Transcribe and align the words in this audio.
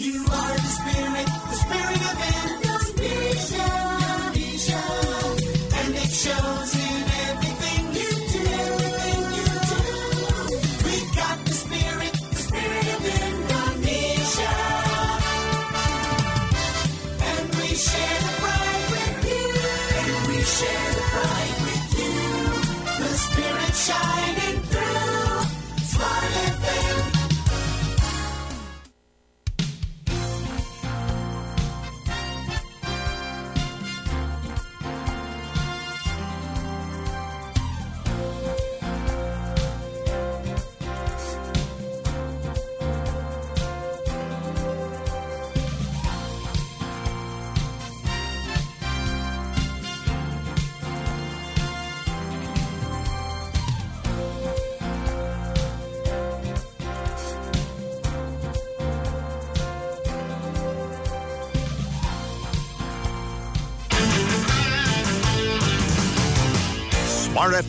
You 0.00 0.24
are 0.32 0.49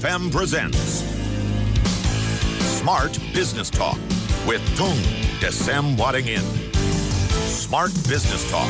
FM 0.02 0.34
presents 0.34 1.06
Smart 2.82 3.14
Business 3.38 3.70
Talk 3.70 4.02
with 4.50 4.58
Tung 4.74 4.98
Desem 5.38 5.94
Wadding 5.94 6.26
In. 6.26 6.46
Smart 7.46 7.94
Business 8.10 8.42
Talk. 8.50 8.66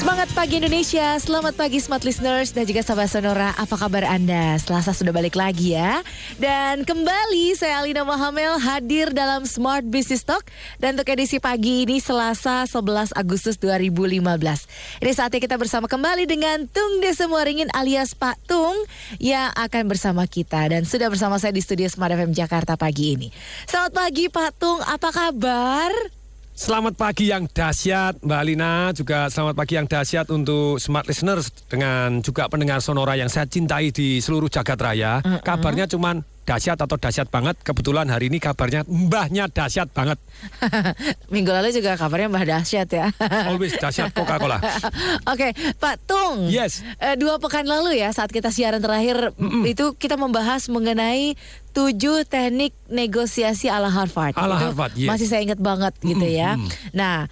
Semangat 0.00 0.32
pagi 0.32 0.64
Indonesia, 0.64 1.20
selamat 1.20 1.60
pagi 1.60 1.76
smart 1.76 2.08
listeners 2.08 2.56
dan 2.56 2.64
juga 2.64 2.80
sahabat 2.80 3.12
Sonora. 3.12 3.52
Apa 3.60 3.76
kabar 3.76 4.08
Anda? 4.08 4.56
Selasa 4.56 4.96
sudah 4.96 5.12
balik 5.12 5.36
lagi 5.36 5.76
ya. 5.76 6.00
Dan 6.34 6.82
kembali 6.82 7.54
saya 7.54 7.78
Alina 7.78 8.02
Mohamel 8.02 8.58
hadir 8.58 9.14
dalam 9.14 9.46
Smart 9.46 9.86
Business 9.86 10.26
Talk 10.26 10.42
dan 10.82 10.98
untuk 10.98 11.06
edisi 11.14 11.38
pagi 11.38 11.86
ini 11.86 12.02
Selasa 12.02 12.66
11 12.66 13.14
Agustus 13.14 13.54
2015. 13.62 14.18
Ini 14.98 15.12
saatnya 15.14 15.38
kita 15.38 15.54
bersama 15.54 15.86
kembali 15.86 16.26
dengan 16.26 16.66
Tung 16.66 16.98
Desa 16.98 17.30
Muaringin 17.30 17.70
alias 17.70 18.18
Pak 18.18 18.50
Tung 18.50 18.74
yang 19.22 19.54
akan 19.54 19.86
bersama 19.86 20.26
kita 20.26 20.74
dan 20.74 20.82
sudah 20.82 21.06
bersama 21.06 21.38
saya 21.38 21.54
di 21.54 21.62
studio 21.62 21.86
Smart 21.86 22.10
FM 22.10 22.34
Jakarta 22.34 22.74
pagi 22.74 23.14
ini. 23.14 23.28
Selamat 23.70 23.94
pagi 23.94 24.26
Pak 24.26 24.50
Tung, 24.58 24.82
apa 24.82 25.14
kabar? 25.14 26.23
Selamat 26.54 26.94
pagi 26.94 27.34
yang 27.34 27.50
dahsyat 27.50 28.22
Mbak 28.22 28.38
Alina. 28.38 28.94
Juga 28.94 29.26
selamat 29.26 29.58
pagi 29.58 29.74
yang 29.74 29.90
dahsyat 29.90 30.30
untuk 30.30 30.78
smart 30.78 31.02
listeners 31.10 31.50
Dengan 31.66 32.22
juga 32.22 32.46
pendengar 32.46 32.78
sonora 32.78 33.18
yang 33.18 33.26
saya 33.26 33.50
cintai 33.50 33.90
di 33.90 34.22
seluruh 34.22 34.46
jagat 34.46 34.78
raya. 34.78 35.18
Kabarnya 35.42 35.90
cuman 35.90 36.22
dahsyat 36.44 36.78
atau 36.78 36.96
dahsyat 37.00 37.28
banget 37.32 37.56
Kebetulan 37.64 38.06
hari 38.08 38.28
ini 38.28 38.38
kabarnya 38.38 38.84
mbahnya 38.86 39.48
dahsyat 39.50 39.90
banget 39.90 40.20
Minggu 41.34 41.50
lalu 41.50 41.72
juga 41.72 41.96
kabarnya 41.96 42.28
Mbah 42.30 42.44
Dahsyat 42.44 42.88
ya. 42.90 43.06
Always 43.48 43.74
dahsyat 43.78 44.12
Coca-Cola 44.12 44.60
Oke, 45.32 45.56
Pak 45.80 45.96
Tung. 46.04 46.50
Yes. 46.50 46.84
Eh, 47.00 47.16
dua 47.16 47.40
pekan 47.40 47.64
lalu 47.64 47.98
ya 47.98 48.12
saat 48.12 48.30
kita 48.30 48.52
siaran 48.52 48.82
terakhir 48.82 49.32
itu 49.64 49.96
kita 49.96 50.20
membahas 50.20 50.68
mengenai 50.68 51.34
tujuh 51.74 52.22
teknik 52.28 52.76
negosiasi 52.86 53.66
ala 53.66 53.90
Harvard. 53.90 54.36
Ala 54.38 54.60
Itu 54.60 54.64
Harvard, 54.70 54.92
yes. 54.94 55.08
Masih 55.10 55.26
saya 55.26 55.40
ingat 55.42 55.60
banget 55.60 55.94
gitu 56.04 56.26
ya. 56.26 56.60
Nah. 56.92 57.26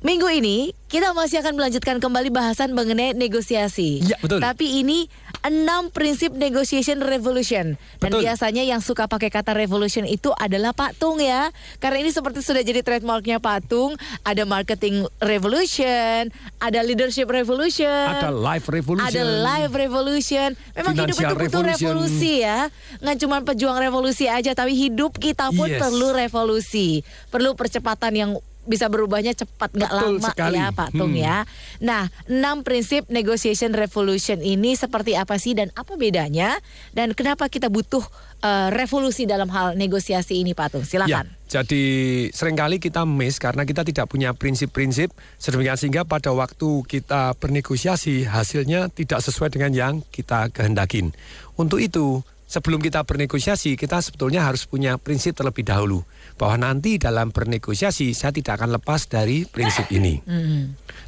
Minggu 0.00 0.32
ini 0.32 0.72
kita 0.88 1.12
masih 1.12 1.44
akan 1.44 1.60
melanjutkan 1.60 2.00
kembali 2.00 2.32
bahasan 2.32 2.72
mengenai 2.72 3.12
negosiasi. 3.12 4.00
Iya, 4.00 4.16
betul. 4.16 4.40
Tapi 4.40 4.80
ini 4.80 5.12
enam 5.44 5.92
prinsip 5.92 6.32
negotiation 6.32 7.04
revolution. 7.04 7.76
Dan 8.00 8.12
Betul. 8.12 8.24
biasanya 8.24 8.64
yang 8.64 8.80
suka 8.80 9.04
pakai 9.08 9.28
kata 9.28 9.52
revolution 9.52 10.08
itu 10.08 10.32
adalah 10.36 10.72
Pak 10.72 10.96
Tung 10.96 11.20
ya. 11.20 11.52
Karena 11.84 12.00
ini 12.00 12.10
seperti 12.16 12.40
sudah 12.40 12.64
jadi 12.64 12.80
trademarknya 12.80 13.44
Pak 13.44 13.68
Tung. 13.68 13.92
Ada 14.24 14.48
marketing 14.48 15.04
revolution, 15.20 16.32
ada 16.60 16.80
leadership 16.80 17.28
revolution, 17.28 17.86
Ada 18.08 18.32
life 18.32 18.72
revolution 18.72 19.04
ada 19.04 19.22
live 19.22 19.72
revolution. 19.76 20.48
Memang 20.76 20.94
hidup 20.96 21.16
itu 21.16 21.24
butuh 21.28 21.60
revolution. 21.60 21.76
revolusi 21.76 22.32
ya. 22.40 22.72
Nggak 23.04 23.16
cuma 23.20 23.36
pejuang 23.44 23.76
revolusi 23.76 24.32
aja, 24.32 24.56
tapi 24.56 24.72
hidup 24.72 25.20
kita 25.20 25.52
pun 25.52 25.68
Yes. 25.68 25.76
perlu 25.76 26.08
revolusi. 26.16 27.04
Perlu 27.28 27.52
percepatan 27.52 28.12
yang 28.16 28.30
bisa 28.62 28.86
berubahnya 28.86 29.32
cepat 29.32 29.72
nggak 29.72 29.88
lama 29.90 30.28
sekali. 30.30 30.56
ya 30.56 30.68
Pak 30.70 30.88
Tung 30.92 31.10
Hmm. 31.10 31.22
ya. 31.22 31.36
Nah, 31.80 32.02
enam 32.26 32.60
prinsip 32.60 33.08
negotiation 33.08 33.72
revolution 33.72 34.38
ini 34.38 34.72
seperti 34.72 35.14
apa 35.14 35.36
sih 35.36 35.52
dan 35.52 35.72
apa 35.72 35.94
bedanya 35.94 36.60
dan 36.90 37.12
kenapa 37.12 37.46
kita 37.46 37.66
butuh 37.66 38.04
eh, 38.38 38.68
revolusi 38.70 39.24
dalam 39.24 39.48
hal 39.48 39.76
negosiasi 39.76 40.40
ini 40.40 40.52
Pak 40.52 40.68
Tung? 40.70 40.80
Ya, 40.80 40.88
Silakan. 41.04 41.26
jadi 41.44 41.84
sering 42.30 42.56
kali 42.56 42.76
kita 42.76 43.04
miss 43.04 43.36
karena 43.36 43.62
kita 43.62 43.82
tidak 43.82 44.06
punya 44.06 44.32
prinsip-prinsip 44.32 45.08
sedemikian 45.36 45.76
sehingga 45.76 46.02
pada 46.04 46.32
waktu 46.32 46.80
kita 46.84 47.36
bernegosiasi 47.36 48.24
hasilnya 48.24 48.88
tidak 48.88 49.20
sesuai 49.20 49.50
dengan 49.50 49.72
yang 49.72 49.94
kita 50.06 50.48
kehendakin. 50.48 51.12
Untuk 51.54 51.80
itu, 51.80 52.24
sebelum 52.50 52.82
kita 52.82 53.06
bernegosiasi 53.06 53.78
kita 53.78 54.02
sebetulnya 54.02 54.42
harus 54.42 54.66
punya 54.66 54.98
prinsip 54.98 55.38
terlebih 55.38 55.62
dahulu 55.62 56.02
bahwa 56.34 56.66
nanti 56.66 56.98
dalam 56.98 57.30
bernegosiasi 57.30 58.10
saya 58.10 58.34
tidak 58.34 58.58
akan 58.58 58.74
lepas 58.74 59.06
dari 59.06 59.46
prinsip 59.46 59.86
ini. 59.94 60.18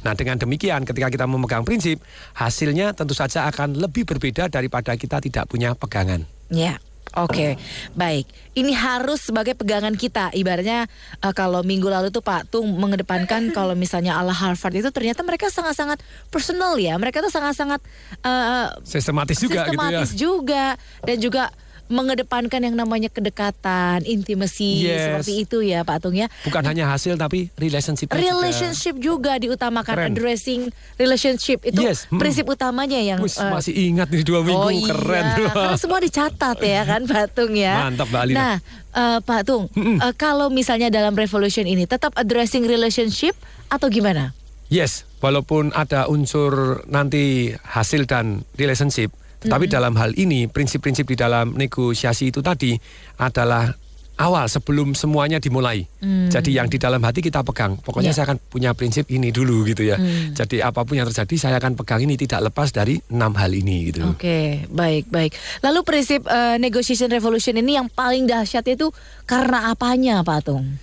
Nah, 0.07 0.13
dengan 0.15 0.39
demikian 0.39 0.87
ketika 0.87 1.11
kita 1.11 1.27
memegang 1.27 1.67
prinsip, 1.67 1.99
hasilnya 2.39 2.95
tentu 2.95 3.11
saja 3.11 3.43
akan 3.51 3.75
lebih 3.75 4.07
berbeda 4.07 4.47
daripada 4.47 4.95
kita 4.95 5.19
tidak 5.19 5.51
punya 5.51 5.75
pegangan. 5.75 6.23
Ya. 6.47 6.79
Oke, 7.13 7.61
baik. 7.93 8.25
Ini 8.57 8.73
harus 8.73 9.29
sebagai 9.29 9.53
pegangan 9.53 9.93
kita. 9.93 10.33
Ibaratnya 10.33 10.89
eh, 11.21 11.33
kalau 11.37 11.61
minggu 11.61 11.85
lalu 11.85 12.09
tuh 12.09 12.25
Pak 12.25 12.49
Tung 12.49 12.73
mengedepankan 12.81 13.49
kalau 13.57 13.77
misalnya 13.77 14.17
ala 14.17 14.33
Harvard 14.33 14.73
itu 14.73 14.89
ternyata 14.89 15.21
mereka 15.21 15.53
sangat-sangat 15.53 16.01
personal 16.33 16.73
ya. 16.81 16.97
Mereka 16.97 17.21
tuh 17.21 17.29
sangat-sangat 17.29 17.85
eh, 18.25 18.67
Sistematis 18.81 19.37
juga 19.37 19.61
sistematis 19.61 20.09
gitu 20.09 20.17
ya. 20.17 20.17
juga 20.17 20.65
dan 21.05 21.17
juga 21.21 21.43
mengedepankan 21.87 22.63
yang 22.63 22.75
namanya 22.75 23.07
kedekatan, 23.07 24.03
intimacy 24.03 24.87
Yes. 24.87 25.03
seperti 25.07 25.33
itu 25.43 25.57
ya 25.61 25.83
Pak 25.83 25.99
Tung 25.99 26.15
ya. 26.15 26.31
Bukan 26.43 26.63
hanya 26.63 26.87
hasil 26.87 27.15
tapi 27.15 27.51
relationship 27.55 28.09
Relationship 28.09 28.95
juga 28.97 29.35
diutamakan 29.35 29.95
Keren. 29.95 30.09
addressing 30.11 30.61
relationship 30.95 31.63
itu 31.63 31.79
Yes, 31.79 32.07
mm. 32.07 32.19
prinsip 32.19 32.45
utamanya 32.47 32.97
yang 32.97 33.19
Wis, 33.19 33.35
eh, 33.37 33.51
masih 33.51 33.73
ingat 33.75 34.07
nih 34.09 34.23
dua 34.23 34.39
minggu 34.41 34.59
Oh 34.59 34.71
iya, 34.71 34.87
keren. 34.89 35.25
karena 35.53 35.75
semua 35.75 35.99
dicatat 35.99 36.57
ya 36.59 36.81
kan 36.83 37.01
Pak 37.11 37.25
Tung 37.35 37.53
ya. 37.53 37.87
Mantap, 37.87 38.07
Mbak 38.09 38.21
Alina. 38.23 38.37
Nah, 38.37 38.55
eh, 38.93 39.19
Pak 39.19 39.41
Tung, 39.43 39.63
eh, 39.75 40.13
kalau 40.15 40.47
misalnya 40.47 40.87
dalam 40.87 41.13
revolution 41.13 41.67
ini 41.67 41.83
tetap 41.83 42.15
addressing 42.15 42.63
relationship 42.63 43.35
atau 43.67 43.87
gimana? 43.87 44.31
Yes, 44.73 45.05
walaupun 45.21 45.69
ada 45.75 46.09
unsur 46.09 46.81
nanti 46.89 47.53
hasil 47.61 48.09
dan 48.09 48.41
relationship, 48.57 49.13
tapi 49.45 49.65
dalam 49.67 49.93
hal 49.95 50.15
ini 50.15 50.47
prinsip-prinsip 50.47 51.05
di 51.05 51.15
dalam 51.15 51.53
negosiasi 51.53 52.31
itu 52.31 52.39
tadi 52.39 52.75
adalah 53.17 53.71
awal 54.13 54.45
sebelum 54.45 54.93
semuanya 54.93 55.41
dimulai. 55.41 55.89
Jadi 56.29 56.53
yang 56.53 56.69
di 56.69 56.77
dalam 56.77 57.01
hati 57.01 57.17
kita 57.17 57.41
pegang. 57.41 57.81
Pokoknya 57.81 58.13
Ya. 58.13 58.21
saya 58.21 58.25
akan 58.29 58.37
punya 58.45 58.71
prinsip 58.77 59.09
ini 59.09 59.33
dulu 59.33 59.65
gitu 59.65 59.81
ya. 59.81 59.97
Jadi 60.37 60.61
apa 60.61 60.85
pun 60.85 61.01
yang 61.01 61.09
terjadi 61.09 61.49
saya 61.49 61.55
akan 61.57 61.73
pegang 61.73 62.05
ini 62.05 62.13
tidak 62.13 62.45
lepas 62.53 62.69
dari 62.69 63.01
enam 63.09 63.33
hal 63.33 63.49
ini 63.49 63.89
gitu. 63.89 64.05
Oke, 64.05 64.69
baik 64.69 65.09
baik. 65.09 65.33
Lalu 65.65 65.79
prinsip 65.81 66.29
eh, 66.29 66.61
negotiation 66.61 67.09
revolution 67.09 67.57
ini 67.57 67.73
yang 67.73 67.89
paling 67.89 68.29
dahsyat 68.29 68.69
itu 68.69 68.93
karena 69.25 69.73
apanya, 69.73 70.21
Pak 70.21 70.39
Tung? 70.45 70.77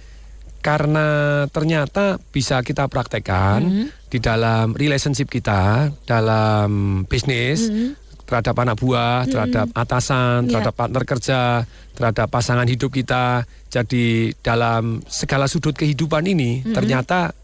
Karena 0.61 1.07
ternyata 1.49 2.21
bisa 2.35 2.61
kita 2.61 2.85
praktekkan 2.85 3.89
di 4.11 4.19
dalam 4.21 4.77
relationship 4.77 5.33
kita, 5.33 5.89
dalam 6.05 7.03
bisnis, 7.09 7.71
terhadap 8.31 8.55
anak 8.55 8.79
buah, 8.79 9.27
terhadap 9.27 9.67
atasan, 9.75 10.47
Iya. 10.47 10.51
terhadap 10.55 10.75
partner 10.79 11.03
kerja, 11.03 11.41
terhadap 11.99 12.27
pasangan 12.31 12.71
hidup 12.71 12.95
kita. 12.95 13.43
Jadi 13.67 14.31
dalam 14.39 15.03
segala 15.11 15.51
sudut 15.51 15.75
kehidupan 15.75 16.23
ini 16.31 16.63
ternyata 16.71 17.35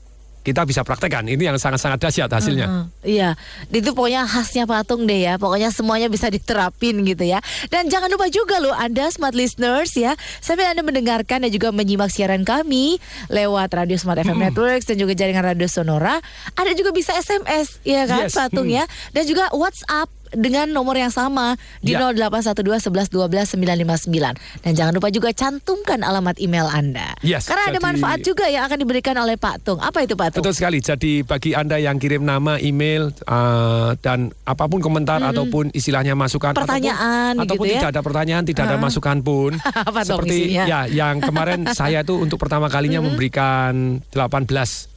kita 0.47 0.62
bisa 0.62 0.87
praktekkan. 0.87 1.27
Ini 1.27 1.50
yang 1.50 1.59
sangat-sangat 1.59 1.99
dahsyat 1.99 2.31
hasilnya. 2.31 2.67
Heeh, 2.71 3.19
Iya, 3.19 3.29
itu 3.67 3.91
pokoknya 3.91 4.31
khasnya 4.31 4.62
patung 4.62 5.03
deh 5.03 5.27
ya. 5.27 5.43
Pokoknya 5.43 5.75
semuanya 5.75 6.06
bisa 6.06 6.31
diterapin 6.31 7.03
gitu 7.03 7.27
ya. 7.27 7.43
Dan 7.67 7.91
jangan 7.91 8.06
lupa 8.06 8.31
juga 8.31 8.62
loh 8.62 8.71
Anda 8.71 9.11
smart 9.11 9.35
listeners 9.35 9.99
ya, 9.99 10.15
sambil 10.38 10.71
Anda 10.71 10.87
mendengarkan 10.87 11.43
dan 11.43 11.50
juga 11.50 11.75
menyimak 11.75 12.15
siaran 12.15 12.47
kami 12.47 13.03
lewat 13.27 13.75
Radio 13.75 13.99
Smart 13.99 14.23
FM 14.23 14.38
Networks 14.38 14.87
dan 14.87 15.03
juga 15.03 15.19
jaringan 15.19 15.43
Radio 15.43 15.67
Sonora, 15.67 16.23
Anda 16.55 16.79
juga 16.79 16.94
bisa 16.94 17.11
SMS 17.19 17.83
ya 17.83 18.06
kan 18.06 18.31
Yes, 18.31 18.38
patung 18.38 18.71
hmm. 18.71 18.79
ya. 18.79 18.85
Dan 19.11 19.27
juga 19.27 19.50
WhatsApp 19.50 20.06
dengan 20.37 20.69
nomor 20.69 20.94
yang 20.94 21.09
sama 21.09 21.56
di 21.81 21.97
Ya. 21.97 22.12
0812 22.12 22.85
11 22.87 23.09
12 23.09 23.56
959. 23.56 24.37
Dan 24.61 24.73
jangan 24.73 24.93
lupa 24.93 25.09
juga 25.09 25.33
cantumkan 25.33 26.05
alamat 26.05 26.37
email 26.37 26.69
Anda. 26.69 27.17
Yes, 27.21 27.49
Karena 27.49 27.73
ada 27.73 27.81
jadi- 27.81 27.87
manfaat 27.88 28.21
juga 28.21 28.44
yang 28.47 28.65
akan 28.65 28.79
diberikan 28.79 29.17
oleh 29.17 29.35
Pak 29.35 29.65
Tung. 29.65 29.81
Apa 29.81 30.05
itu 30.05 30.12
Pak 30.12 30.37
Tung? 30.37 30.44
Betul 30.44 30.53
sekali. 30.53 30.79
Jadi 30.79 31.25
bagi 31.25 31.53
Anda 31.53 31.81
yang 31.81 31.97
kirim 31.97 32.21
nama, 32.21 32.61
email 32.61 33.09
uh, 33.25 33.97
dan 33.99 34.29
apa 34.44 34.65
pun 34.67 34.79
komentar 34.79 35.19
ataupun 35.19 35.73
istilahnya 35.73 36.12
masukan 36.12 36.53
Pertanyaan 36.53 37.33
ataupun, 37.35 37.44
ataupun 37.49 37.65
gitu 37.65 37.73
ya. 37.73 37.81
tidak 37.81 37.91
ada 37.91 38.03
pertanyaan, 38.05 38.43
tidak 38.44 38.62
ada 38.67 38.77
masukan 38.77 39.17
pun. 39.21 39.53
Apa 39.88 40.05
seperti 40.05 40.53
isinya? 40.53 40.65
ya 40.67 40.81
yang 40.85 41.19
kemarin 41.19 41.65
saya 41.79 42.05
itu 42.05 42.19
untuk 42.19 42.37
pertama 42.37 42.69
kalinya 42.69 43.00
memberikan 43.00 44.03
18 44.12 44.44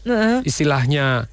Heeh. 0.03 0.37
istilahnya 0.43 1.29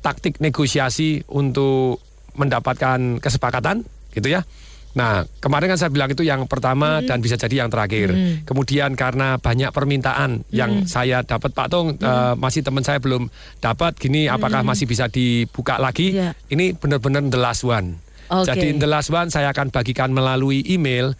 taktik 0.00 0.38
negosiasi 0.38 1.24
untuk 1.26 1.98
mendapatkan 2.36 3.20
kesepakatan 3.20 3.84
gitu 4.12 4.28
ya. 4.28 4.44
Nah, 4.92 5.24
kemarin 5.40 5.72
kan 5.72 5.78
saya 5.80 5.88
bilang 5.88 6.12
itu 6.12 6.20
yang 6.20 6.44
pertama 6.44 7.00
dan 7.00 7.24
bisa 7.24 7.40
jadi 7.40 7.64
yang 7.64 7.72
terakhir. 7.72 8.12
Kemudian 8.44 8.92
karena 8.92 9.40
banyak 9.40 9.72
permintaan 9.72 10.44
yang 10.52 10.84
saya 10.84 11.24
dapat 11.24 11.56
Pak 11.56 11.66
Tung 11.72 11.96
eh, 11.96 12.34
masih 12.36 12.60
teman 12.60 12.84
saya 12.84 13.00
belum 13.00 13.32
dapat 13.64 13.96
gini 13.96 14.28
apakah 14.28 14.60
masih 14.60 14.84
bisa 14.84 15.08
dibuka 15.08 15.80
lagi? 15.80 16.20
Iya. 16.20 16.36
Ini 16.52 16.76
benar-benar 16.76 17.24
the 17.32 17.40
last 17.40 17.64
one. 17.64 17.96
Oke. 18.28 18.52
Jadi 18.52 18.76
the 18.76 18.88
last 18.88 19.08
one 19.08 19.32
saya 19.32 19.48
akan 19.56 19.72
bagikan 19.72 20.12
melalui 20.12 20.60
email 20.68 21.16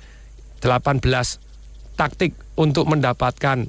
18 0.60 1.00
taktik 1.96 2.36
untuk 2.56 2.88
mendapatkan 2.88 3.68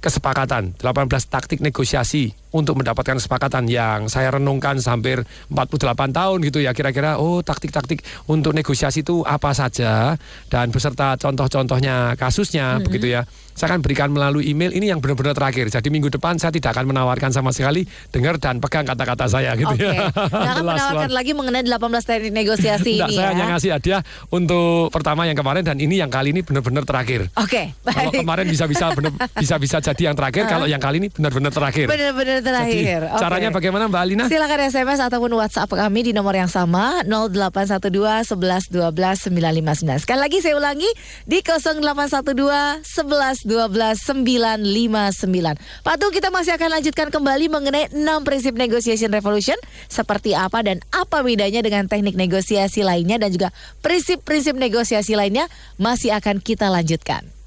kesepakatan 0.00 0.74
18 0.80 1.06
taktik 1.28 1.60
negosiasi 1.60 2.32
untuk 2.50 2.80
mendapatkan 2.82 3.20
kesepakatan 3.20 3.70
yang 3.70 4.10
saya 4.10 4.34
renungkan 4.34 4.80
hampir 4.82 5.22
48 5.52 6.10
tahun 6.10 6.38
gitu 6.42 6.58
ya 6.64 6.74
kira-kira 6.74 7.20
oh 7.20 7.44
taktik-taktik 7.44 8.02
untuk 8.26 8.56
negosiasi 8.56 9.06
itu 9.06 9.22
apa 9.22 9.54
saja? 9.54 10.18
Dan 10.50 10.74
beserta 10.74 11.14
contoh-contohnya 11.14 12.18
kasusnya 12.18 12.82
begitu 12.82 13.14
ya 13.14 13.22
saya 13.60 13.76
akan 13.76 13.84
berikan 13.84 14.08
melalui 14.08 14.48
email 14.48 14.72
ini 14.72 14.88
yang 14.88 15.04
benar-benar 15.04 15.36
terakhir 15.36 15.68
jadi 15.68 15.88
minggu 15.92 16.08
depan 16.08 16.40
saya 16.40 16.48
tidak 16.48 16.72
akan 16.72 16.88
menawarkan 16.88 17.28
sama 17.28 17.52
sekali 17.52 17.84
dengar 18.08 18.40
dan 18.40 18.56
pegang 18.56 18.88
kata-kata 18.88 19.28
saya 19.28 19.52
gitu 19.52 19.68
Oke, 19.76 19.84
ya 19.84 20.08
nggak 20.08 20.52
akan 20.56 20.64
menawarkan 20.72 21.10
lagi 21.12 21.36
mengenai 21.36 21.68
18 21.68 21.76
teknik 22.08 22.32
negosiasi 22.32 22.96
Nggak, 22.96 23.08
ini 23.12 23.16
saya 23.20 23.28
ya. 23.28 23.30
hanya 23.36 23.44
ngasih 23.52 23.70
hadiah 23.76 24.00
untuk 24.32 24.88
pertama 24.88 25.28
yang 25.28 25.36
kemarin 25.36 25.60
dan 25.60 25.76
ini 25.76 26.00
yang 26.00 26.08
kali 26.08 26.32
ini 26.32 26.40
benar-benar 26.40 26.88
terakhir 26.88 27.28
Oke, 27.36 27.76
kalau 27.84 28.08
baik. 28.08 28.24
kemarin 28.24 28.46
bisa-bisa 28.48 28.88
bener- 28.96 29.12
bisa-bisa 29.36 29.76
jadi 29.82 30.02
yang 30.10 30.16
terakhir, 30.16 30.44
kalau 30.46 30.66
yang 30.70 30.78
kali 30.78 30.96
ini 31.02 31.08
benar-benar 31.10 31.52
terakhir. 31.52 31.86
Benar-benar 31.90 32.38
Jadi, 32.40 32.46
terakhir. 32.46 33.00
Oke. 33.10 33.20
caranya 33.20 33.48
bagaimana 33.50 33.84
Mbak 33.90 34.00
Alina? 34.00 34.24
Silakan 34.30 34.60
SMS 34.70 35.00
ataupun 35.02 35.30
WhatsApp 35.34 35.68
kami 35.68 36.00
di 36.06 36.12
nomor 36.14 36.32
yang 36.38 36.46
sama 36.46 37.02
0812 37.04 37.90
11 38.36 38.70
12 38.70 39.28
959. 39.28 40.04
Sekali 40.06 40.20
lagi 40.22 40.38
saya 40.38 40.54
ulangi 40.56 40.88
di 41.26 41.42
0812 41.42 42.86
11 42.86 43.49
12 43.50 43.98
959. 44.22 45.58
Pak 45.82 45.94
Tung 45.98 46.14
kita 46.14 46.30
masih 46.30 46.54
akan 46.54 46.78
lanjutkan 46.78 47.10
kembali 47.10 47.50
mengenai 47.50 47.90
6 47.90 48.22
prinsip 48.22 48.54
negotiation 48.54 49.10
revolution 49.10 49.58
seperti 49.90 50.38
apa 50.38 50.62
dan 50.62 50.78
apa 50.94 51.26
bedanya 51.26 51.58
dengan 51.66 51.90
teknik 51.90 52.14
negosiasi 52.14 52.86
lainnya 52.86 53.18
dan 53.18 53.34
juga 53.34 53.50
prinsip-prinsip 53.82 54.54
negosiasi 54.54 55.18
lainnya 55.18 55.50
masih 55.82 56.14
akan 56.14 56.38
kita 56.38 56.70
lanjutkan. 56.70 57.39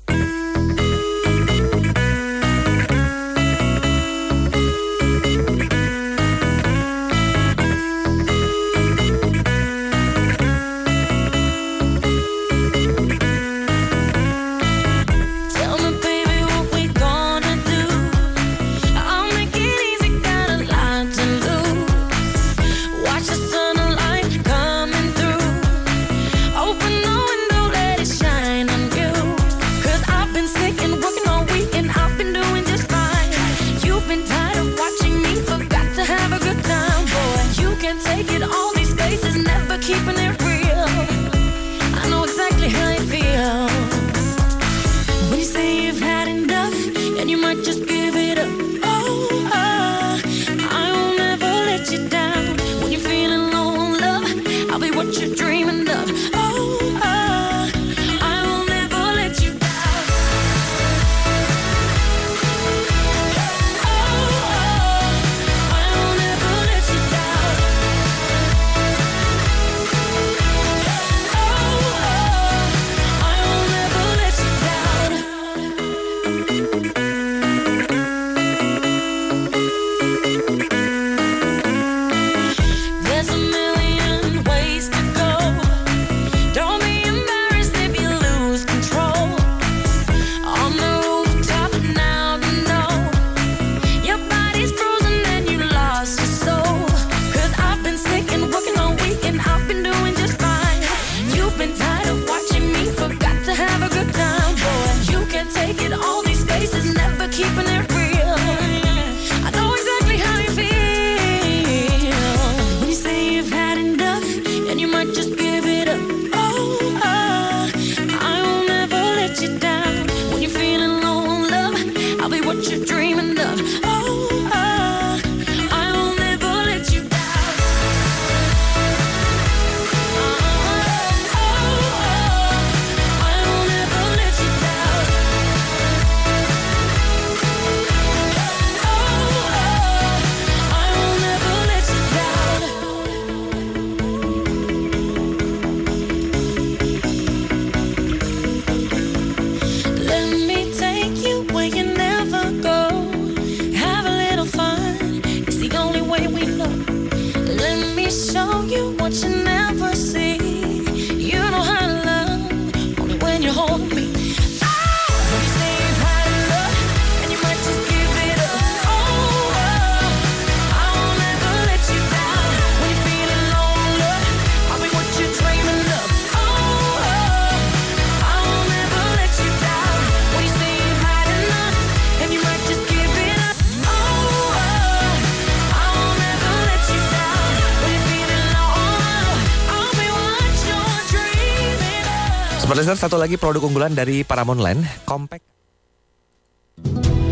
Satu 193.03 193.19
lagi 193.19 193.35
produk 193.35 193.67
unggulan 193.67 193.91
dari 193.91 194.23
Paramount 194.23 194.63
Land, 194.63 194.87
Compact. 195.03 195.43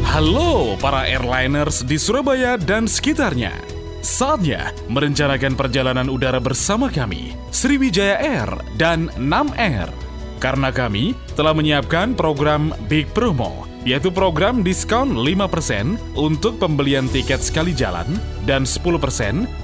Halo 0.04 0.76
para 0.84 1.08
airliners 1.08 1.88
di 1.88 1.96
Surabaya 1.96 2.60
dan 2.60 2.92
sekitarnya. 2.92 3.56
Saatnya 4.04 4.76
merencanakan 4.92 5.56
perjalanan 5.56 6.12
udara 6.12 6.44
bersama 6.44 6.92
kami, 6.92 7.32
Sriwijaya 7.56 8.20
Air 8.20 8.52
dan 8.76 9.08
Nam 9.16 9.56
Air. 9.56 9.88
Karena 10.44 10.76
kami 10.76 11.16
telah 11.40 11.56
menyiapkan 11.56 12.20
program 12.20 12.76
Big 12.92 13.08
Promo, 13.16 13.64
yaitu 13.84 14.14
program 14.14 14.62
diskon 14.62 15.18
5% 15.18 15.98
untuk 16.14 16.62
pembelian 16.62 17.10
tiket 17.10 17.42
sekali 17.42 17.74
jalan 17.74 18.06
dan 18.46 18.66
10% 18.66 18.94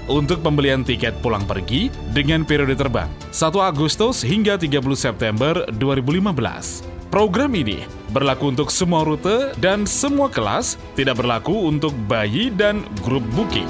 untuk 0.10 0.42
pembelian 0.42 0.82
tiket 0.82 1.14
pulang 1.22 1.46
pergi 1.46 1.94
dengan 2.14 2.42
periode 2.42 2.74
terbang 2.74 3.10
1 3.30 3.54
Agustus 3.62 4.26
hingga 4.26 4.58
30 4.58 4.82
September 4.98 5.54
2015. 5.78 6.98
Program 7.08 7.56
ini 7.56 7.88
berlaku 8.12 8.52
untuk 8.52 8.68
semua 8.68 9.08
rute 9.08 9.56
dan 9.64 9.88
semua 9.88 10.28
kelas, 10.28 10.76
tidak 11.00 11.24
berlaku 11.24 11.56
untuk 11.72 11.96
bayi 12.06 12.52
dan 12.52 12.84
grup 13.00 13.24
booking. 13.32 13.70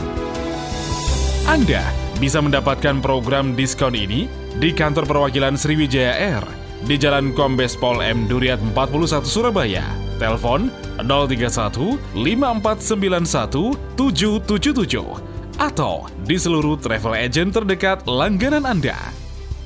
Anda 1.46 1.86
bisa 2.18 2.42
mendapatkan 2.42 2.98
program 3.00 3.54
diskon 3.54 3.94
ini 3.94 4.26
di 4.58 4.74
kantor 4.74 5.06
perwakilan 5.06 5.54
Sriwijaya 5.54 6.18
Air 6.18 6.44
di 6.90 6.98
Jalan 6.98 7.32
Kombes 7.38 7.78
Pol 7.78 8.02
M 8.02 8.26
Duriat 8.26 8.58
41 8.74 9.22
Surabaya. 9.22 10.07
Telepon 10.18 10.70
031 11.02 11.98
5491 12.18 13.78
777 13.98 15.38
atau 15.58 16.06
di 16.26 16.38
seluruh 16.38 16.78
travel 16.78 17.18
agent 17.18 17.54
terdekat 17.54 18.06
langganan 18.06 18.66
Anda. 18.66 18.98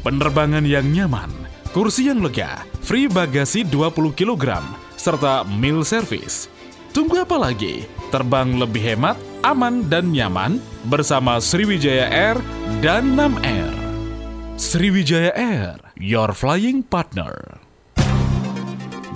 Penerbangan 0.01 0.65
yang 0.65 0.87
nyaman, 0.89 1.29
kursi 1.75 2.09
yang 2.09 2.23
lega, 2.23 2.63
free 2.81 3.05
bagasi 3.05 3.67
20 3.67 4.15
kg, 4.15 4.63
serta 4.95 5.45
meal 5.45 5.83
service. 5.85 6.47
Tunggu 6.91 7.23
apa 7.23 7.39
lagi? 7.39 7.87
Terbang 8.11 8.59
lebih 8.59 8.83
hemat, 8.83 9.15
aman, 9.47 9.87
dan 9.87 10.11
nyaman 10.11 10.59
bersama 10.91 11.39
Sriwijaya 11.39 12.11
Air 12.11 12.37
dan 12.83 13.15
Nam 13.15 13.39
Air. 13.47 13.71
Sriwijaya 14.59 15.31
Air, 15.31 15.79
your 15.95 16.35
flying 16.35 16.83
partner. 16.83 17.61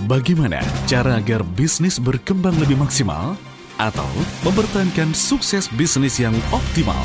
Bagaimana 0.04 0.60
cara 0.84 1.16
agar 1.16 1.40
bisnis 1.56 1.96
berkembang 1.96 2.52
lebih 2.60 2.76
maksimal 2.76 3.32
atau 3.80 4.04
mempertahankan 4.44 5.16
sukses 5.16 5.72
bisnis 5.72 6.20
yang 6.20 6.36
optimal? 6.52 7.00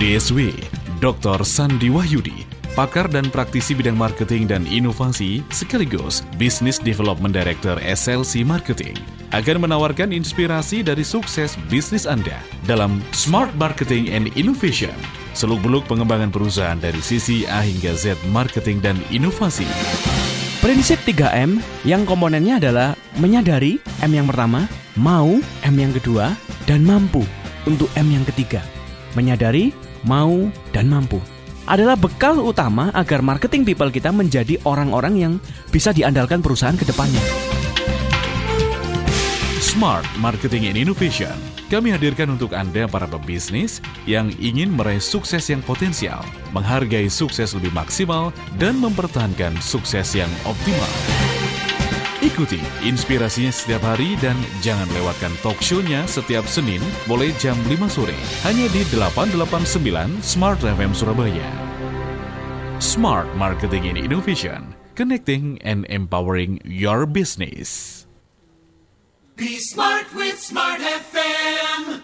DSW, 0.00 0.56
Dr. 1.04 1.44
Sandi 1.44 1.92
Wahyudi, 1.92 2.48
pakar 2.72 3.12
dan 3.12 3.28
praktisi 3.28 3.76
bidang 3.76 4.00
marketing 4.00 4.48
dan 4.48 4.64
inovasi 4.64 5.44
sekaligus 5.52 6.24
Business 6.40 6.80
Development 6.80 7.36
Director 7.36 7.76
SLC 7.84 8.40
Marketing 8.40 8.96
akan 9.36 9.68
menawarkan 9.68 10.08
inspirasi 10.08 10.80
dari 10.80 11.04
sukses 11.04 11.60
bisnis 11.68 12.08
Anda 12.08 12.40
dalam 12.64 13.04
Smart 13.12 13.52
Marketing 13.60 14.08
and 14.08 14.32
Innovation, 14.40 14.96
seluk-beluk 15.36 15.84
pengembangan 15.84 16.32
perusahaan 16.32 16.80
dari 16.80 17.04
sisi 17.04 17.44
A 17.44 17.60
hingga 17.60 17.92
Z 17.92 18.16
marketing 18.32 18.80
dan 18.80 18.96
inovasi. 19.12 19.68
Prinsip 20.64 20.96
3M 21.04 21.60
yang 21.84 22.08
komponennya 22.08 22.56
adalah 22.56 22.96
menyadari 23.20 23.76
M 24.00 24.16
yang 24.16 24.24
pertama, 24.24 24.64
mau 24.96 25.36
M 25.60 25.74
yang 25.76 25.92
kedua, 25.92 26.32
dan 26.64 26.80
mampu 26.80 27.20
untuk 27.68 27.92
M 27.92 28.08
yang 28.08 28.24
ketiga. 28.24 28.64
Menyadari, 29.12 29.76
mau, 30.08 30.48
dan 30.72 30.88
mampu 30.88 31.20
adalah 31.68 32.00
bekal 32.00 32.40
utama 32.40 32.88
agar 32.96 33.20
marketing 33.20 33.68
people 33.68 33.92
kita 33.92 34.08
menjadi 34.08 34.56
orang-orang 34.64 35.14
yang 35.20 35.32
bisa 35.68 35.92
diandalkan 35.92 36.40
perusahaan 36.40 36.80
ke 36.80 36.88
depannya. 36.88 37.20
Smart 39.60 40.08
Marketing 40.16 40.64
and 40.64 40.80
Innovation. 40.80 41.53
Kami 41.74 41.90
hadirkan 41.90 42.38
untuk 42.38 42.54
Anda 42.54 42.86
para 42.86 43.10
pebisnis 43.10 43.82
yang 44.06 44.30
ingin 44.38 44.70
meraih 44.70 45.02
sukses 45.02 45.50
yang 45.50 45.58
potensial, 45.58 46.22
menghargai 46.54 47.10
sukses 47.10 47.50
lebih 47.50 47.74
maksimal, 47.74 48.30
dan 48.62 48.78
mempertahankan 48.78 49.58
sukses 49.58 50.14
yang 50.14 50.30
optimal. 50.46 50.86
Ikuti 52.22 52.62
inspirasinya 52.86 53.50
setiap 53.50 53.82
hari 53.82 54.14
dan 54.22 54.38
jangan 54.62 54.86
lewatkan 54.94 55.34
talk 55.42 55.58
show-nya 55.58 56.06
setiap 56.06 56.46
Senin 56.46 56.78
mulai 57.10 57.34
jam 57.42 57.58
5 57.66 57.90
sore 57.90 58.14
hanya 58.46 58.70
di 58.70 58.86
889 58.94 60.22
Smart 60.22 60.62
FM 60.62 60.94
Surabaya. 60.94 61.50
Smart 62.78 63.26
Marketing 63.34 63.90
and 63.90 63.98
Innovation, 63.98 64.78
connecting 64.94 65.58
and 65.66 65.90
empowering 65.90 66.62
your 66.62 67.02
business. 67.02 68.06
Be 69.34 69.58
smart 69.58 70.14
with 70.14 70.38
Smart 70.38 70.78
FM. 70.78 71.13
Smart 71.44 72.03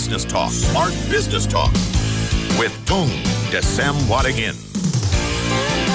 Business 0.00 0.24
Talk. 0.24 0.48
Smart 0.48 0.96
Business 1.12 1.44
Talk. 1.44 1.68
With 2.56 2.72
Tung 2.88 3.12
Desem 3.52 3.92
Wadingin. 4.08 4.56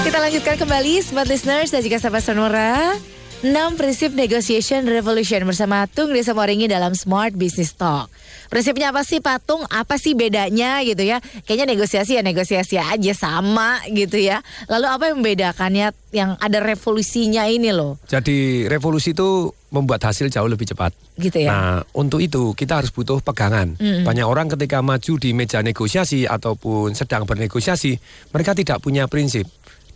Kita 0.06 0.22
lanjutkan 0.22 0.54
kembali 0.62 1.02
Smart 1.02 1.26
Listeners 1.26 1.74
dan 1.74 1.82
juga 1.82 1.98
sahabat 1.98 2.22
Sonora 2.22 2.94
6 3.42 3.50
prinsip 3.74 4.14
negotiation 4.14 4.86
revolution 4.86 5.42
bersama 5.42 5.90
Tung 5.90 6.14
Desa 6.14 6.38
Moringi 6.38 6.70
dalam 6.70 6.94
Smart 6.94 7.34
Business 7.34 7.74
Talk. 7.74 8.06
Prinsipnya 8.46 8.94
apa 8.94 9.02
sih 9.02 9.18
Patung? 9.22 9.66
Apa 9.68 9.98
sih 9.98 10.14
bedanya 10.14 10.80
gitu 10.86 11.02
ya? 11.02 11.18
Kayaknya 11.44 11.76
negosiasi 11.76 12.18
ya 12.18 12.22
negosiasi 12.22 12.76
aja 12.78 13.12
sama 13.12 13.82
gitu 13.90 14.16
ya. 14.16 14.40
Lalu 14.70 14.86
apa 14.86 15.04
yang 15.10 15.16
membedakannya 15.20 15.86
yang 16.14 16.30
ada 16.40 16.58
revolusinya 16.62 17.44
ini 17.50 17.74
loh? 17.74 18.00
Jadi 18.08 18.70
revolusi 18.70 19.12
itu 19.12 19.50
membuat 19.74 20.06
hasil 20.08 20.32
jauh 20.32 20.48
lebih 20.48 20.64
cepat. 20.70 20.94
Gitu 21.20 21.44
ya. 21.44 21.50
Nah, 21.52 21.78
untuk 21.92 22.22
itu 22.24 22.56
kita 22.56 22.80
harus 22.80 22.94
butuh 22.94 23.20
pegangan. 23.20 23.76
Banyak 23.76 24.26
orang 24.26 24.48
ketika 24.52 24.80
maju 24.80 25.12
di 25.18 25.30
meja 25.36 25.60
negosiasi 25.60 26.24
ataupun 26.24 26.96
sedang 26.96 27.28
bernegosiasi, 27.28 27.98
mereka 28.32 28.56
tidak 28.56 28.80
punya 28.80 29.04
prinsip. 29.10 29.44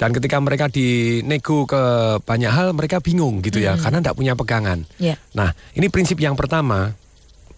Dan 0.01 0.17
ketika 0.17 0.41
mereka 0.41 0.73
dinego 0.73 1.69
ke 1.69 1.83
banyak 2.25 2.49
hal, 2.49 2.73
mereka 2.73 3.05
bingung 3.05 3.45
gitu 3.45 3.61
ya, 3.61 3.77
karena 3.77 4.01
tidak 4.01 4.17
punya 4.17 4.33
pegangan. 4.33 4.89
Ya. 4.97 5.21
Nah, 5.37 5.53
ini 5.77 5.93
prinsip 5.93 6.17
yang 6.17 6.41
pertama. 6.41 6.97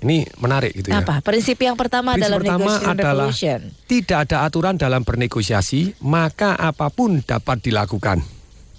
Ini 0.03 0.27
menarik 0.43 0.75
gitu 0.75 0.91
ya. 0.91 1.01
Apa? 1.01 1.23
Prinsip 1.23 1.63
yang 1.63 1.79
pertama 1.79 2.19
Prinsip 2.19 2.27
dalam 2.27 2.39
pertama 2.43 2.73
adalah 2.83 3.31
revolution. 3.31 3.61
tidak 3.87 4.19
ada 4.29 4.37
aturan 4.43 4.75
dalam 4.75 5.07
bernegosiasi, 5.07 6.03
maka 6.03 6.59
apa 6.59 6.91
pun 6.91 7.23
dapat 7.23 7.63
dilakukan. 7.63 8.19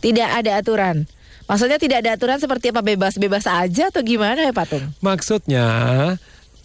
Tidak 0.03 0.30
ada 0.30 0.60
aturan. 0.60 1.08
Maksudnya 1.48 1.80
tidak 1.80 2.03
ada 2.03 2.15
aturan 2.15 2.39
seperti 2.39 2.72
apa 2.72 2.84
bebas-bebas 2.84 3.48
aja 3.48 3.92
atau 3.92 4.03
gimana 4.03 4.48
ya 4.48 4.51
Patung? 4.56 4.84
Maksudnya 5.03 5.65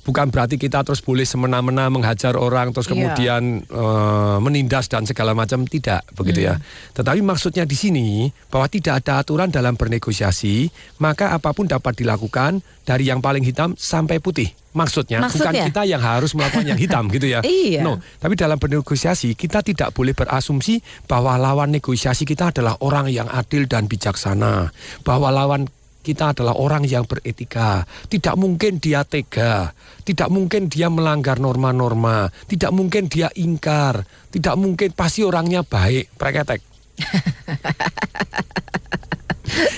bukan 0.08 0.32
berarti 0.32 0.56
kita 0.56 0.80
terus 0.80 1.04
boleh 1.04 1.28
semena-mena 1.28 1.92
menghajar 1.92 2.40
orang 2.40 2.72
terus 2.72 2.88
Iya. 2.88 2.92
kemudian 2.96 3.42
eh, 3.60 4.36
menindas 4.40 4.88
dan 4.88 5.04
segala 5.04 5.36
macam 5.36 5.68
tidak 5.68 6.08
begitu 6.16 6.48
ya. 6.48 6.56
Hmm. 6.56 6.64
Tetapi 6.96 7.20
maksudnya 7.20 7.68
di 7.68 7.76
sini 7.76 8.32
bahwa 8.48 8.64
tidak 8.72 9.04
ada 9.04 9.20
aturan 9.20 9.52
dalam 9.52 9.76
bernegosiasi, 9.76 10.72
maka 11.04 11.36
apa 11.36 11.52
pun 11.52 11.68
dapat 11.68 11.92
dilakukan 12.00 12.64
dari 12.88 13.12
yang 13.12 13.20
paling 13.20 13.44
hitam 13.44 13.76
sampai 13.76 14.16
putih. 14.16 14.48
Maksudnya, 14.72 15.18
bukan 15.24 15.32
Maksudnya? 15.32 15.64
kita 15.68 15.82
yang 15.90 15.98
harus 15.98 16.32
melakukan 16.38 16.64
yang 16.64 16.78
hitam 16.78 17.10
gitu 17.12 17.26
ya. 17.28 17.40
Iya. 17.48 17.82
No, 17.84 17.98
tapi 18.22 18.38
dalam 18.38 18.56
bernegosiasi 18.56 19.34
kita 19.34 19.60
tidak 19.60 19.92
boleh 19.92 20.16
berasumsi 20.16 20.80
bahwa 21.04 21.34
lawan 21.36 21.68
negosiasi 21.74 22.24
kita 22.24 22.54
adalah 22.54 22.78
orang 22.80 23.10
yang 23.12 23.26
adil 23.28 23.66
dan 23.68 23.90
bijaksana, 23.90 24.70
bahwa 25.04 25.28
lawan 25.34 25.66
kita 26.02 26.32
adalah 26.32 26.56
orang 26.56 26.84
yang 26.88 27.04
beretika. 27.04 27.84
Tidak 28.08 28.34
mungkin 28.38 28.80
dia 28.80 29.04
tega, 29.04 29.74
tidak 30.06 30.30
mungkin 30.32 30.68
dia 30.70 30.88
melanggar 30.88 31.40
norma-norma, 31.42 32.30
tidak 32.48 32.72
mungkin 32.72 33.08
dia 33.10 33.28
ingkar, 33.36 34.06
tidak 34.32 34.56
mungkin 34.56 34.92
pasti 34.94 35.24
orangnya 35.26 35.62
baik, 35.66 36.08
preketek. 36.16 36.62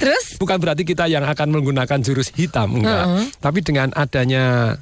Terus 0.01 0.37
bukan 0.37 0.61
berarti 0.61 0.85
kita 0.85 1.09
yang 1.09 1.25
akan 1.25 1.49
menggunakan 1.51 2.01
jurus 2.05 2.31
hitam 2.37 2.77
enggak. 2.81 3.33
Tapi 3.41 3.61
dengan 3.65 3.89
adanya 3.97 4.77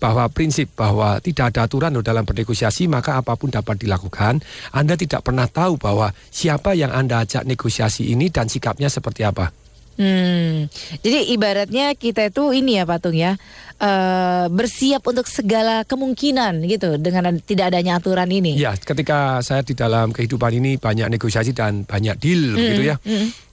bahwa 0.00 0.24
prinsip 0.32 0.72
bahwa 0.72 1.20
tidak 1.20 1.52
ada 1.52 1.68
aturan 1.68 1.92
loh 1.92 2.00
dalam 2.00 2.24
bernegosiasi 2.24 2.88
maka 2.88 3.20
apa 3.20 3.36
pun 3.36 3.52
dapat 3.52 3.84
dilakukan. 3.84 4.40
Anda 4.72 4.96
tidak 4.96 5.28
pernah 5.28 5.44
tahu 5.44 5.76
bahwa 5.76 6.08
siapa 6.32 6.72
yang 6.72 6.88
Anda 6.88 7.28
ajak 7.28 7.44
negosiasi 7.44 8.08
ini 8.08 8.32
dan 8.32 8.48
sikapnya 8.48 8.88
seperti 8.88 9.28
apa. 9.28 9.52
Hmm. 10.00 10.64
Jadi 11.04 11.28
ibaratnya 11.36 11.92
kita 11.92 12.32
itu 12.32 12.56
ini 12.56 12.80
ya 12.80 12.88
patung 12.88 13.12
ya 13.12 13.36
eh, 13.76 14.46
bersiap 14.48 15.04
untuk 15.04 15.28
segala 15.28 15.84
kemungkinan 15.84 16.64
gitu 16.64 16.96
dengan 16.96 17.36
ad- 17.36 17.44
tidak 17.44 17.68
adanya 17.68 18.00
aturan 18.00 18.32
ini. 18.32 18.56
Ya, 18.56 18.72
ketika 18.80 19.44
saya 19.44 19.60
di 19.60 19.76
dalam 19.76 20.16
kehidupan 20.16 20.56
ini 20.56 20.80
banyak 20.80 21.12
negosiasi 21.12 21.52
dan 21.52 21.84
banyak 21.84 22.16
deal 22.16 22.56
gitu 22.56 22.80
ya. 22.80 22.96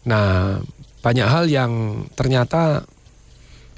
Nah, 0.08 0.64
banyak 1.04 1.28
hal 1.28 1.52
yang 1.52 1.72
ternyata 2.16 2.88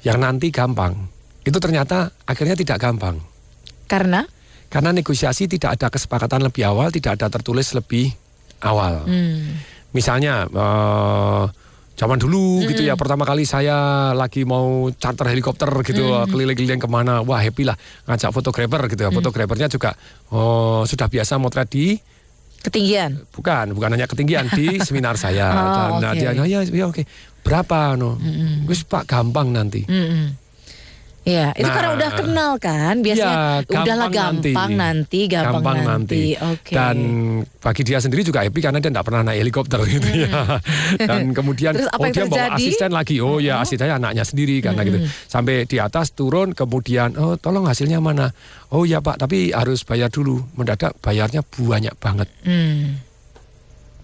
yang 0.06 0.22
nanti 0.22 0.54
gampang. 0.54 0.94
Itu 1.42 1.58
ternyata 1.58 2.14
akhirnya 2.22 2.54
tidak 2.54 2.78
gampang. 2.78 3.18
Karena 3.90 4.22
Karena 4.70 4.94
negosiasi 4.94 5.50
tidak 5.50 5.74
ada 5.74 5.90
kesepakatan 5.90 6.46
lebih 6.46 6.62
awal, 6.62 6.94
tidak 6.94 7.18
ada 7.18 7.26
tertulis 7.26 7.74
lebih 7.74 8.14
awal. 8.62 9.02
hmm, 9.02 9.58
Misalnya 9.90 10.46
eh, 10.46 11.44
zaman 11.98 12.16
dulu 12.16 12.64
gitu 12.64 12.80
ya 12.80 12.96
pertama 12.96 13.28
kali 13.28 13.44
saya 13.44 14.10
lagi 14.16 14.48
mau 14.48 14.88
charter 14.96 15.28
helikopter 15.28 15.68
gitu 15.84 16.24
keliling-keliling 16.32 16.80
ke 16.80 16.88
mana 16.88 17.20
wah 17.20 17.36
happy 17.36 17.68
lah 17.68 17.76
ngajak 18.08 18.32
fotografer 18.32 18.80
gitu 18.88 19.04
ya. 19.04 19.10
Fotografernya 19.12 19.68
juga 19.68 19.92
oh, 20.32 20.88
sudah 20.88 21.12
biasa 21.12 21.36
motret 21.36 21.68
di 21.68 22.00
ketinggian. 22.60 23.24
bukan 23.32 23.72
bukan 23.76 23.96
hanya 23.96 24.08
ketinggian 24.08 24.48
di 24.52 24.76
seminar 24.86 25.20
saya. 25.20 25.48
Oh, 25.52 26.00
dan 26.00 26.00
nah, 26.00 26.10
oke. 26.12 26.20
dia 26.20 26.30
"Oh, 26.36 26.48
ya, 26.48 26.60
ya 26.64 26.84
oke. 26.88 27.02
Berapa 27.44 27.96
no? 27.96 28.16
Wis 28.68 28.84
pak 28.84 29.04
gampang 29.08 29.52
nanti. 29.52 29.84
Iya, 31.20 31.52
itu 31.52 31.68
Nah. 31.68 31.74
karena 31.76 31.90
udah 32.00 32.10
kenal 32.16 32.52
kan, 32.56 32.94
biasanya 33.04 33.60
Ya, 33.68 33.76
udahlah 33.76 34.08
gampang 34.08 34.40
gampang 34.40 34.70
nanti, 34.72 35.20
gampang, 35.28 35.78
nanti. 35.84 36.32
Oke. 36.40 36.72
Dan 36.72 36.96
bagi 37.60 37.82
dia 37.84 38.00
sendiri 38.00 38.24
juga 38.24 38.40
happy 38.40 38.56
karena 38.56 38.80
dia 38.80 38.88
tidak 38.88 39.04
pernah 39.04 39.28
naik 39.28 39.44
helikopter 39.44 39.84
gitu 39.84 40.08
ya. 40.16 40.56
Dan 41.12 41.36
kemudian 41.36 41.76
Terus 41.76 41.92
apa 41.92 42.00
oh 42.00 42.04
yang 42.08 42.14
dia 42.16 42.24
bawa 42.24 42.32
terjadi? 42.32 42.48
Hmm. 42.48 42.56
asisten 42.56 42.90
lagi. 42.96 43.16
Oh 43.20 43.36
ya 43.36 43.60
asistennya 43.60 44.00
anaknya 44.00 44.24
sendiri 44.24 44.64
karena 44.64 44.80
gitu. 44.80 44.98
Sampai 45.28 45.68
di 45.68 45.76
atas 45.76 46.16
turun 46.16 46.56
kemudian 46.56 47.12
oh 47.20 47.36
tolong 47.36 47.68
hasilnya 47.68 48.00
mana? 48.00 48.32
Oh 48.72 48.88
ya 48.88 49.04
Pak, 49.04 49.20
tapi 49.20 49.52
harus 49.52 49.84
bayar 49.84 50.08
dulu. 50.08 50.40
Mendadak 50.56 50.96
bayarnya 51.04 51.44
banyak 51.44 51.94
banget. 52.00 52.32
Hmm. 52.48 52.96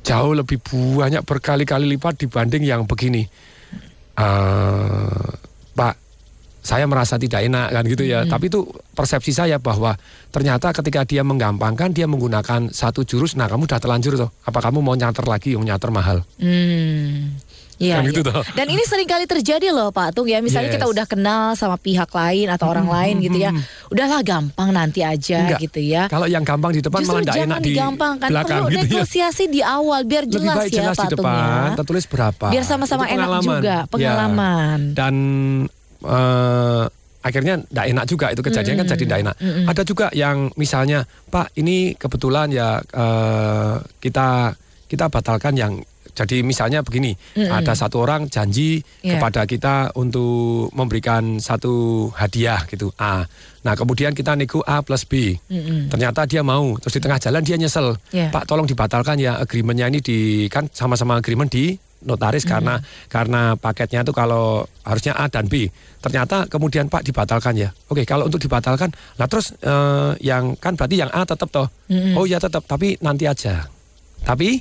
Jauh 0.05 0.37
lebih 0.37 0.61
banyak 1.01 1.25
berkali-kali 1.25 1.97
lipat 1.97 2.21
dibanding 2.21 2.63
yang 2.63 2.85
begini. 2.85 3.25
Eh, 4.17 5.29
Pak, 5.73 5.95
saya 6.67 6.85
merasa 6.85 7.15
tidak 7.15 7.41
enak 7.41 7.71
kan 7.71 7.83
gitu 7.87 8.03
ya. 8.03 8.27
Tapi 8.27 8.51
itu 8.51 8.67
persepsi 8.91 9.31
saya 9.31 9.57
bahwa 9.57 9.95
ternyata 10.29 10.75
ketika 10.75 11.07
dia 11.07 11.23
menggampangkan 11.23 11.91
dia 11.91 12.05
menggunakan 12.05 12.69
satu 12.69 13.01
jurus. 13.01 13.33
Nah 13.33 13.47
kamu 13.47 13.65
udah 13.65 13.79
terlanjur 13.79 14.19
tuh. 14.19 14.31
Apa 14.43 14.59
kamu 14.61 14.83
mau 14.83 14.93
nyanter 14.93 15.23
lagi 15.23 15.55
yang 15.55 15.63
nyanter 15.63 15.89
mahal? 15.89 16.27
Hmm. 16.37 17.39
Iya, 17.77 18.01
Kan 18.01 18.09
gitu 18.09 18.25
iya. 18.25 18.33
toh. 18.33 18.45
Dan 18.57 18.73
ini 18.73 18.81
sering 18.89 19.05
kali 19.05 19.29
terjadi 19.29 19.69
loh 19.69 19.93
Pak 19.93 20.17
Tung 20.17 20.25
ya. 20.25 20.41
Misalnya 20.41 20.73
Yes. 20.73 20.81
kita 20.81 20.89
udah 20.89 21.05
kenal 21.05 21.53
sama 21.53 21.77
pihak 21.77 22.09
lain 22.09 22.49
atau 22.49 22.73
orang 22.73 22.89
lain 22.89 23.21
gitu 23.21 23.37
ya. 23.37 23.53
Udahlah 23.93 24.25
gampang 24.25 24.73
nanti 24.73 25.05
aja 25.05 25.45
Enggak. 25.45 25.61
gitu 25.61 25.81
ya. 25.85 26.09
Kalau 26.09 26.25
yang 26.25 26.41
gampang 26.41 26.73
di 26.73 26.81
depan 26.81 27.05
Justru 27.05 27.13
malah 27.13 27.25
tidak 27.29 27.37
enak 27.45 27.59
di 27.61 27.71
belakang 27.77 28.65
Perlu 28.65 28.73
gitu 28.73 28.81
ya. 28.81 28.85
negosiasi 28.97 29.45
di 29.53 29.61
awal 29.61 30.09
biar 30.09 30.25
Lebih 30.25 30.35
jelas 30.41 30.57
baik 30.57 30.73
ya 30.73 30.77
jelas 30.81 30.97
di 30.97 30.99
Pak 30.99 31.09
Tung 31.13 31.21
depan, 31.21 31.37
ya. 31.37 31.77
tertulis 31.77 32.05
berapa. 32.09 32.47
Biar 32.49 32.65
sama-sama 32.65 33.05
enak 33.05 33.13
pengalaman. 33.29 33.45
juga, 33.61 33.77
Ya. 33.77 33.91
pengalaman. 33.93 34.79
Dan 34.97 35.15
eh, 36.03 36.85
akhirnya 37.27 37.59
tidak 37.59 37.87
enak 37.91 38.05
juga 38.07 38.27
itu 38.31 38.43
kejadian 38.43 38.77
kan 38.79 38.87
jadi 38.87 39.03
tidak 39.03 39.19
enak. 39.27 39.37
Ada 39.67 39.83
juga 39.83 40.07
yang 40.15 40.51
misalnya 40.55 41.03
Pak 41.27 41.59
ini 41.59 41.99
kebetulan 41.99 42.55
ya 42.55 42.79
eh, 42.81 43.75
kita 43.99 44.55
kita 44.87 45.11
batalkan 45.11 45.55
yang 45.59 45.75
jadi 46.17 46.41
misalnya 46.41 46.81
begini, 46.81 47.13
ada 47.37 47.77
satu 47.77 48.01
orang 48.01 48.33
janji 48.33 48.81
Iya. 49.05 49.21
kepada 49.21 49.45
kita 49.45 49.93
untuk 50.01 50.73
memberikan 50.73 51.37
satu 51.37 52.09
hadiah 52.17 52.65
gitu 52.73 52.89
A. 52.97 53.21
Nah 53.61 53.75
kemudian 53.77 54.17
kita 54.17 54.33
nego 54.33 54.65
A 54.65 54.81
plus 54.81 55.05
B. 55.05 55.37
Ternyata 55.93 56.25
dia 56.25 56.41
mau, 56.41 56.73
terus 56.81 56.97
di 56.97 57.05
tengah 57.05 57.21
jalan 57.21 57.45
dia 57.45 57.61
nyesel. 57.61 58.01
Iya. 58.17 58.33
Pak 58.33 58.49
tolong 58.49 58.65
dibatalkan 58.65 59.21
ya 59.21 59.37
agreementnya 59.37 59.93
ini 59.93 60.01
di 60.01 60.19
kan 60.49 60.73
sama-sama 60.73 61.21
agreement 61.21 61.53
di 61.53 61.77
notaris 62.05 62.45
karena 62.45 62.83
karena 63.09 63.57
paketnya 63.57 64.05
itu 64.05 64.13
kalau 64.13 64.69
harusnya 64.85 65.17
A 65.17 65.31
dan 65.31 65.49
B. 65.49 65.71
Ternyata 66.05 66.51
kemudian 66.51 66.93
Pak 66.93 67.07
dibatalkan 67.07 67.57
ya. 67.57 67.73
Oke 67.89 68.05
kalau 68.05 68.29
untuk 68.29 68.43
dibatalkan, 68.43 68.93
lah 69.17 69.29
terus 69.31 69.57
eh, 69.63 70.13
yang 70.21 70.59
kan 70.61 70.77
berarti 70.77 71.01
yang 71.01 71.11
A 71.15 71.25
tetap 71.25 71.49
toh. 71.49 71.69
Oh 72.19 72.27
ya 72.29 72.43
tetap, 72.43 72.67
tapi 72.67 72.99
nanti 73.01 73.25
aja. 73.25 73.71
Tapi 74.27 74.61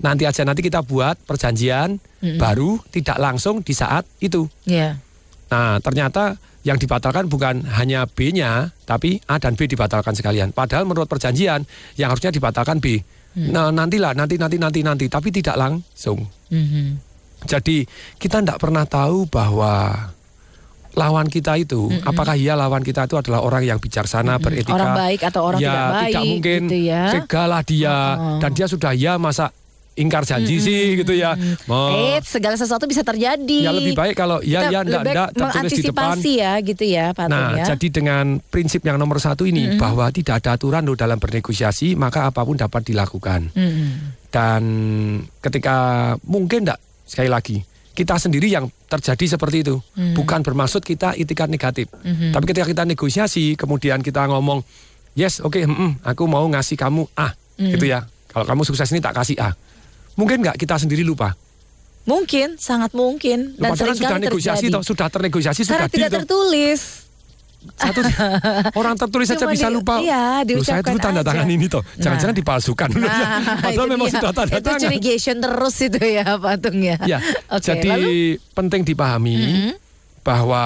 nanti 0.00 0.26
aja 0.26 0.42
nanti 0.42 0.62
kita 0.62 0.82
buat 0.82 1.18
perjanjian 1.22 1.98
baru 2.40 2.80
tidak 2.90 3.18
langsung 3.20 3.60
di 3.60 3.74
saat 3.76 4.08
itu. 4.18 4.48
Iya. 4.64 4.98
Nah, 5.52 5.78
ternyata 5.78 6.34
yang 6.64 6.80
dibatalkan 6.80 7.28
bukan 7.28 7.68
hanya 7.76 8.08
B-nya, 8.08 8.72
tapi 8.88 9.20
A 9.28 9.36
dan 9.36 9.52
B 9.52 9.68
dibatalkan 9.68 10.16
sekalian. 10.16 10.50
Padahal 10.50 10.88
menurut 10.88 11.06
perjanjian 11.06 11.62
yang 12.00 12.08
harusnya 12.08 12.32
dibatalkan 12.32 12.80
B. 12.80 13.04
Nah, 13.34 13.74
nantilah, 13.74 14.14
nanti, 14.14 14.38
nanti, 14.38 14.56
nanti, 14.56 14.80
nanti, 14.80 15.06
tapi 15.10 15.34
tidak 15.34 15.58
langsung. 15.58 16.22
Mhm. 16.50 17.02
Jadi 17.44 17.84
kita 18.16 18.40
tidak 18.40 18.56
pernah 18.56 18.86
tahu 18.86 19.26
bahwa 19.26 19.90
lawan 20.94 21.26
kita 21.26 21.58
itu, 21.58 21.90
apakah 22.06 22.38
iya 22.38 22.54
lawan 22.54 22.80
kita 22.80 23.04
itu 23.04 23.18
adalah 23.18 23.42
orang 23.42 23.66
yang 23.66 23.82
bijaksana, 23.82 24.38
beretika, 24.38 24.72
Orang 24.72 24.94
baik 24.94 25.20
atau 25.26 25.42
orang 25.42 25.58
ya, 25.58 25.66
tidak 25.66 25.90
baik, 25.90 26.06
tidak 26.06 26.24
mungkin 26.30 26.60
gitu 26.64 26.78
ya. 26.86 27.02
segalah 27.10 27.62
dia, 27.66 27.96
Oh. 28.14 28.38
dan 28.38 28.50
dia 28.54 28.66
sudah 28.70 28.92
ya 28.94 29.18
masa 29.18 29.50
ingkar 29.94 30.22
janji 30.22 30.58
sih 30.58 30.98
gitu 30.98 31.10
ya. 31.10 31.38
Mau- 31.64 31.94
Eh, 31.94 32.18
segala 32.20 32.54
sesuatu 32.54 32.84
bisa 32.84 33.00
terjadi. 33.00 33.58
Ya 33.62 33.70
lebih 33.70 33.94
baik 33.94 34.14
kalau 34.14 34.38
ya 34.40 34.66
Kita 34.66 34.70
ya 34.70 34.80
enggak 34.80 35.02
enggak 35.04 35.28
tertulis 35.32 35.72
di 35.72 35.82
depan. 35.84 36.16
ya 36.20 36.52
gitu 36.60 36.84
ya 36.84 37.06
Pak 37.10 37.26
Nah, 37.26 37.48
ya. 37.54 37.64
jadi 37.70 37.86
dengan 37.88 38.24
prinsip 38.42 38.82
yang 38.82 38.98
nomor 38.98 39.18
satu 39.18 39.42
ini 39.42 39.74
bahwa 39.74 40.10
tidak 40.10 40.42
ada 40.42 40.54
aturan 40.54 40.82
loh 40.82 40.94
dalam 40.94 41.16
bernegosiasi, 41.16 41.94
maka 41.94 42.26
apa 42.26 42.42
pun 42.42 42.54
dapat 42.54 42.82
dilakukan. 42.84 43.50
Mhm. 43.50 43.86
Dan 44.28 44.62
ketika 45.38 45.76
mungkin 46.22 46.66
enggak 46.66 46.80
sekali 47.04 47.28
lagi 47.28 47.56
kita 47.90 48.18
sendiri 48.18 48.50
yang 48.50 48.66
terjadi 48.84 49.38
seperti 49.38 49.62
itu, 49.62 49.78
bukan 50.12 50.42
bermaksud 50.42 50.82
kita 50.82 51.14
itikat 51.14 51.46
negatif. 51.46 51.86
Tapi 52.02 52.44
ketika 52.44 52.66
kita 52.66 52.82
negosiasi, 52.82 53.54
kemudian 53.54 54.02
kita 54.02 54.26
ngomong, 54.26 54.66
yes, 55.14 55.38
oke, 55.38 55.62
mm-mm, 55.62 56.02
aku 56.02 56.26
mau 56.26 56.42
ngasih 56.44 56.74
kamu 56.74 57.06
A, 57.14 57.30
gitu 57.54 57.86
ya. 57.86 58.02
Kalau 58.26 58.42
kamu 58.44 58.66
sukses 58.66 58.90
ini 58.90 58.98
tak 58.98 59.14
kasih 59.14 59.38
A. 59.38 59.54
Mungkin 60.14 60.36
nggak 60.40 60.56
kita 60.56 60.76
sendiri 60.76 61.02
lupa. 61.02 61.34
Mungkin, 62.04 62.56
sangat 62.56 62.92
mungkin 62.92 63.56
dan 63.56 63.72
Padahal 63.72 63.78
sering 63.80 63.96
sudah 63.96 64.18
negosiasi, 64.20 64.66
terjadi. 64.68 64.84
sudah 64.84 65.06
ternegosiasi, 65.08 65.60
Karena 65.62 65.72
sudah 65.72 65.88
tidak 65.88 66.10
tertulis. 66.20 66.80
Satu 67.64 68.00
orang 68.80 68.92
tertulis 68.94 69.24
saja 69.24 69.48
bisa 69.48 69.66
di- 69.66 69.74
lupa. 69.74 69.96
iya, 69.96 70.44
Loh, 70.44 70.60
saya 70.60 70.84
dulu 70.84 70.84
diucapkan 70.84 70.96
tanda 71.00 71.22
aja. 71.22 71.28
tangan 71.32 71.48
ini 71.48 71.64
toh. 71.64 71.80
Jangan-jangan 71.96 72.34
Nah. 72.36 72.40
dipalsukan. 72.44 72.88
Nah, 72.92 73.08
Padahal 73.64 73.72
itu 73.72 73.82
memang 73.88 74.06
dia. 74.06 74.14
sudah 74.14 74.32
tanda 74.32 74.52
Itu 74.52 74.68
tangan. 74.68 74.80
curigation 74.84 75.36
terus 75.40 75.76
itu 75.80 76.00
ya 76.04 76.24
Pak 76.44 76.54
Tung 76.60 76.78
ya. 76.78 76.96
Ya, 77.02 77.18
Oke, 77.48 77.64
jadi 77.64 77.88
lalu 77.88 78.12
penting 78.52 78.82
dipahami 78.84 79.36
bahwa 80.20 80.64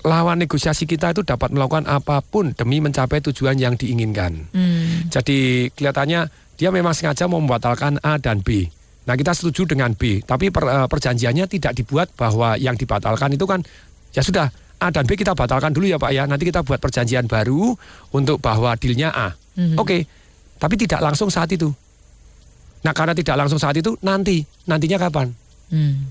lawan 0.00 0.38
negosiasi 0.38 0.86
kita 0.86 1.10
itu 1.10 1.22
dapat 1.22 1.50
melakukan 1.50 1.84
apa 1.84 2.22
pun 2.22 2.54
demi 2.54 2.78
mencapai 2.78 3.18
tujuan 3.20 3.58
yang 3.58 3.74
diinginkan. 3.74 4.46
Hmm. 4.48 5.10
Jadi 5.10 5.68
kelihatannya 5.74 6.30
dia 6.58 6.74
memang 6.74 6.92
sengaja 6.92 7.30
mau 7.30 7.38
membatalkan 7.38 8.02
A 8.02 8.18
dan 8.18 8.42
B. 8.42 8.66
Nah 9.06 9.14
kita 9.16 9.32
setuju 9.32 9.64
dengan 9.64 9.94
B, 9.94 10.20
tapi 10.20 10.52
per- 10.52 10.68
eh, 10.68 10.88
perjanjiannya 10.90 11.46
tidak 11.48 11.72
dibuat 11.78 12.12
bahwa 12.18 12.58
yang 12.60 12.76
dibatalkan 12.76 13.32
itu 13.32 13.46
kan 13.48 13.62
ya 14.12 14.20
sudah 14.20 14.52
A 14.78 14.92
dan 14.92 15.06
B 15.06 15.14
kita 15.16 15.32
batalkan 15.32 15.72
dulu 15.72 15.88
ya 15.88 15.96
Pak 15.96 16.10
ya. 16.12 16.26
Nanti 16.26 16.44
kita 16.44 16.66
buat 16.66 16.82
perjanjian 16.82 17.30
baru 17.30 17.72
untuk 18.12 18.42
bahwa 18.42 18.74
dealnya 18.76 19.14
A. 19.14 19.32
Oke, 19.78 20.04
tapi 20.58 20.74
tidak 20.78 21.02
langsung 21.02 21.30
saat 21.30 21.50
itu. 21.50 21.70
Nah 22.82 22.94
karena 22.94 23.14
tidak 23.14 23.34
langsung 23.38 23.58
saat 23.58 23.74
itu 23.74 23.94
nanti 24.02 24.42
nantinya 24.66 24.98
kapan? 25.08 25.34
Hmm. 25.70 26.10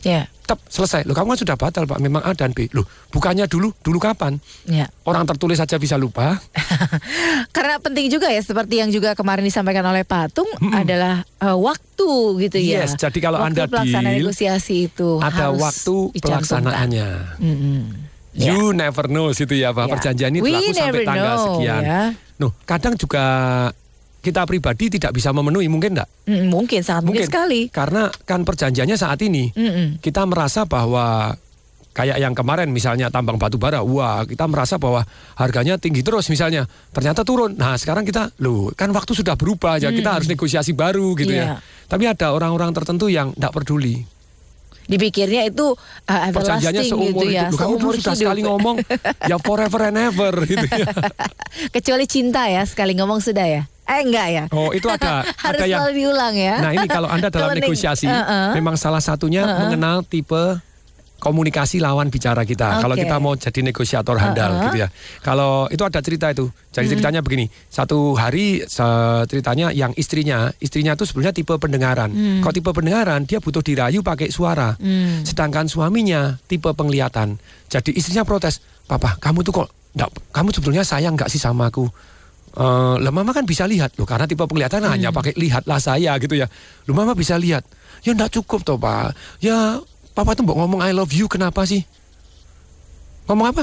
Ya, 0.00 0.32
Tetap 0.42 0.64
selesai. 0.66 1.04
Loh 1.04 1.12
kamu 1.12 1.36
kan 1.36 1.38
sudah 1.44 1.56
batal 1.60 1.84
Pak, 1.84 2.00
memang 2.00 2.24
A 2.24 2.32
dan 2.32 2.50
B. 2.50 2.66
Loh 2.72 2.82
bukannya 3.12 3.44
dulu, 3.46 3.70
dulu 3.84 4.00
kapan? 4.00 4.40
ya. 4.64 4.88
Orang 5.04 5.28
tertulis 5.28 5.60
saja 5.60 5.76
bisa 5.76 5.94
lupa. 5.94 6.40
Karena 7.54 7.78
penting 7.78 8.08
juga 8.08 8.32
ya 8.32 8.40
seperti 8.40 8.80
yang 8.80 8.90
juga 8.90 9.12
kemarin 9.14 9.44
disampaikan 9.44 9.84
oleh 9.84 10.02
Patung 10.02 10.48
adalah 10.72 11.22
eh, 11.38 11.52
waktu 11.54 12.08
gitu 12.48 12.58
ya. 12.58 12.82
Yes, 12.82 12.96
jadi 12.96 13.18
kalau 13.20 13.38
waktu 13.44 13.60
Anda 13.60 13.62
pelaksanaan 13.68 14.12
deal, 14.16 14.20
negosiasi 14.26 14.88
itu 14.88 15.20
Ada 15.20 15.52
harus 15.52 15.60
waktu 15.60 15.96
pelaksanaannya. 16.18 17.08
Mm-mm. 17.38 17.80
Ya. 18.30 18.54
You 18.54 18.70
never 18.70 19.10
know 19.10 19.34
situ 19.34 19.58
ya, 19.58 19.74
bahwa 19.74 19.90
Ya. 19.90 19.94
perjanjian 19.98 20.30
ini 20.32 20.40
berlaku 20.40 20.70
sampai 20.70 21.02
tanggal 21.02 21.34
know, 21.34 21.46
sekian. 21.58 21.82
ya. 21.82 22.02
Nuh, 22.38 22.52
kadang 22.64 22.94
juga 22.94 23.24
kita 24.20 24.44
pribadi 24.44 24.92
tidak 24.92 25.12
bisa 25.12 25.32
memenuhi 25.32 25.66
mungkin 25.66 25.96
enggak? 25.96 26.08
Mm, 26.28 26.46
mungkin 26.48 26.80
sangat 26.84 27.04
mungkin, 27.08 27.24
sekali. 27.24 27.72
Karena 27.72 28.12
kan 28.24 28.44
perjanjiannya 28.44 28.96
saat 28.96 29.20
ini 29.24 29.48
Mm-mm. 29.50 29.98
kita 29.98 30.28
merasa 30.28 30.64
bahwa 30.64 31.32
kayak 31.90 32.22
yang 32.22 32.36
kemarin 32.38 32.70
misalnya 32.70 33.10
tambang 33.10 33.34
batu 33.34 33.58
bara, 33.58 33.82
wah 33.82 34.22
kita 34.22 34.46
merasa 34.46 34.78
bahwa 34.78 35.02
harganya 35.34 35.74
tinggi 35.74 36.06
terus 36.06 36.28
misalnya, 36.28 36.64
ternyata 36.94 37.26
turun. 37.26 37.56
Nah 37.58 37.74
sekarang 37.74 38.06
kita, 38.06 38.30
loh 38.40 38.70
kan 38.76 38.92
waktu 38.92 39.10
sudah 39.12 39.34
berubah 39.34 39.80
ya 39.80 39.90
kita 39.90 40.20
harus 40.20 40.30
negosiasi 40.30 40.70
baru 40.72 41.16
gitu 41.18 41.34
Iya. 41.34 41.58
ya. 41.58 41.64
Tapi 41.90 42.06
ada 42.06 42.30
orang-orang 42.30 42.70
tertentu 42.70 43.10
yang 43.10 43.34
tidak 43.34 43.52
peduli. 43.56 43.98
Dipikirnya 44.86 45.46
itu 45.46 45.70
uh, 45.70 46.30
Perjanjiannya 46.34 46.82
everlasting 46.82 46.90
seumur 46.90 47.22
gitu 47.22 47.26
ya, 47.30 47.46
hidup. 47.46 47.58
Kamu 47.62 47.74
seumur 47.78 47.92
sudah 47.94 48.02
hidup. 48.10 48.18
sekali 48.18 48.40
ngomong 48.42 48.76
ya 49.22 49.36
forever 49.38 49.80
and 49.86 49.98
ever 50.02 50.34
gitu 50.46 50.66
ya. 50.66 50.86
Kecuali 51.78 52.04
cinta 52.10 52.42
ya, 52.50 52.62
sekali 52.66 52.98
ngomong 52.98 53.22
sudah 53.22 53.46
ya. 53.46 53.62
Eh 53.90 54.00
enggak 54.06 54.26
ya. 54.30 54.44
Oh 54.54 54.70
itu 54.70 54.86
ada 54.86 55.26
Harus 55.44 55.58
ada 55.58 55.66
yang 55.66 55.82
selalu 55.82 55.94
diulang 55.98 56.34
ya. 56.34 56.54
Nah 56.58 56.70
ini 56.70 56.86
kalau 56.86 57.08
Anda 57.10 57.26
dalam 57.26 57.50
Kalau 57.50 57.58
neg- 57.58 57.66
negosiasi, 57.66 58.06
Uh-uh. 58.06 58.54
memang 58.54 58.78
salah 58.78 59.02
satunya 59.02 59.42
mengenal 59.42 60.06
tipe 60.06 60.62
komunikasi 61.20 61.84
lawan 61.84 62.08
bicara 62.08 62.48
kita. 62.48 62.80
Kalau 62.80 62.96
Oke. 62.96 63.04
kita 63.04 63.20
mau 63.20 63.36
jadi 63.36 63.60
negosiator 63.60 64.16
handal 64.16 64.50
Uh-uh. 64.50 64.64
gitu 64.70 64.76
ya. 64.80 64.88
Kalau 65.20 65.68
itu 65.68 65.82
ada 65.82 66.00
cerita 66.00 66.32
itu. 66.32 66.48
Jadi 66.70 66.86
ceritanya 66.88 67.20
begini. 67.20 67.44
Satu 67.68 68.14
hari 68.14 68.64
ceritanya 69.26 69.68
yang 69.68 69.92
istrinya, 69.94 70.48
istrinya 70.56 70.96
itu 70.96 71.04
sebenarnya 71.04 71.34
tipe 71.34 71.52
pendengaran. 71.52 72.08
Kalau 72.40 72.54
tipe 72.54 72.70
pendengaran 72.70 73.28
dia 73.28 73.36
butuh 73.36 73.60
dirayu 73.60 74.00
pakai 74.00 74.32
suara. 74.32 74.78
Sedangkan 75.20 75.68
suaminya 75.68 76.40
tipe 76.46 76.72
penglihatan. 76.72 77.36
Jadi 77.68 77.92
istrinya 77.92 78.24
protes, 78.24 78.64
"Papa, 78.86 79.20
kamu 79.20 79.44
tuh 79.44 79.52
kok 79.52 79.68
nggak 79.92 80.10
kamu 80.32 80.48
sebetulnya 80.50 80.84
sayang 80.86 81.18
nggak 81.20 81.28
sih 81.28 81.36
sama 81.36 81.68
aku?" 81.68 81.84
Eh, 82.50 82.94
lah 82.98 83.12
mama 83.14 83.30
kan 83.30 83.46
bisa 83.46 83.62
lihat 83.62 83.94
loh 83.94 84.02
karena 84.02 84.26
tipe 84.26 84.42
penglihatan 84.42 84.82
hanya 84.82 85.14
pakai 85.14 85.38
lihatlah 85.38 85.78
saya 85.78 86.18
gitu 86.18 86.34
ya. 86.34 86.50
Loh 86.90 86.94
mama 86.98 87.14
bisa 87.14 87.38
lihat. 87.38 87.62
Ya 88.02 88.10
enggak 88.10 88.34
cukup 88.34 88.66
toh 88.66 88.74
pak. 88.74 89.14
Ya 89.38 89.78
papa 90.18 90.34
tuh 90.34 90.42
mau 90.42 90.58
ngomong 90.58 90.82
I 90.82 90.90
love 90.90 91.14
you 91.14 91.30
kenapa 91.30 91.62
sih? 91.62 91.86
Ngomong 93.30 93.54
apa? 93.54 93.62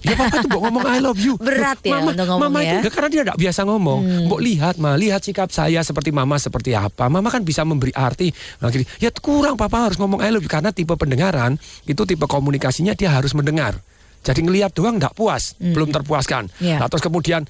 Ya 0.00 0.16
papa 0.16 0.40
tuh 0.40 0.48
mau 0.48 0.64
ngomong 0.64 0.84
I 0.88 1.04
love 1.04 1.20
you. 1.20 1.36
Berat 1.44 1.84
ya 1.84 2.00
mama, 2.00 2.16
untuk 2.16 2.24
ngomong 2.24 2.42
Mama 2.48 2.58
ya. 2.64 2.72
Hmm. 2.72 2.80
itu 2.80 2.88
karena 2.88 3.08
dia 3.12 3.20
enggak 3.28 3.38
biasa 3.44 3.60
ngomong. 3.68 4.00
Mbok 4.24 4.40
lihat 4.40 4.74
mah, 4.80 4.96
lihat 4.96 5.20
sikap 5.20 5.52
saya 5.52 5.84
seperti 5.84 6.16
mama 6.16 6.40
seperti 6.40 6.72
apa. 6.72 7.12
Mama 7.12 7.28
kan 7.28 7.44
bisa 7.44 7.68
memberi 7.68 7.92
arti. 7.92 8.32
Nah, 8.64 8.72
gini, 8.72 8.88
ya 8.96 9.12
kurang 9.12 9.60
papa 9.60 9.92
harus 9.92 10.00
ngomong 10.00 10.24
I 10.24 10.32
love 10.32 10.40
you 10.40 10.48
karena 10.48 10.72
tipe 10.72 10.96
pendengaran 10.96 11.60
itu 11.84 12.00
tipe 12.08 12.24
komunikasinya 12.24 12.96
dia 12.96 13.12
harus 13.12 13.36
mendengar. 13.36 13.76
Jadi 14.20 14.44
ngelihat 14.44 14.76
doang 14.76 15.00
enggak 15.00 15.16
puas, 15.16 15.56
belum 15.56 15.88
terpuaskan. 15.88 16.52
Iya. 16.60 16.76
Nah, 16.76 16.86
terus 16.92 17.00
kemudian 17.00 17.48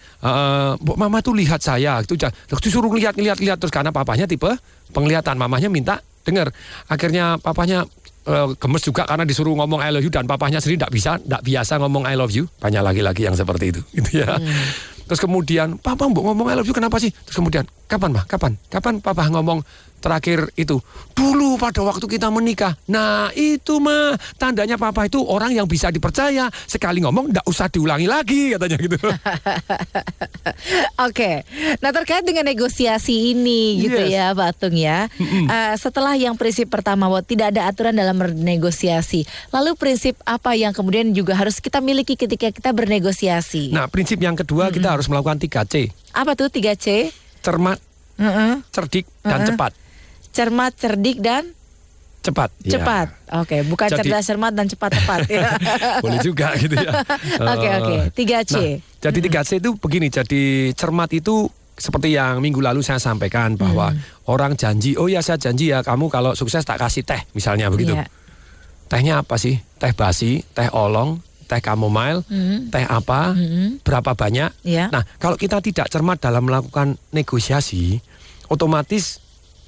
Mbok 0.78 0.96
mama 0.96 1.18
tuh 1.18 1.34
lihat 1.34 1.58
saya. 1.58 1.98
Terus 2.06 2.62
disuruh 2.62 2.90
lihat 2.94 3.18
lihat 3.18 3.42
lihat 3.42 3.58
terus 3.58 3.74
karena 3.74 3.90
papanya 3.90 4.30
tipe 4.30 4.48
penglihatan, 4.94 5.34
mamanya 5.34 5.66
minta 5.66 5.98
dengar. 6.22 6.54
Akhirnya 6.86 7.42
papanya 7.42 7.86
eh, 8.26 8.48
gemes 8.54 8.82
juga 8.86 9.02
karena 9.02 9.26
disuruh 9.26 9.54
ngomong 9.58 9.80
I 9.82 9.90
love 9.90 10.06
you 10.06 10.12
dan 10.12 10.30
papanya 10.30 10.62
sendiri 10.62 10.86
tidak 10.86 10.92
bisa, 10.94 11.10
tidak 11.18 11.42
biasa 11.42 11.72
ngomong 11.82 12.04
I 12.06 12.14
love 12.14 12.30
you. 12.30 12.46
Banyak 12.62 12.82
laki-laki 12.86 13.26
yang 13.26 13.34
seperti 13.34 13.74
itu, 13.74 13.80
gitu 13.98 14.22
ya. 14.22 14.38
Terus 15.10 15.26
kemudian, 15.26 15.74
papa 15.82 16.06
mbok 16.06 16.22
ngomong 16.22 16.46
I 16.46 16.54
love 16.54 16.70
you 16.70 16.76
kenapa 16.76 17.02
sih? 17.02 17.10
Terus 17.10 17.34
kemudian, 17.34 17.66
kapan 17.90 18.14
mah? 18.14 18.22
Kapan? 18.30 18.54
Kapan 18.70 19.02
papa 19.02 19.26
ngomong 19.26 19.58
terakhir 20.00 20.48
itu? 20.56 20.80
Dulu 21.12 21.54
pada 21.54 21.84
waktu 21.84 22.08
kita 22.08 22.28
menikah. 22.28 22.74
Nah 22.88 23.28
itu 23.32 23.76
mah 23.76 24.16
tandanya 24.34 24.74
papa 24.74 25.04
itu 25.04 25.20
orang 25.20 25.52
yang 25.52 25.68
bisa 25.68 25.88
dipercaya. 25.88 26.48
Sekali 26.64 26.98
ngomong 27.00 27.30
tidak 27.30 27.46
usah 27.46 27.68
diulangi 27.68 28.08
lagi 28.08 28.56
katanya 28.56 28.76
gitu. 28.76 28.96
Oke, 31.00 31.44
nah 31.80 31.90
terkait 31.90 32.24
dengan 32.24 32.44
negosiasi 32.44 33.32
ini 33.32 33.80
gitu 33.80 34.00
Yes. 34.00 34.12
ya 34.12 34.26
Pak 34.32 34.50
Tung 34.56 34.76
ya. 34.76 35.08
Eh, 35.20 35.74
setelah 35.76 36.16
yang 36.16 36.34
prinsip 36.34 36.68
pertama 36.68 37.06
bahwa 37.06 37.20
tidak 37.20 37.52
ada 37.52 37.68
aturan 37.68 37.92
dalam 37.92 38.16
bernegosiasi, 38.16 39.24
lalu 39.50 39.76
prinsip 39.76 40.16
apa 40.24 40.54
yang 40.54 40.72
kemudian 40.72 41.12
juga 41.12 41.36
harus 41.36 41.58
kita 41.58 41.80
miliki 41.80 42.16
ketika 42.16 42.48
kita 42.48 42.70
bernegosiasi? 42.72 43.72
Nah 43.72 43.86
prinsip 43.86 44.16
yang 44.16 44.36
kedua 44.36 44.70
kita 44.70 44.92
harus 44.92 45.06
melakukan 45.06 45.36
3C. 45.36 45.92
Apa 46.12 46.32
tuh 46.32 46.48
3C? 46.48 47.12
Cermat, 47.40 47.80
Heeh. 48.16 48.60
cerdik, 48.70 49.04
dan 49.20 49.44
cepat. 49.44 49.72
Cermat, 50.30 50.72
cerdik 50.74 51.18
dan 51.18 51.50
Cepat. 52.20 52.52
Ya. 52.60 52.76
cepat. 52.76 53.08
Oke, 53.32 53.64
bukan 53.64 53.88
Jadi- 53.88 54.04
cerdas 54.04 54.24
cermat 54.28 54.52
dan 54.52 54.68
cepat 54.68 54.92
tepat. 54.92 55.24
ya. 55.32 55.56
Boleh 56.04 56.20
juga 56.20 56.52
gitu 56.52 56.76
ya. 56.76 56.92
Oke, 57.56 57.64
Eh, 57.64 57.76
oke. 57.80 57.94
3C. 58.12 58.54
Nah, 58.76 58.76
jadi 59.00 59.18
3C 59.24 59.50
itu 59.56 59.72
begini, 59.80 60.12
jadi 60.12 60.42
cermat 60.76 61.08
itu 61.16 61.48
seperti 61.72 62.12
yang 62.12 62.44
minggu 62.44 62.60
lalu 62.60 62.84
saya 62.84 63.00
sampaikan 63.00 63.56
bahwa 63.56 63.96
orang 64.28 64.52
janji, 64.52 65.00
oh 65.00 65.08
ya 65.08 65.24
saya 65.24 65.40
janji 65.40 65.72
ya 65.72 65.80
kamu 65.80 66.12
kalau 66.12 66.36
sukses 66.36 66.60
tak 66.60 66.76
kasih 66.76 67.08
teh 67.08 67.24
misalnya 67.32 67.72
begitu. 67.72 67.96
Iya. 67.96 68.04
Tehnya 68.84 69.24
apa 69.24 69.40
sih? 69.40 69.56
Teh 69.80 69.96
basi, 69.96 70.44
teh 70.52 70.68
olong, 70.76 71.24
teh 71.48 71.56
chamomile, 71.56 72.20
teh 72.68 72.84
apa, 72.84 73.32
berapa 73.80 74.12
banyak. 74.12 74.60
Iya. 74.60 74.92
Nah 74.92 75.08
kalau 75.16 75.40
kita 75.40 75.64
tidak 75.64 75.88
cermat 75.88 76.20
dalam 76.20 76.44
melakukan 76.44 77.00
negosiasi, 77.16 77.96
otomatis 78.52 79.19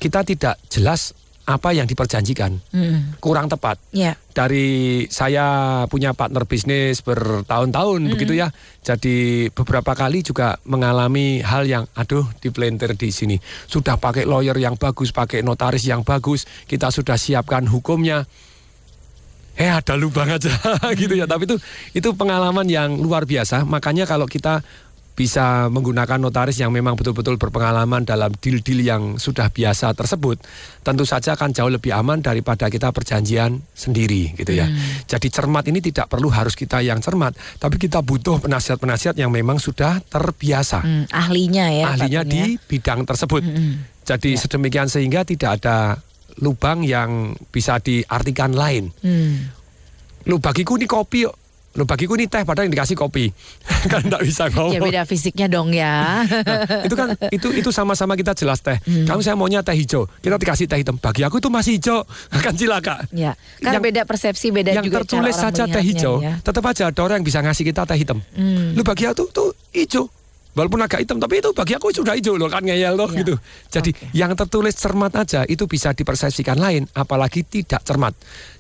kita 0.03 0.27
tidak 0.27 0.59
jelas 0.67 1.15
apa 1.43 1.75
yang 1.75 1.91
diperjanjikan, 1.91 2.55
Mm-mm. 2.71 3.19
kurang 3.19 3.51
tepat 3.51 3.75
Ya. 3.91 4.15
dari 4.31 5.03
saya 5.11 5.43
punya 5.91 6.15
partner 6.15 6.47
bisnis 6.47 7.03
bertahun-tahun 7.03 8.15
begitu 8.15 8.39
ya. 8.39 8.55
Jadi 8.79 9.51
beberapa 9.51 9.91
kali 9.91 10.23
juga 10.23 10.63
mengalami 10.63 11.43
hal 11.43 11.67
yang 11.67 11.85
aduh 11.99 12.31
dipelintir 12.39 12.95
di 12.95 13.11
sini. 13.11 13.43
Sudah 13.67 13.99
pakai 13.99 14.23
lawyer 14.23 14.55
yang 14.55 14.79
bagus, 14.79 15.11
pakai 15.11 15.43
notaris 15.43 15.83
yang 15.83 16.07
bagus, 16.07 16.47
kita 16.71 16.95
sudah 16.95 17.19
siapkan 17.19 17.67
hukumnya. 17.67 18.23
Eh 19.59 19.67
ada 19.69 19.99
lubang 19.99 20.31
aja 20.31 20.49
gitu 21.01 21.19
ya. 21.19 21.27
Tapi 21.27 21.51
itu 21.51 21.57
itu 21.93 22.09
pengalaman 22.15 22.71
yang 22.71 22.95
luar 22.97 23.27
biasa. 23.27 23.67
Makanya 23.67 24.07
kalau 24.07 24.31
kita 24.31 24.63
bisa 25.23 25.71
menggunakan 25.71 26.19
notaris 26.19 26.59
yang 26.59 26.75
memang 26.75 26.99
betul-betul 26.99 27.39
berpengalaman 27.39 28.03
dalam 28.03 28.35
deal-deal 28.35 28.83
yang 28.83 29.03
sudah 29.23 29.55
biasa 29.55 29.95
tersebut, 29.95 30.43
tentu 30.83 31.07
saja 31.07 31.39
akan 31.39 31.55
jauh 31.55 31.71
lebih 31.71 31.95
aman 31.95 32.19
daripada 32.19 32.67
kita 32.67 32.91
perjanjian 32.91 33.63
sendiri 33.71 34.35
gitu 34.35 34.51
ya. 34.51 34.67
Jadi 35.07 35.31
cermat 35.31 35.63
ini 35.71 35.79
tidak 35.79 36.11
perlu 36.11 36.27
harus 36.27 36.59
kita 36.59 36.83
yang 36.83 36.99
cermat, 36.99 37.39
tapi 37.63 37.79
kita 37.79 38.03
butuh 38.03 38.43
penasihat-penasihat 38.43 39.15
yang 39.15 39.31
memang 39.31 39.63
sudah 39.63 40.03
terbiasa 40.11 40.75
Hmm, 40.83 41.07
ahlinya 41.13 41.71
ya. 41.71 41.85
Ahlinya 41.95 42.27
di 42.27 42.59
ya. 42.59 42.67
bidang 42.67 43.07
tersebut. 43.07 43.45
Jadi 44.03 44.35
sedemikian 44.35 44.91
sehingga 44.91 45.23
tidak 45.23 45.63
ada 45.63 46.01
lubang 46.43 46.83
yang 46.83 47.37
bisa 47.53 47.79
diartikan 47.79 48.57
lain. 48.57 48.91
Hmm. 49.05 49.53
Lu 50.27 50.43
bagiku 50.43 50.75
ini 50.81 50.91
kopi 50.91 51.29
yuk. 51.29 51.35
Lu 51.73 51.89
bagiku 51.89 52.13
ini 52.21 52.29
teh 52.29 52.45
padahal 52.45 52.69
yang 52.69 52.75
dikasih 52.77 52.95
kopi. 52.95 53.33
kan 53.93 54.05
enggak 54.05 54.23
bisa 54.23 54.53
ngomong. 54.53 54.77
Ya 54.77 54.81
beda 54.81 55.03
fisiknya 55.09 55.47
dong 55.49 55.73
ya. 55.73 56.21
Nah, 56.21 56.85
itu 56.85 56.93
kan 56.93 57.17
itu 57.33 57.49
itu 57.53 57.71
sama-sama 57.73 58.13
kita 58.13 58.37
jelas 58.37 58.61
teh. 58.61 58.77
Hmm. 58.85 59.09
Kamu 59.09 59.21
saya 59.25 59.35
maunya 59.35 59.65
teh 59.65 59.73
hijau, 59.73 60.05
kita 60.21 60.37
dikasih 60.37 60.69
teh 60.69 60.79
hitam. 60.85 61.01
Bagi 61.01 61.25
aku 61.25 61.41
itu 61.41 61.49
masih 61.49 61.81
hijau, 61.81 62.05
kan 62.45 62.53
cilaka. 62.53 63.09
ya, 63.09 63.33
kan 63.65 63.81
Yang- 63.81 63.85
beda 63.89 64.01
persepsi, 64.05 64.53
beda 64.53 64.77
yang 64.77 64.85
juga 64.85 65.01
tertulis 65.01 65.33
cara 65.33 65.49
orang 65.49 65.55
saja 65.57 65.65
teh 65.67 65.83
hijau, 65.83 66.15
ya. 66.21 66.35
tetap 66.45 66.65
aja 66.69 66.83
ada 66.93 67.01
orang 67.01 67.17
yang 67.21 67.27
bisa 67.27 67.41
ngasih 67.41 67.65
kita 67.65 67.89
teh 67.89 67.97
hitam. 67.97 68.21
Hmm. 68.37 68.77
Lu 68.77 68.85
bagi 68.85 69.09
aku 69.09 69.25
tuh 69.33 69.57
hijau. 69.73 70.05
Walaupun 70.53 70.85
agak 70.85 71.01
hitam, 71.01 71.17
tapi 71.17 71.41
itu 71.41 71.49
bagi 71.57 71.73
aku 71.73 71.89
sudah 71.97 72.13
hijau 72.13 72.37
loh 72.37 72.45
kan 72.45 72.61
ngeyel 72.61 72.93
loh 72.93 73.09
Ya. 73.09 73.25
gitu. 73.25 73.35
Jadi 73.73 73.91
Oke. 73.97 74.13
yang 74.13 74.37
tertulis 74.37 74.77
cermat 74.77 75.09
aja 75.17 75.49
itu 75.49 75.65
bisa 75.65 75.97
dipersepsikan 75.97 76.61
lain, 76.61 76.85
apalagi 76.93 77.41
tidak 77.41 77.81
cermat. 77.89 78.13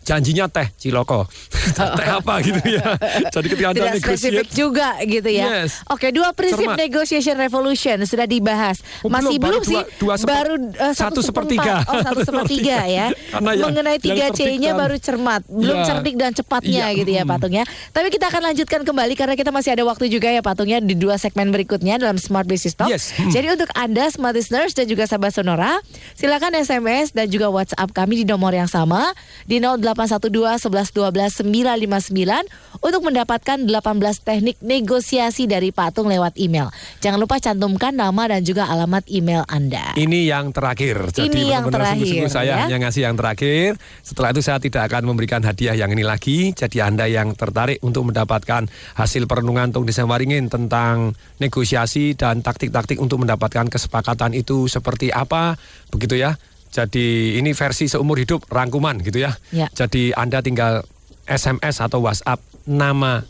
Janjinya 0.03 0.51
teh 0.51 0.67
ciloko, 0.77 1.31
teh 1.99 2.09
apa 2.09 2.35
gitu 2.43 2.59
ya. 2.67 2.99
Jadi 3.31 3.47
ketika 3.49 3.69
anda 3.71 3.81
Tidak 3.87 4.03
spesifik 4.03 4.47
juga 4.51 4.99
gitu 5.01 5.31
ya. 5.31 5.62
Yes. 5.62 5.87
Oke, 5.87 6.11
dua 6.11 6.35
prinsip 6.35 6.67
Cermat. 6.67 6.75
negotiation 6.77 7.37
revolution 7.37 7.97
sudah 8.03 8.27
dibahas. 8.27 8.83
Oh, 9.01 9.09
Masih 9.09 9.38
belum, 9.38 9.62
belum, 9.62 9.62
sih? 9.62 9.79
dua- 10.03 10.19
dua 10.19 10.27
baru 10.27 10.55
eh, 10.59 10.91
satu 10.93 11.23
sepertiga. 11.23 11.87
Oh, 11.87 12.03
satu 12.03 12.21
sepertiga 12.29 12.83
ya. 12.85 13.15
Karena 13.31 13.51
yang- 13.55 13.71
Mengenai 13.71 13.99
tiga 13.99 14.27
cerdik 14.29 14.59
C-nya 14.59 14.75
dan- 14.75 14.81
baru 14.81 14.97
cermat, 14.99 15.41
belum 15.47 15.77
Iya. 15.79 15.87
cerdik 15.87 16.15
dan 16.19 16.31
cepatnya 16.35 16.85
Iya, 16.91 16.99
gitu 16.99 17.11
ya 17.12 17.23
mm. 17.23 17.31
Patung 17.31 17.55
ya. 17.55 17.65
Tapi 17.91 18.09
kita 18.11 18.27
akan 18.27 18.43
lanjutkan 18.43 18.81
kembali 18.83 19.15
karena 19.15 19.35
kita 19.35 19.51
masih 19.51 19.71
ada 19.71 19.87
waktu 19.87 20.11
juga 20.11 20.29
ya 20.29 20.43
Patungnya 20.43 20.83
di 20.83 20.93
dua 20.93 21.15
segmen 21.15 21.49
berikutnya 21.49 21.97
dalam 21.97 22.19
Smart 22.19 22.45
Business 22.45 22.75
Talk. 22.75 22.91
Yes. 22.91 23.15
Mm. 23.15 23.31
Jadi 23.31 23.47
untuk 23.55 23.71
Anda 23.73 24.11
Smart 24.11 24.35
Listeners 24.35 24.75
dan 24.75 24.91
juga 24.91 25.07
sahabat 25.07 25.31
Sonora, 25.31 25.79
silakan 26.12 26.59
SMS 26.59 27.15
dan 27.15 27.31
juga 27.31 27.49
WhatsApp 27.49 27.88
kami 27.93 28.21
di 28.21 28.27
nomor 28.27 28.51
yang 28.51 28.67
sama 28.67 29.15
di 29.47 29.62
0812 29.94 30.68
11 30.68 30.92
12 30.92 31.44
959 31.44 32.83
untuk 32.83 33.02
mendapatkan 33.05 33.59
18 33.61 34.26
teknik 34.26 34.57
negosiasi 34.61 35.46
dari 35.46 35.70
Pak 35.70 35.96
Tung 35.96 36.09
lewat 36.11 36.37
email. 36.40 36.72
Jangan 36.98 37.18
lupa 37.20 37.38
cantumkan 37.38 37.94
nama 37.94 38.33
dan 38.33 38.42
juga 38.42 38.66
alamat 38.68 39.07
email 39.09 39.46
Anda. 39.46 39.94
Ini 39.94 40.33
yang 40.33 40.50
terakhir. 40.50 41.12
Jadi 41.12 41.28
Ini 41.31 41.42
yang 41.59 41.64
benar-benar 41.68 41.94
terakhir, 41.94 42.00
sungguh-sungguh 42.02 42.33
saya 42.33 42.48
ya. 42.48 42.57
hanya 42.66 42.76
ngasih 42.83 43.02
yang 43.07 43.16
terakhir. 43.18 43.68
Setelah 44.02 44.28
itu 44.35 44.40
saya 44.42 44.59
tidak 44.59 44.83
akan 44.90 45.02
memberikan 45.09 45.40
hadiah 45.44 45.76
yang 45.76 45.90
ini 45.92 46.05
lagi. 46.05 46.52
Jadi 46.57 46.78
Anda 46.81 47.07
yang 47.07 47.37
tertarik 47.37 47.78
untuk 47.85 48.09
mendapatkan 48.09 48.66
hasil 48.96 49.28
perenungan 49.28 49.70
Tung 49.70 49.87
Desa 49.87 50.09
Waringin 50.09 50.48
tentang 50.48 51.14
negosiasi 51.38 52.14
dan 52.18 52.40
taktik-taktik 52.40 52.98
untuk 52.98 53.22
mendapatkan 53.22 53.68
kesepakatan 53.68 54.33
itu 54.33 54.66
seperti 54.66 55.11
apa, 55.12 55.59
begitu 55.90 56.18
ya. 56.18 56.38
Jadi 56.72 57.37
ini 57.37 57.52
versi 57.52 57.85
seumur 57.85 58.16
hidup 58.16 58.48
rangkuman 58.48 58.96
gitu 59.04 59.28
ya. 59.28 59.37
Ya. 59.52 59.68
Jadi 59.76 60.16
Anda 60.16 60.40
tinggal 60.40 60.88
SMS 61.28 61.85
atau 61.85 62.00
WhatsApp 62.00 62.40
nama 62.64 63.22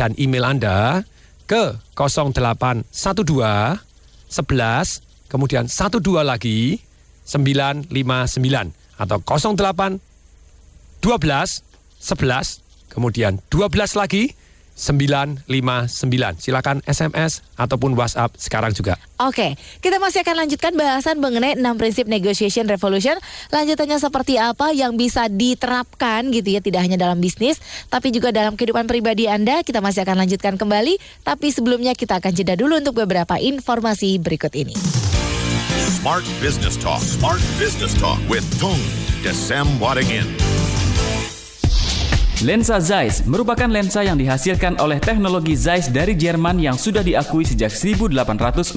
dan 0.00 0.16
email 0.16 0.48
Anda 0.48 1.04
ke 1.44 1.76
0812 1.94 2.88
11 4.26 5.30
kemudian 5.30 5.64
12 5.70 6.02
lagi 6.26 6.80
959 7.28 7.92
atau 8.96 9.18
08 9.22 10.00
12 11.04 11.62
11 12.00 12.90
kemudian 12.90 13.38
12 13.52 14.00
lagi 14.00 14.34
959. 14.76 15.48
Silakan 16.36 16.84
SMS 16.84 17.40
ataupun 17.56 17.96
WhatsApp 17.96 18.36
sekarang 18.36 18.76
juga. 18.76 19.00
Oke, 19.16 19.56
kita 19.80 19.96
masih 19.96 20.20
akan 20.20 20.44
lanjutkan 20.44 20.76
bahasan 20.76 21.16
mengenai 21.16 21.56
6 21.56 21.80
prinsip 21.80 22.04
negotiation 22.04 22.68
revolution. 22.68 23.16
Lanjutannya 23.48 23.96
seperti 23.96 24.36
apa 24.36 24.76
yang 24.76 25.00
bisa 25.00 25.32
diterapkan 25.32 26.28
gitu 26.28 26.52
ya, 26.52 26.60
tidak 26.60 26.84
hanya 26.84 27.00
dalam 27.00 27.16
bisnis, 27.16 27.56
tapi 27.88 28.12
juga 28.12 28.28
dalam 28.28 28.60
kehidupan 28.60 28.84
pribadi 28.84 29.24
Anda. 29.24 29.64
Kita 29.64 29.80
masih 29.80 30.04
akan 30.04 30.20
lanjutkan 30.28 30.60
kembali, 30.60 31.00
tapi 31.24 31.48
sebelumnya 31.48 31.96
kita 31.96 32.20
akan 32.20 32.36
jeda 32.36 32.54
dulu 32.60 32.76
untuk 32.76 33.00
beberapa 33.00 33.40
informasi 33.40 34.20
berikut 34.20 34.52
ini. 34.52 34.76
Smart 36.06 36.28
Business 36.44 36.76
Talk. 36.76 37.00
Smart 37.00 37.40
Business 37.56 37.96
Talk 37.96 38.20
with 38.28 38.44
Tung 38.60 38.78
Desem 39.24 39.66
Wadingin. 39.80 40.45
Lensa 42.44 42.76
Zeiss 42.84 43.24
merupakan 43.24 43.64
lensa 43.64 44.04
yang 44.04 44.20
dihasilkan 44.20 44.76
oleh 44.84 45.00
teknologi 45.00 45.56
Zeiss 45.56 45.88
dari 45.88 46.12
Jerman 46.12 46.60
yang 46.60 46.76
sudah 46.76 47.00
diakui 47.00 47.48
sejak 47.48 47.72
1846. 47.72 48.76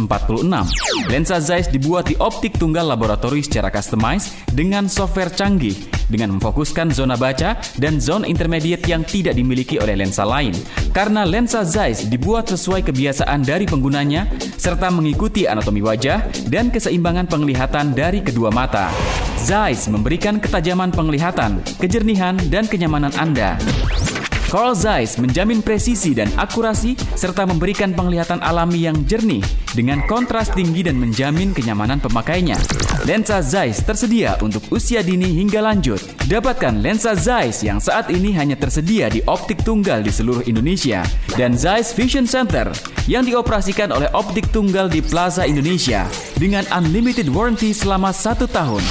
Lensa 1.11 1.43
Zeiss 1.43 1.67
dibuat 1.67 2.07
di 2.07 2.15
optik 2.23 2.55
tunggal 2.55 2.87
laboratori 2.87 3.43
secara 3.43 3.67
customized 3.67 4.31
dengan 4.55 4.87
software 4.87 5.35
canggih 5.35 5.75
dengan 6.09 6.35
memfokuskan 6.35 6.95
zona 6.95 7.19
baca 7.19 7.59
dan 7.77 8.01
zona 8.01 8.25
intermediate 8.25 8.83
yang 8.87 9.05
tidak 9.05 9.37
dimiliki 9.37 9.75
oleh 9.77 9.99
lensa 9.99 10.25
lain. 10.25 10.55
Karena 10.95 11.23
lensa 11.23 11.67
Zeiss 11.67 12.07
dibuat 12.09 12.49
sesuai 12.49 12.87
kebiasaan 12.87 13.45
dari 13.45 13.67
penggunanya 13.69 14.25
serta 14.55 14.89
mengikuti 14.89 15.45
anatomi 15.45 15.83
wajah 15.85 16.31
dan 16.49 16.73
keseimbangan 16.73 17.29
penglihatan 17.29 17.93
dari 17.93 18.23
kedua 18.25 18.49
mata. 18.49 18.89
Zeiss 19.39 19.87
memberikan 19.87 20.35
ketajaman 20.41 20.91
penglihatan, 20.91 21.63
kejernihan, 21.79 22.35
dan 22.51 22.67
kenyamanan 22.67 23.15
Anda. 23.15 23.48
Carl 24.49 24.73
Zeiss 24.73 25.21
menjamin 25.21 25.61
presisi 25.61 26.17
dan 26.17 26.25
akurasi 26.33 26.97
serta 27.13 27.45
memberikan 27.45 27.93
penglihatan 27.93 28.41
alami 28.41 28.81
yang 28.81 28.97
jernih 29.05 29.45
dengan 29.77 30.01
kontras 30.09 30.49
tinggi 30.49 30.81
dan 30.81 30.97
menjamin 30.97 31.53
kenyamanan 31.53 32.01
pemakainya. 32.01 32.57
Lensa 33.05 33.45
Zeiss 33.45 33.85
tersedia 33.85 34.41
untuk 34.41 34.65
usia 34.73 35.05
dini 35.05 35.37
hingga 35.37 35.61
lanjut. 35.61 36.01
Dapatkan 36.25 36.81
lensa 36.81 37.13
Zeiss 37.13 37.61
yang 37.61 37.77
saat 37.77 38.09
ini 38.09 38.33
hanya 38.33 38.57
tersedia 38.57 39.05
di 39.13 39.21
optik 39.29 39.61
tunggal 39.61 40.01
di 40.01 40.09
seluruh 40.09 40.41
Indonesia 40.49 41.05
dan 41.37 41.53
Zeiss 41.53 41.93
Vision 41.93 42.25
Center 42.25 42.73
yang 43.05 43.29
dioperasikan 43.29 43.93
oleh 43.93 44.09
optik 44.17 44.49
tunggal 44.49 44.89
di 44.89 45.05
Plaza 45.05 45.45
Indonesia 45.45 46.09
dengan 46.41 46.65
unlimited 46.73 47.29
warranty 47.29 47.69
selama 47.69 48.09
satu 48.09 48.49
tahun. 48.49 48.81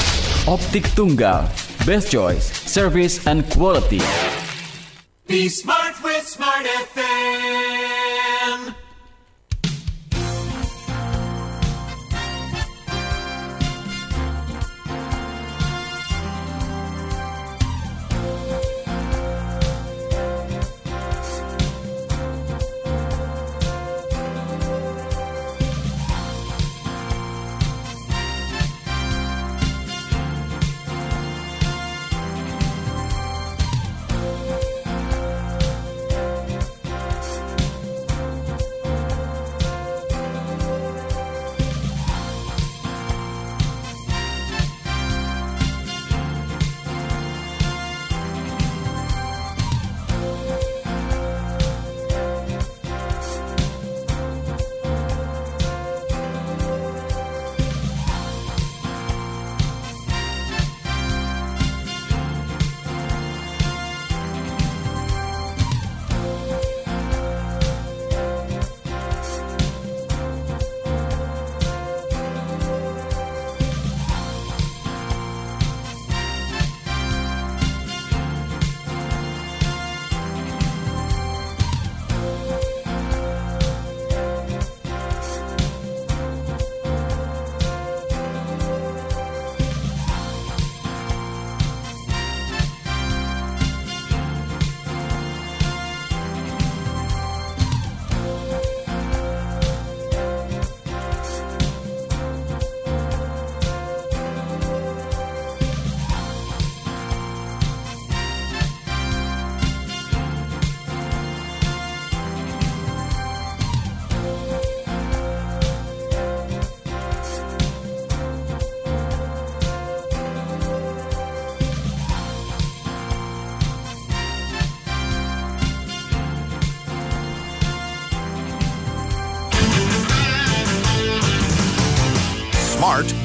Optik 0.47 0.87
tunggal, 0.95 1.51
best 1.83 2.15
choice, 2.15 2.47
service, 2.63 3.27
and 3.27 3.43
quality. 3.51 3.99
Be 5.29 5.51
smart 5.51 6.03
with 6.03 6.27
Smart 6.27 6.65
FM. 6.65 7.18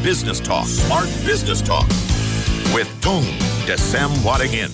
Business 0.04 0.44
Talk. 0.44 0.68
Smart 0.68 1.08
Business 1.24 1.64
Talk 1.64 1.88
with 2.76 2.92
Tung 3.00 3.24
Desem 3.64 4.12
Wadingin. 4.20 4.68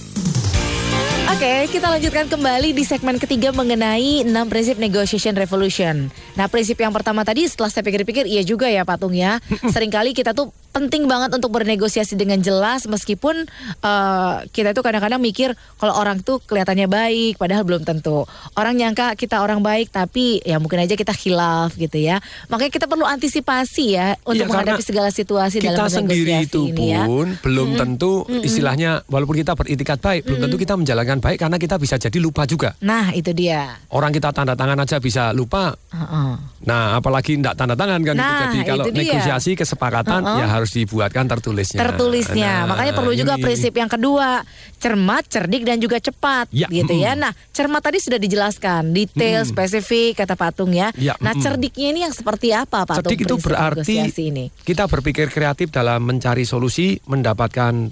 Oke, 1.30 1.70
kita 1.70 1.86
lanjutkan 1.86 2.26
kembali 2.26 2.74
di 2.74 2.82
segmen 2.82 3.22
ketiga 3.22 3.54
mengenai 3.54 4.26
6 4.26 4.34
prinsip 4.50 4.82
negotiation 4.82 5.38
revolution. 5.38 6.10
Nah, 6.34 6.50
prinsip 6.50 6.82
yang 6.82 6.90
pertama 6.90 7.22
tadi 7.22 7.46
setelah 7.46 7.70
saya 7.70 7.86
pikir-pikir 7.86 8.26
iya 8.26 8.42
juga 8.42 8.74
ya 8.74 8.82
Patung 8.82 9.14
ya. 9.14 9.38
Seringkali 9.78 10.18
kita 10.18 10.34
tuh 10.34 10.50
penting 10.80 11.12
banget 11.12 11.36
untuk 11.36 11.52
bernegosiasi 11.52 12.16
dengan 12.16 12.40
jelas 12.40 12.88
meskipun 12.88 13.44
eh, 13.84 14.36
kita 14.56 14.72
tuh 14.72 14.80
kadang-kadang 14.80 15.20
mikir 15.20 15.52
kalau 15.76 15.92
orang 16.00 16.24
tuh 16.24 16.40
kelihatannya 16.48 16.88
baik 16.88 17.36
padahal 17.36 17.68
belum 17.68 17.84
tentu. 17.84 18.24
Orang 18.56 18.80
nyangka 18.80 19.20
kita 19.20 19.44
orang 19.44 19.60
baik 19.60 19.92
tapi 19.92 20.40
ya 20.48 20.56
mungkin 20.64 20.80
aja 20.80 20.96
kita 20.96 21.12
khilaf 21.12 21.76
gitu 21.76 22.00
ya. 22.00 22.24
Makanya 22.48 22.72
kita 22.72 22.86
perlu 22.88 23.04
antisipasi 23.04 24.00
ya 24.00 24.16
untuk 24.24 24.48
karena 24.48 24.80
menghadapi 24.80 24.84
segala 24.88 25.10
situasi 25.12 25.60
kita 25.60 25.76
dalam 25.76 25.92
sendiri 25.92 26.48
itu 26.48 26.72
ini 26.72 26.96
ya. 26.96 27.04
pun 27.04 27.36
belum 27.44 27.76
Mm-mm. 27.76 27.82
tentu 27.82 28.24
istilahnya 28.42 29.04
walaupun 29.12 29.36
kita 29.36 29.58
beritikat 29.60 30.00
baik 30.00 30.22
belum 30.24 30.40
tentu 30.48 30.56
kita 30.56 30.74
menjalankan 30.80 31.20
baik 31.20 31.38
karena 31.42 31.58
kita 31.60 31.76
bisa 31.76 31.96
jadi 32.00 32.18
lupa 32.22 32.48
juga. 32.48 32.78
Nah, 32.80 33.12
itu 33.12 33.36
dia. 33.36 33.76
Orang 33.92 34.16
kita 34.16 34.32
tanda 34.32 34.56
tangan 34.56 34.80
aja 34.80 34.98
bisa 35.02 35.36
lupa. 35.36 35.76
Heeh. 35.92 36.32
Nah, 36.68 37.00
apalagi 37.00 37.40
tidak 37.40 37.56
tanda 37.58 37.76
tangan 37.76 38.00
kan 38.04 38.16
gitu. 38.16 38.30
Nah, 38.30 38.42
Jadi 38.46 38.60
kalau 38.68 38.86
itu 38.88 38.96
negosiasi 38.96 39.52
kesepakatan 39.56 40.22
Uh-uh. 40.22 40.40
ya 40.40 40.46
harus 40.48 40.69
dibuatkan 40.72 41.26
tertulisnya. 41.26 41.80
tertulisnya. 41.80 42.66
Nah, 42.66 42.74
Makanya 42.74 42.94
perlu 42.94 43.12
juga 43.14 43.36
ini. 43.36 43.44
prinsip 43.44 43.74
yang 43.74 43.88
kedua, 43.88 44.42
cermat, 44.78 45.24
cerdik 45.28 45.64
dan 45.64 45.78
juga 45.78 45.98
cepat, 45.98 46.48
Ya, 46.50 46.68
gitu 46.70 46.94
ya. 46.94 47.14
mm. 47.14 47.20
Nah, 47.20 47.32
cermat 47.52 47.82
tadi 47.82 48.00
sudah 48.00 48.18
dijelaskan, 48.18 48.92
detail, 48.92 49.44
Mm. 49.44 49.50
spesifik 49.52 50.12
kata 50.20 50.34
Patung 50.34 50.72
ya. 50.72 50.90
Ya, 50.96 51.14
nah, 51.20 51.36
mm. 51.36 51.42
cerdiknya 51.42 51.88
ini 51.92 52.00
yang 52.08 52.14
seperti 52.14 52.54
apa, 52.54 52.86
Patung? 52.86 53.10
Cerdik 53.10 53.26
itu 53.28 53.36
berarti 53.38 53.96
ini. 54.20 54.52
kita 54.64 54.86
berpikir 54.86 55.28
kreatif 55.30 55.70
dalam 55.70 56.04
mencari 56.04 56.44
solusi, 56.44 56.98
mendapatkan 57.06 57.92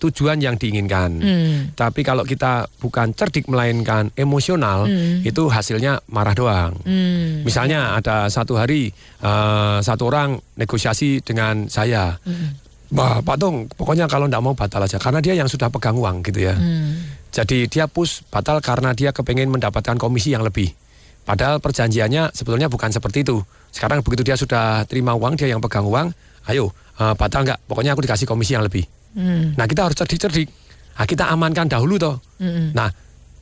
tujuan 0.00 0.40
yang 0.40 0.56
diinginkan. 0.56 1.10
Hmm. 1.20 1.56
Tapi 1.76 2.00
kalau 2.00 2.24
kita 2.24 2.64
bukan 2.80 3.12
cerdik 3.12 3.46
melainkan 3.46 4.08
emosional, 4.16 4.88
Hmm. 4.88 5.20
itu 5.20 5.46
hasilnya 5.46 6.00
marah 6.08 6.32
doang. 6.32 6.72
Hmm. 6.82 7.44
Misalnya 7.44 7.94
ada 7.94 8.32
satu 8.32 8.56
hari 8.56 8.90
eh, 9.20 9.78
satu 9.84 10.08
orang 10.08 10.40
negosiasi 10.56 11.20
dengan 11.20 11.68
saya, 11.68 12.16
Hmm. 12.24 12.56
Wah, 12.90 13.22
Pak 13.22 13.38
Tung, 13.38 13.70
pokoknya 13.70 14.10
kalau 14.10 14.26
tidak 14.26 14.42
mau 14.42 14.50
batal 14.58 14.82
aja, 14.82 14.98
karena 14.98 15.22
dia 15.22 15.38
yang 15.38 15.46
sudah 15.46 15.70
pegang 15.70 15.94
uang 15.94 16.26
gitu 16.26 16.42
ya. 16.42 16.58
Hmm. 16.58 16.98
Jadi 17.30 17.70
dia 17.70 17.86
push 17.86 18.26
batal 18.26 18.58
karena 18.58 18.90
dia 18.90 19.14
kepengen 19.14 19.46
mendapatkan 19.46 19.94
komisi 19.94 20.34
yang 20.34 20.42
lebih. 20.42 20.74
Padahal 21.22 21.62
perjanjiannya 21.62 22.34
sebetulnya 22.34 22.66
bukan 22.66 22.90
seperti 22.90 23.22
itu. 23.22 23.38
Sekarang 23.70 24.02
begitu 24.02 24.26
dia 24.26 24.34
sudah 24.34 24.82
terima 24.90 25.14
uang, 25.14 25.38
dia 25.38 25.46
yang 25.46 25.62
pegang 25.62 25.86
uang, 25.86 26.10
ayo 26.50 26.74
eh, 26.98 27.14
batal 27.14 27.46
nggak? 27.46 27.70
Pokoknya 27.70 27.94
aku 27.94 28.02
dikasih 28.02 28.26
komisi 28.26 28.58
yang 28.58 28.66
lebih. 28.66 28.82
Hmm. 29.14 29.54
Nah 29.58 29.66
kita 29.66 29.86
harus 29.86 29.96
cerdik-cerdik. 29.98 30.48
Nah, 31.00 31.08
kita 31.08 31.32
amankan 31.32 31.64
dahulu 31.64 31.96
toh. 31.96 32.20
Hmm. 32.36 32.76
Nah 32.76 32.92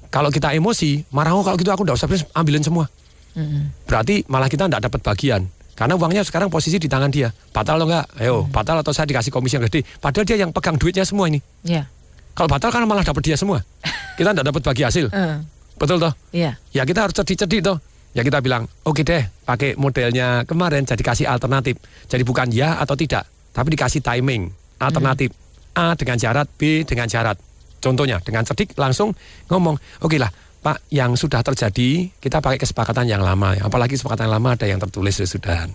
kalau 0.09 0.33
kita 0.33 0.55
emosi, 0.55 1.05
marah 1.13 1.35
oh 1.35 1.45
kalau 1.45 1.59
gitu 1.59 1.69
aku 1.75 1.85
nggak 1.85 1.99
usah 1.99 2.09
ambilin 2.39 2.63
semua. 2.63 2.87
Hmm. 3.35 3.71
Berarti 3.85 4.25
malah 4.31 4.49
kita 4.49 4.71
tidak 4.71 4.89
dapat 4.89 5.01
bagian. 5.05 5.43
Karena 5.79 5.95
uangnya 5.95 6.27
sekarang 6.27 6.51
posisi 6.51 6.83
di 6.83 6.91
tangan 6.91 7.07
dia. 7.07 7.31
Batal 7.55 7.79
lo 7.79 7.87
nggak? 7.87 8.19
Ayo, 8.19 8.51
batal 8.51 8.83
atau 8.83 8.91
saya 8.91 9.07
dikasih 9.07 9.31
komisi 9.31 9.55
yang 9.55 9.67
gede. 9.71 9.87
Padahal 10.03 10.27
dia 10.27 10.37
yang 10.43 10.51
pegang 10.51 10.75
duitnya 10.75 11.07
semua 11.07 11.31
ini. 11.31 11.39
Ya. 11.63 11.87
Kalau 12.35 12.51
batal 12.51 12.75
kan 12.75 12.83
malah 12.83 13.07
dapat 13.07 13.23
dia 13.23 13.39
semua. 13.39 13.63
Kita 14.19 14.35
tidak 14.35 14.51
dapat 14.51 14.63
bagi 14.67 14.83
hasil. 14.83 15.07
Eh, 15.15 15.39
Betul 15.79 16.03
toh? 16.03 16.11
Iya. 16.35 16.59
Ya 16.75 16.83
kita 16.83 17.07
harus 17.07 17.15
cerdik-cerdik 17.15 17.63
toh. 17.63 17.79
Ya 18.19 18.27
kita 18.27 18.43
bilang, 18.43 18.67
oke 18.83 19.07
deh, 19.07 19.31
pakai 19.47 19.79
modelnya 19.79 20.43
kemarin 20.43 20.83
jadi 20.83 20.99
kasih 21.07 21.31
alternatif. 21.31 21.79
Jadi 22.11 22.27
bukan 22.27 22.51
ya 22.51 22.83
atau 22.83 22.99
tidak, 22.99 23.31
tapi 23.55 23.79
dikasih 23.79 24.03
timing 24.03 24.51
alternatif. 24.83 25.31
A 25.79 25.95
dengan 25.95 26.19
syarat, 26.19 26.51
B 26.59 26.83
dengan 26.83 27.07
syarat. 27.07 27.39
Contohnya 27.79 28.19
dengan 28.19 28.43
cerdik 28.43 28.75
langsung 28.75 29.15
ngomong, 29.47 29.79
oke 30.03 30.19
lah 30.19 30.31
Pak 30.59 30.91
yang 30.91 31.15
sudah 31.15 31.47
terjadi 31.47 32.11
kita 32.19 32.43
pakai 32.43 32.59
kesepakatan 32.59 33.07
yang 33.07 33.23
lama. 33.23 33.55
Apalagi 33.63 33.95
kesepakatan 33.95 34.27
yang 34.27 34.43
lama 34.43 34.59
ada 34.59 34.67
yang 34.67 34.83
tertulis 34.83 35.15
ya 35.15 35.27
sudah. 35.31 35.71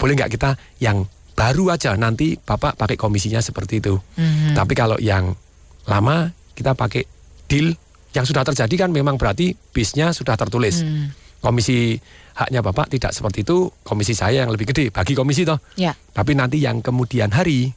Boleh 0.00 0.16
nggak 0.16 0.32
kita 0.32 0.56
yang 0.80 1.04
baru 1.36 1.76
aja 1.76 1.92
nanti 2.00 2.40
Bapak 2.40 2.80
pakai 2.80 2.96
komisinya 2.96 3.44
seperti 3.44 3.84
itu. 3.84 4.00
Mhm. 4.16 4.56
Tapi 4.56 4.72
kalau 4.72 4.96
yang 4.96 5.36
lama 5.84 6.32
kita 6.56 6.72
pakai 6.72 7.04
deal 7.46 7.76
yang 8.16 8.24
sudah 8.24 8.42
terjadi 8.42 8.88
kan 8.88 8.90
memang 8.90 9.20
berarti 9.20 9.52
bisnya 9.54 10.10
sudah 10.16 10.34
tertulis. 10.34 10.80
Hmm. 10.82 11.12
Komisi 11.38 11.94
haknya 12.34 12.66
Bapak 12.66 12.90
tidak 12.90 13.14
seperti 13.14 13.46
itu, 13.46 13.70
komisi 13.86 14.10
saya 14.16 14.42
yang 14.42 14.50
lebih 14.50 14.74
gede 14.74 14.90
bagi 14.90 15.14
komisi 15.14 15.46
toh. 15.46 15.62
Ya. 15.78 15.94
Tapi 15.94 16.34
nanti 16.34 16.58
yang 16.58 16.82
kemudian 16.82 17.30
hari 17.30 17.70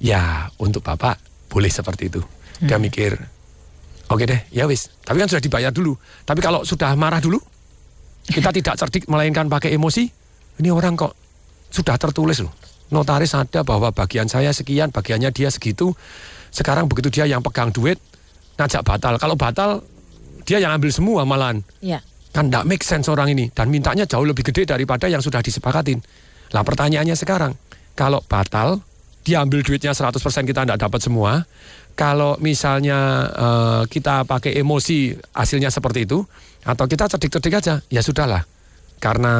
ya 0.00 0.48
untuk 0.58 0.82
Bapak 0.82 1.20
boleh 1.50 1.70
seperti 1.70 2.10
itu. 2.10 2.20
Dia 2.62 2.78
Hmm. 2.78 2.86
mikir 2.86 3.12
Oke 4.12 4.28
deh, 4.28 4.36
ya 4.52 4.68
wis. 4.68 4.92
Tapi 5.00 5.16
kan 5.16 5.28
sudah 5.32 5.40
dibayar 5.40 5.72
dulu. 5.72 5.96
Tapi 6.28 6.44
kalau 6.44 6.60
sudah 6.60 6.92
marah 6.92 7.24
dulu, 7.24 7.40
kita 8.28 8.52
tidak 8.60 8.76
cerdik 8.76 9.08
melainkan 9.08 9.48
pakai 9.48 9.72
emosi. 9.72 10.04
Ini 10.60 10.68
orang 10.70 10.92
kok 10.94 11.16
sudah 11.72 11.96
tertulis 11.96 12.44
loh. 12.44 12.52
Notaris 12.92 13.32
ada 13.32 13.64
bahwa 13.64 13.90
bagian 13.90 14.28
saya 14.28 14.52
sekian, 14.52 14.92
bagiannya 14.92 15.32
dia 15.32 15.48
segitu. 15.48 15.96
Sekarang 16.52 16.86
begitu 16.86 17.08
dia 17.10 17.24
yang 17.24 17.40
pegang 17.40 17.72
duit, 17.72 17.96
ngajak 18.60 18.84
batal. 18.84 19.16
Kalau 19.16 19.34
batal, 19.34 19.82
dia 20.44 20.60
yang 20.60 20.76
ambil 20.76 20.92
semua 20.92 21.24
malahan. 21.24 21.64
Ya. 21.80 22.04
Kan 22.30 22.52
tidak 22.52 22.64
make 22.68 22.84
sense 22.84 23.08
orang 23.08 23.32
ini. 23.32 23.50
Dan 23.50 23.72
mintanya 23.72 24.04
jauh 24.04 24.22
lebih 24.22 24.44
gede 24.46 24.68
daripada 24.68 25.08
yang 25.08 25.24
sudah 25.24 25.40
disepakatin. 25.40 25.98
Lah 26.52 26.62
pertanyaannya 26.62 27.16
sekarang, 27.18 27.56
kalau 27.98 28.20
batal, 28.22 28.84
dia 29.24 29.40
ambil 29.40 29.64
duitnya 29.64 29.90
100% 29.90 30.14
kita 30.44 30.62
tidak 30.62 30.78
dapat 30.78 31.00
semua. 31.00 31.42
Kalau 31.94 32.36
misalnya 32.38 32.98
eh, 33.30 33.82
kita 33.88 34.22
pakai 34.22 34.54
emosi 34.54 35.14
hasilnya 35.32 35.70
seperti 35.70 36.04
itu, 36.04 36.20
atau 36.62 36.84
kita 36.84 37.08
cerdik-cerdik 37.08 37.54
aja, 37.54 37.80
ya 37.86 38.00
sudahlah. 38.00 38.42
Karena 38.98 39.34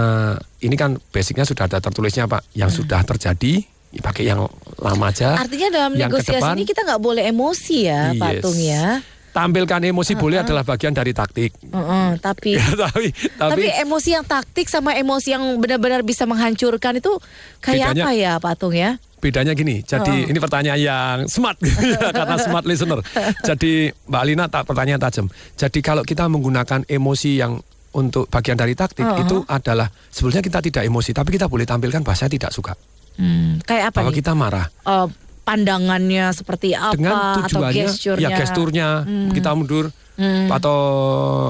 ini 0.61 0.75
kan 0.75 0.97
basicnya 1.09 1.43
sudah 1.43 1.65
ada 1.67 1.79
tertulisnya 1.79 2.25
Pak, 2.25 2.53
yang 2.53 2.69
sudah 2.69 3.01
terjadi, 3.03 3.65
ya 3.91 4.01
pakai 4.01 4.25
yang 4.25 4.45
lama 4.77 5.07
aja. 5.09 5.35
Artinya 5.35 5.69
dalam 5.73 5.93
yang 5.95 6.09
negosiasi 6.09 6.37
depan, 6.37 6.55
ini 6.55 6.65
kita 6.65 6.81
nggak 6.85 7.01
boleh 7.01 7.25
emosi 7.27 7.77
ya, 7.85 8.13
Yes. 8.13 8.21
Patung 8.21 8.59
ya. 8.59 8.87
Tampilkan 9.35 9.83
emosi 9.83 10.15
boleh 10.15 10.39
adalah 10.39 10.63
bagian 10.63 10.95
dari 10.95 11.11
taktik. 11.11 11.59
Heeh, 11.59 12.09
tapi 12.23 12.55
Ya, 12.61 12.71
tapi, 12.71 13.11
Tapi 13.11 13.51
tapi 13.51 13.67
emosi 13.83 14.15
yang 14.15 14.23
taktik 14.23 14.71
sama 14.71 14.95
emosi 14.95 15.35
yang 15.35 15.43
benar-benar 15.59 16.07
bisa 16.07 16.23
menghancurkan 16.23 17.03
itu 17.03 17.19
kayak 17.59 17.99
Bedanya- 17.99 18.07
apa 18.07 18.11
ya 18.15 18.33
Patung 18.39 18.71
ya? 18.71 18.95
Bedanya 19.25 19.53
gini. 19.53 19.81
Jadi 19.81 20.13
Oh. 20.19 20.29
ini 20.29 20.37
pertanyaan 20.37 20.77
yang 20.77 21.17
smart 21.25 21.57
karena 22.17 22.37
smart 22.37 22.63
listener. 22.63 23.01
Jadi 23.41 23.89
Mbak 23.89 24.21
Alina 24.21 24.45
tak 24.47 24.63
pertanyaan 24.65 25.01
tajam. 25.01 25.27
Jadi 25.55 25.81
kalau 25.81 26.03
kita 26.03 26.29
menggunakan 26.29 26.85
emosi 26.85 27.41
yang 27.41 27.57
untuk 27.95 28.29
bagian 28.29 28.55
dari 28.55 28.75
taktik 28.75 29.03
Oh. 29.03 29.17
itu 29.17 29.37
adalah 29.47 29.89
sebetulnya 30.07 30.43
kita 30.43 30.59
tidak 30.61 30.83
emosi 30.83 31.11
tapi 31.11 31.33
kita 31.33 31.47
boleh 31.47 31.65
tampilkan 31.65 32.03
bahasa 32.03 32.27
tidak 32.27 32.51
suka. 32.51 32.77
Hmm, 33.15 33.57
kayak 33.61 33.89
apa 33.89 33.97
bahwa 33.97 34.11
nih? 34.11 34.19
kita 34.19 34.33
marah 34.35 34.67
Eh, 34.67 35.07
pandangannya 35.45 36.25
seperti 36.31 36.75
apa 36.75 36.93
dengan 36.93 37.15
atau 37.39 37.63
tujuannya 37.63 37.85
gesturnya? 37.87 38.25
ya 38.25 38.29
gesturnya 38.35 38.89
Hmm. 39.01 39.31
kita 39.31 39.51
mundur 39.53 39.95
Hmm. 40.15 40.47
atau 40.47 40.79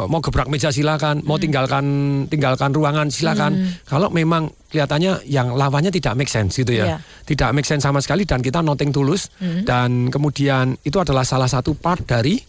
mau 0.09 0.25
gebrak 0.25 0.49
meja 0.49 0.73
silakan, 0.73 1.21
mau 1.23 1.37
tinggalkan 1.37 1.85
tinggalkan 2.27 2.73
ruangan 2.73 3.13
silakan. 3.13 3.53
Hmm. 3.55 3.71
Kalau 3.85 4.09
memang 4.09 4.49
kelihatannya 4.69 5.29
yang 5.29 5.53
lawannya 5.53 5.93
tidak 5.93 6.17
make 6.17 6.29
sense 6.29 6.57
gitu 6.57 6.73
ya. 6.73 6.85
Iya. 6.85 6.97
Tidak 7.25 7.53
make 7.53 7.69
sense 7.69 7.81
sama 7.81 8.01
sekali 8.01 8.25
dan 8.25 8.41
kita 8.41 8.59
noting 8.59 8.89
tulus 8.89 9.29
Hmm. 9.37 9.63
dan 9.63 10.09
kemudian 10.09 10.81
itu 10.81 10.97
adalah 10.97 11.23
salah 11.23 11.47
satu 11.47 11.73
part 11.73 12.03
dari 12.03 12.41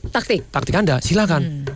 Taktik. 0.00 0.48
taktik 0.48 0.74
Anda. 0.74 0.98
Silakan. 0.98 1.68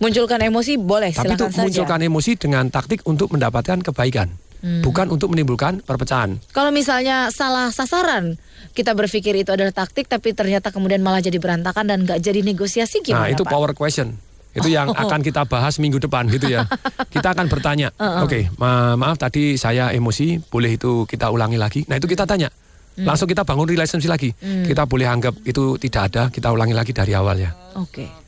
Munculkan 0.00 0.42
emosi 0.42 0.82
boleh 0.82 1.14
Tapi 1.14 1.30
itu 1.30 1.38
silakan 1.38 1.52
saja. 1.52 1.62
munculkan 1.62 2.00
emosi 2.02 2.30
dengan 2.34 2.64
taktik 2.66 3.06
untuk 3.06 3.30
mendapatkan 3.30 3.78
kebaikan. 3.82 4.34
Hmm. 4.62 4.78
Bukan 4.80 5.10
untuk 5.10 5.26
menimbulkan 5.28 5.82
perpecahan. 5.82 6.38
Kalau 6.48 6.70
misalnya 6.70 7.28
salah 7.28 7.68
sasaran, 7.68 8.38
kita 8.72 8.94
berpikir 8.94 9.34
itu 9.36 9.50
adalah 9.50 9.70
taktik 9.70 10.06
tapi 10.06 10.30
ternyata 10.30 10.70
kemudian 10.70 11.02
malah 11.02 11.18
jadi 11.18 11.36
berantakan 11.36 11.82
dan 11.84 11.98
nggak 12.00 12.18
jadi 12.18 12.40
negosiasi 12.40 13.02
gimana 13.02 13.26
Nah, 13.26 13.28
itu 13.28 13.42
Pak? 13.42 13.50
power 13.50 13.74
question. 13.74 14.14
Itu 14.52 14.68
yang 14.68 14.86
Oh. 14.86 14.94
akan 14.94 15.18
kita 15.20 15.42
bahas 15.44 15.76
minggu 15.76 15.98
depan 15.98 16.28
gitu 16.28 16.46
ya. 16.46 16.68
Kita 17.08 17.32
akan 17.32 17.48
bertanya, 17.48 17.90
Uh-uh. 17.98 18.22
oke, 18.22 18.54
ma- 18.54 18.94
maaf 18.94 19.18
tadi 19.18 19.56
saya 19.56 19.90
emosi, 19.90 20.38
boleh 20.44 20.76
itu 20.76 21.04
kita 21.04 21.26
ulangi 21.26 21.56
lagi. 21.56 21.82
Nah, 21.88 21.96
itu 21.96 22.06
kita 22.06 22.22
tanya. 22.22 22.46
Hmm. 22.92 23.02
Langsung 23.02 23.26
kita 23.26 23.42
bangun 23.42 23.66
relationship 23.66 24.06
lagi. 24.06 24.30
Hmm. 24.36 24.62
Kita 24.62 24.84
boleh 24.84 25.08
anggap 25.08 25.42
itu 25.42 25.74
tidak 25.76 26.12
ada, 26.12 26.22
kita 26.28 26.48
ulangi 26.48 26.70
lagi 26.70 26.92
dari 26.92 27.10
awal 27.12 27.34
ya. 27.34 27.50
Oke. 27.74 28.21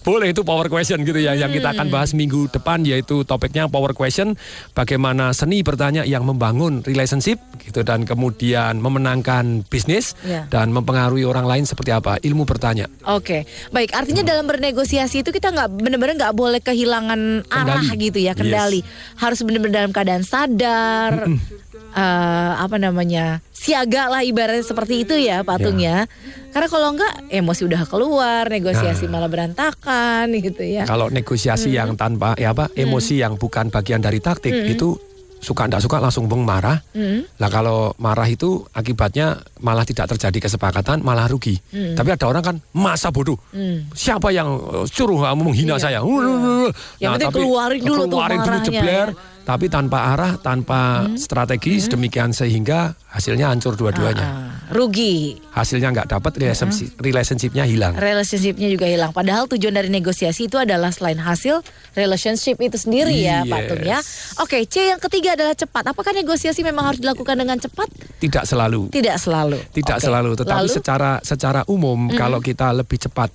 Boleh 0.00 0.32
itu 0.32 0.40
power 0.40 0.66
question 0.66 1.02
gitu 1.02 1.16
ya 1.16 1.34
yang 1.34 1.48
kita 1.48 1.70
Hmm. 1.70 1.76
akan 1.76 1.86
bahas 1.90 2.10
minggu 2.10 2.48
depan 2.48 2.80
yaitu 2.82 3.20
topiknya 3.22 3.68
power 3.68 3.92
question 3.92 4.32
bagaimana 4.72 5.30
seni 5.30 5.60
bertanya 5.60 6.02
yang 6.02 6.24
membangun 6.24 6.80
relationship 6.82 7.36
gitu 7.60 7.80
dan 7.80 8.02
kemudian 8.02 8.76
memenangkan 8.76 9.60
bisnis 9.66 10.16
Ya. 10.20 10.48
dan 10.48 10.70
mempengaruhi 10.70 11.22
orang 11.22 11.44
lain 11.44 11.64
seperti 11.64 11.90
apa 11.90 12.16
ilmu 12.18 12.42
bertanya. 12.42 12.88
Oke, 13.04 13.44
baik. 13.68 13.92
Artinya 13.92 14.24
dalam 14.24 14.44
bernegosiasi 14.44 15.20
itu 15.20 15.30
kita 15.30 15.50
nggak 15.50 15.68
benar-benar 15.76 16.14
nggak 16.18 16.34
boleh 16.34 16.60
kehilangan 16.60 17.20
arah 17.46 17.80
Kendali. 17.82 18.00
gitu 18.00 18.18
ya, 18.20 18.32
kendali. 18.32 18.80
Harus 19.14 19.44
benar-benar 19.44 19.74
dalam 19.78 19.92
keadaan 19.92 20.24
sadar, 20.24 21.28
eh, 21.90 22.52
apa 22.56 22.76
namanya, 22.76 23.40
siaga 23.50 24.08
lah 24.08 24.22
ibaratnya 24.22 24.62
seperti 24.62 25.02
itu 25.02 25.14
ya 25.14 25.40
Patung 25.40 25.76
ya. 25.76 26.04
Karena 26.50 26.66
kalau 26.66 26.88
enggak 26.90 27.12
emosi 27.28 27.62
udah 27.64 27.82
keluar, 27.84 28.44
negosiasi 28.46 29.06
Nah. 29.06 29.12
malah 29.12 29.28
berantakan 29.28 30.26
gitu 30.46 30.62
ya. 30.62 30.82
Kalau 30.84 31.06
negosiasi 31.06 31.70
yang 31.70 31.94
tanpa 31.94 32.34
ya 32.34 32.50
apa 32.50 32.68
emosi 32.72 33.18
yang 33.18 33.34
bukan 33.34 33.68
bagian 33.68 33.98
dari 33.98 34.18
taktik 34.18 34.50
itu 34.66 34.98
suka 35.40 35.64
ndak 35.64 35.80
suka 35.80 35.96
langsung 35.96 36.28
beng 36.28 36.44
marah. 36.44 36.76
Hmm. 36.92 37.24
Lah 37.38 37.48
kalau 37.48 37.96
marah 37.96 38.28
itu 38.28 38.60
akibatnya 38.70 39.40
malah 39.58 39.88
tidak 39.88 40.12
terjadi 40.12 40.36
kesepakatan, 40.42 41.00
malah 41.00 41.24
rugi. 41.26 41.56
Tapi 41.70 42.12
ada 42.12 42.28
orang 42.28 42.44
kan 42.44 42.56
masa 42.72 43.08
bodoh. 43.08 43.40
Siapa 43.90 44.28
yang 44.30 44.52
uh, 44.52 44.84
suruh 44.84 45.16
kamu 45.16 45.40
menghina 45.42 45.74
Iya. 45.74 45.80
saya? 45.80 45.98
Yang 46.98 47.12
penting 47.16 47.30
keluarin 47.32 47.80
dulu 47.80 48.02
tuh 48.04 48.08
keluarin 48.10 48.36
dulu 48.36 48.48
marahnya 48.52 48.66
jebler. 48.66 49.08
ya. 49.08 49.39
Tapi 49.50 49.66
tanpa 49.66 50.14
arah, 50.14 50.38
tanpa 50.38 51.10
strategi 51.18 51.82
sedemikian 51.82 52.30
sehingga 52.30 52.94
hasilnya 53.10 53.50
hancur 53.50 53.74
dua-duanya. 53.74 54.22
Ah, 54.22 54.70
rugi. 54.70 55.34
Hasilnya 55.50 55.90
nggak 55.90 56.06
dapat, 56.06 56.38
relationship, 56.38 56.94
relationshipnya 57.02 57.66
hilang. 57.66 57.98
Relationshipnya 57.98 58.70
juga 58.70 58.86
hilang. 58.86 59.10
Padahal 59.10 59.50
tujuan 59.50 59.74
dari 59.74 59.90
negosiasi 59.90 60.46
itu 60.46 60.54
adalah 60.54 60.94
selain 60.94 61.18
hasil 61.18 61.66
relationship 61.98 62.62
itu 62.62 62.78
sendiri 62.78 63.10
ya, 63.10 63.42
Yes. 63.42 63.50
Patung 63.50 63.82
ya. 63.82 63.98
Oke, 64.38 64.62
C 64.70 64.94
yang 64.94 65.02
ketiga 65.02 65.34
adalah 65.34 65.58
cepat. 65.58 65.90
Apakah 65.90 66.14
negosiasi 66.14 66.62
memang 66.62 66.86
harus 66.94 67.02
dilakukan 67.02 67.34
dengan 67.34 67.58
cepat? 67.58 67.90
Tidak 68.22 68.46
selalu. 68.46 68.86
Tidak 68.94 69.18
selalu. 69.18 69.58
Tidak 69.74 69.98
Oke. 69.98 70.06
selalu, 70.06 70.30
tetapi 70.38 70.70
Lalu? 70.70 70.78
secara 70.78 71.18
secara 71.26 71.66
umum 71.66 72.06
kalau 72.14 72.38
kita 72.38 72.70
lebih 72.70 73.02
cepat, 73.02 73.34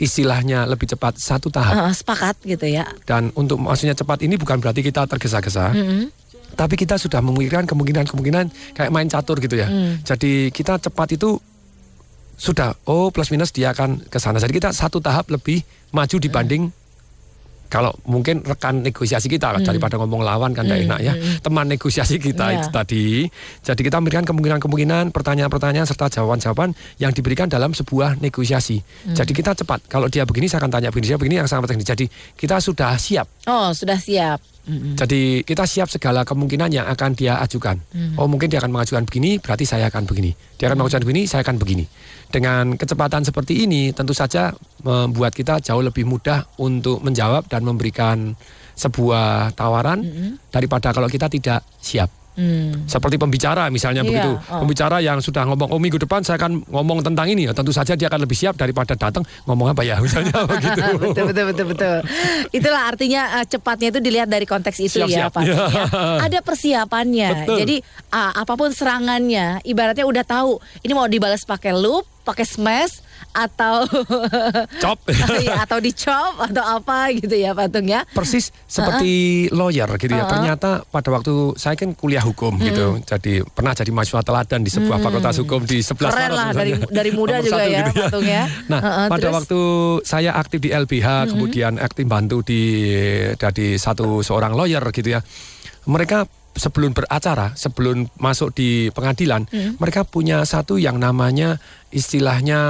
istilahnya 0.00 0.64
lebih 0.64 0.88
cepat 0.88 1.20
satu 1.20 1.52
tahap. 1.52 1.76
Ah, 1.76 1.92
sepakat 1.92 2.40
gitu 2.48 2.64
ya. 2.64 2.88
Dan 3.04 3.28
untuk 3.36 3.60
maksudnya 3.60 3.92
cepat 3.92 4.24
ini 4.24 4.40
bukan 4.40 4.56
berarti 4.58 4.80
kita 4.80 5.04
tergesa-gesa, 5.04 5.76
tapi 6.56 6.74
kita 6.74 6.96
sudah 6.96 7.20
memikirkan 7.20 7.68
kemungkinan-kemungkinan 7.68 8.74
kayak 8.74 8.90
main 8.90 9.06
catur 9.06 9.36
gitu 9.38 9.60
ya. 9.60 9.68
Jadi 10.02 10.48
kita 10.50 10.80
cepat 10.80 11.20
itu 11.20 11.36
sudah 12.40 12.72
oh 12.88 13.12
plus 13.12 13.28
minus 13.28 13.52
dia 13.52 13.76
akan 13.76 14.08
ke 14.08 14.16
sana. 14.16 14.40
Jadi 14.40 14.56
kita 14.56 14.72
satu 14.72 14.96
tahap 15.04 15.28
lebih 15.28 15.60
maju 15.92 16.16
dibanding 16.16 16.72
kalau 17.70 17.94
mungkin 18.04 18.42
rekan 18.42 18.82
negosiasi 18.82 19.30
kita 19.30 19.62
daripada 19.62 19.94
ngomong 19.96 20.26
lawan 20.26 20.50
kan 20.50 20.66
tidak 20.66 20.90
enak 20.90 21.00
ya. 21.00 21.14
teman 21.40 21.70
negosiasi 21.70 22.18
kita 22.18 22.50
Iya. 22.50 22.58
itu 22.58 22.68
tadi. 22.74 23.06
Jadi 23.62 23.80
kita 23.86 24.02
memberikan 24.02 24.26
kemungkinan-kemungkinan 24.26 25.14
pertanyaan-pertanyaan 25.14 25.86
serta 25.86 26.10
jawaban-jawaban 26.10 26.74
yang 26.98 27.14
diberikan 27.14 27.46
dalam 27.46 27.70
sebuah 27.70 28.18
negosiasi. 28.18 28.82
Jadi 29.14 29.30
kita 29.30 29.54
cepat. 29.54 29.86
Kalau 29.86 30.10
dia 30.10 30.26
begini 30.26 30.50
saya 30.50 30.66
akan 30.66 30.72
tanya 30.74 30.90
begini 30.90 31.14
dia 31.14 31.18
begini 31.18 31.36
yang 31.38 31.46
sangat 31.46 31.70
penting. 31.70 31.86
Jadi 31.86 32.04
kita 32.34 32.58
sudah 32.58 32.98
siap. 32.98 33.30
Oh, 33.46 33.70
sudah 33.70 33.96
siap. 33.96 34.42
jadi 34.94 35.42
kita 35.42 35.64
siap 35.66 35.88
segala 35.90 36.22
kemungkinan 36.22 36.70
yang 36.70 36.86
akan 36.86 37.16
dia 37.16 37.38
ajukan. 37.40 37.80
Oh 38.18 38.26
mungkin 38.26 38.50
dia 38.52 38.58
akan 38.58 38.70
mengajukan 38.70 39.02
begini, 39.08 39.38
berarti 39.38 39.64
saya 39.66 39.88
akan 39.88 40.04
begini. 40.06 40.34
Dia 40.58 40.68
akan 40.70 40.84
mengajukan 40.84 41.02
begini, 41.06 41.22
saya 41.26 41.42
akan 41.42 41.56
begini. 41.58 41.86
Dengan 42.30 42.78
kecepatan 42.78 43.26
seperti 43.26 43.66
ini, 43.66 43.90
tentu 43.90 44.14
saja 44.14 44.54
membuat 44.86 45.34
kita 45.34 45.58
jauh 45.58 45.82
lebih 45.82 46.06
mudah 46.06 46.46
untuk 46.62 47.02
menjawab 47.02 47.50
dan 47.50 47.66
memberikan 47.66 48.38
sebuah 48.78 49.50
tawaran 49.58 50.00
daripada 50.54 50.94
kalau 50.94 51.10
kita 51.10 51.26
tidak 51.26 51.66
siap. 51.82 52.19
Hmm. 52.30 52.86
Seperti 52.86 53.18
pembicara 53.18 53.66
misalnya 53.68 54.00
Iya, 54.00 54.08
begitu. 54.08 54.30
oh. 54.48 54.60
Pembicara 54.62 55.02
yang 55.02 55.18
sudah 55.18 55.44
ngomong, 55.44 55.68
oh 55.68 55.80
minggu 55.82 55.98
depan 55.98 56.22
saya 56.22 56.38
akan 56.38 56.62
ngomong 56.64 57.02
tentang 57.02 57.26
ini. 57.26 57.50
Ya, 57.50 57.52
tentu 57.52 57.74
saja 57.74 57.92
dia 57.92 58.06
akan 58.06 58.22
lebih 58.22 58.38
siap 58.38 58.54
daripada 58.54 58.94
datang 58.94 59.26
ngomong 59.44 59.74
apa 59.74 59.82
ya 59.82 59.98
misalnya 59.98 60.32
begitu. 60.50 60.80
betul 60.96 61.24
betul 61.26 61.44
betul 61.52 61.66
betul. 61.74 61.96
Itulah 62.48 62.82
artinya 62.86 63.42
eh, 63.42 63.46
cepatnya 63.46 63.88
itu 63.90 64.00
dilihat 64.00 64.28
dari 64.30 64.46
konteks 64.46 64.78
itu 64.78 65.02
ya 65.02 65.10
Siap-siap. 65.10 65.30
Pak. 65.34 65.42
Ya. 65.42 65.54
ya. 65.58 65.64
Ada 66.24 66.38
persiapannya. 66.40 67.28
Betul. 67.44 67.56
Jadi 67.60 67.76
ah, 68.08 68.32
apa 68.32 68.52
pun 68.54 68.70
serangannya, 68.70 69.60
ibaratnya 69.62 70.06
udah 70.06 70.24
tahu 70.24 70.56
ini 70.80 70.92
mau 70.94 71.10
dibalas 71.10 71.42
pakai 71.42 71.74
loop, 71.74 72.06
pakai 72.22 72.46
smash 72.46 73.02
atau 73.30 73.86
Cop. 74.82 74.98
ya, 75.46 75.62
atau 75.62 75.78
dicop 75.78 76.34
atau 76.40 76.64
apa 76.64 77.14
gitu 77.14 77.34
ya 77.36 77.54
Patung 77.54 77.86
ya. 77.86 78.02
persis 78.10 78.50
seperti 78.66 79.46
lawyer 79.54 79.86
gitu 79.96 80.12
ya. 80.12 80.26
Uh-uh. 80.26 80.32
Ternyata 80.32 80.70
pada 80.88 81.08
waktu 81.14 81.54
saya 81.56 81.74
kan 81.78 81.94
kuliah 81.94 82.22
hukum 82.24 82.58
gitu. 82.58 82.98
Jadi 83.04 83.44
pernah 83.46 83.72
jadi 83.76 83.90
mahasiswa 83.92 84.22
teladan 84.24 84.60
di 84.64 84.70
sebuah 84.70 84.98
fakultas 84.98 85.36
hukum 85.42 85.62
di 85.64 85.82
sebelah 85.84 86.10
Keren 86.10 86.30
Maret 86.30 86.36
lah 86.36 86.48
dari 86.54 86.72
dari 86.90 87.10
muda 87.14 87.36
juga 87.44 87.62
satu 87.64 87.70
ya 87.70 87.80
gitu 87.90 88.00
Patung 88.02 88.26
ya. 88.26 88.44
Nah, 88.66 88.80
Uh-uh, 88.80 89.06
pada 89.10 89.26
terus? 89.28 89.36
waktu 89.36 89.60
saya 90.02 90.30
aktif 90.34 90.58
di 90.62 90.70
LBH, 90.72 91.34
kemudian 91.34 91.72
aktif 91.78 92.04
bantu 92.06 92.42
di 92.42 92.62
dari 93.38 93.78
satu 93.78 94.24
seorang 94.24 94.54
lawyer 94.56 94.82
gitu 94.90 95.14
ya. 95.14 95.20
Mereka 95.88 96.39
sebelum 96.56 96.92
beracara, 96.92 97.54
sebelum 97.54 98.06
masuk 98.18 98.52
di 98.54 98.90
pengadilan, 98.90 99.46
mereka 99.78 100.02
punya 100.02 100.42
satu 100.44 100.76
yang 100.76 100.98
namanya 100.98 101.56
istilahnya 101.94 102.60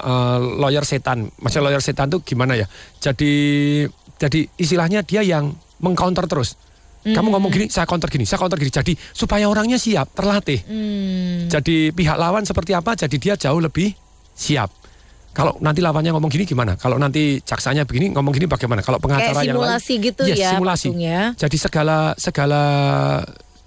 eh, 0.00 0.38
lawyer 0.60 0.84
setan. 0.84 1.32
Maksudnya 1.40 1.64
lawyer 1.72 1.82
setan 1.82 2.08
itu 2.12 2.20
gimana 2.22 2.54
ya? 2.54 2.66
Jadi 3.00 3.32
jadi 4.16 4.40
istilahnya 4.54 5.02
dia 5.02 5.24
yang 5.26 5.50
mengcounter 5.82 6.28
terus. 6.30 6.54
Kamu 7.02 7.34
ngomong 7.34 7.50
gini, 7.50 7.66
saya 7.66 7.82
counter 7.82 8.06
gini, 8.06 8.22
saya 8.22 8.38
counter 8.38 8.54
gini. 8.54 8.70
Jadi 8.70 8.94
supaya 9.10 9.50
orangnya 9.50 9.74
siap, 9.74 10.14
terlatih. 10.14 10.62
Hmm. 10.62 11.50
Jadi 11.50 11.90
pihak 11.90 12.14
lawan 12.14 12.46
seperti 12.46 12.78
apa, 12.78 12.94
jadi 12.94 13.16
dia 13.18 13.34
jauh 13.34 13.58
lebih 13.58 13.90
siap. 14.38 14.70
Kalau 15.32 15.56
nanti 15.64 15.80
lawannya 15.80 16.12
ngomong 16.12 16.28
gini 16.28 16.44
gimana? 16.44 16.76
Kalau 16.76 17.00
nanti 17.00 17.40
jaksanya 17.40 17.88
begini 17.88 18.12
ngomong 18.12 18.36
gini 18.36 18.44
bagaimana? 18.44 18.84
Kalau 18.84 19.00
pengacara 19.00 19.40
Kayak 19.40 19.48
yang 19.48 19.56
lain, 19.56 19.64
simulasi 19.64 19.92
gitu 19.98 20.22
Yes, 20.28 20.36
ya, 20.36 20.50
simulasi. 20.52 20.88
Patung 20.92 21.00
ya. 21.00 21.22
Jadi 21.40 21.56
segala 21.56 21.98
segala 22.20 22.60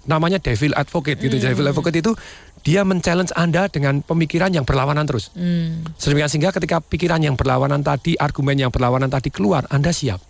namanya 0.06 0.38
devil 0.38 0.70
advocate 0.78 1.18
gitu. 1.18 1.42
Devil 1.42 1.66
advocate 1.66 1.98
itu 1.98 2.14
dia 2.62 2.86
men-challenge 2.86 3.34
Anda 3.34 3.66
dengan 3.66 4.02
pemikiran 4.02 4.54
yang 4.54 4.62
berlawanan 4.62 5.06
terus. 5.06 5.34
Hmm. 5.34 5.82
Sedemikian 5.98 6.30
sehingga 6.30 6.50
ketika 6.54 6.78
pikiran 6.78 7.18
yang 7.18 7.34
berlawanan 7.34 7.82
tadi, 7.82 8.14
argumen 8.18 8.58
yang 8.58 8.70
berlawanan 8.70 9.10
tadi 9.10 9.30
keluar, 9.34 9.66
Anda 9.70 9.90
siap. 9.90 10.22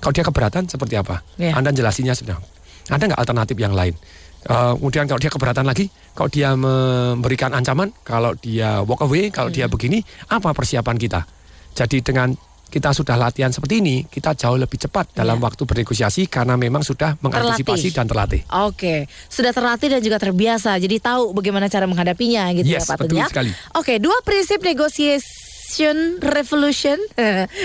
Kalau 0.00 0.12
dia 0.12 0.24
keberatan 0.24 0.68
seperti 0.68 1.00
apa? 1.00 1.24
Ya. 1.40 1.56
Anda 1.56 1.72
jelasinya 1.72 2.12
sudah. 2.12 2.36
Ada 2.88 3.12
nggak 3.12 3.20
alternatif 3.20 3.56
yang 3.56 3.72
lain? 3.72 3.96
Eh, 4.40 4.72
kemudian 4.80 5.04
kalau 5.04 5.20
dia 5.20 5.28
keberatan 5.28 5.68
lagi, 5.68 5.92
kalau 6.16 6.32
dia 6.32 6.56
memberikan 6.56 7.52
ancaman, 7.52 7.92
kalau 8.00 8.32
dia 8.40 8.80
walk 8.80 9.04
away, 9.04 9.28
kalau 9.28 9.52
dia 9.52 9.68
begini, 9.68 10.00
apa 10.32 10.56
persiapan 10.56 10.96
kita? 10.96 11.20
Jadi 11.76 12.00
dengan 12.00 12.32
kita 12.70 12.94
sudah 12.94 13.18
latihan 13.18 13.50
seperti 13.50 13.82
ini, 13.82 14.06
kita 14.06 14.32
jauh 14.38 14.54
lebih 14.56 14.78
cepat 14.78 15.12
dalam 15.12 15.42
waktu 15.42 15.66
bernegosiasi 15.66 16.30
karena 16.30 16.54
memang 16.54 16.86
sudah 16.86 17.18
mengantisipasi 17.18 17.90
Terlatih. 17.90 17.98
dan 17.98 18.06
terlatih. 18.06 18.40
Oke, 18.64 19.10
sudah 19.26 19.50
terlatih 19.50 19.90
dan 19.90 20.00
juga 20.00 20.22
terbiasa, 20.22 20.78
jadi 20.78 21.02
tahu 21.02 21.34
bagaimana 21.34 21.66
cara 21.66 21.90
menghadapinya 21.90 22.46
gitu 22.54 22.70
Yes, 22.70 22.86
ya 22.86 22.94
Pak 22.94 22.96
betul 23.04 23.18
ya. 23.20 23.26
sekali. 23.26 23.50
Oke, 23.74 23.98
dua 23.98 24.22
prinsip 24.22 24.62
negotiation 25.70 25.96
revolution 26.20 26.98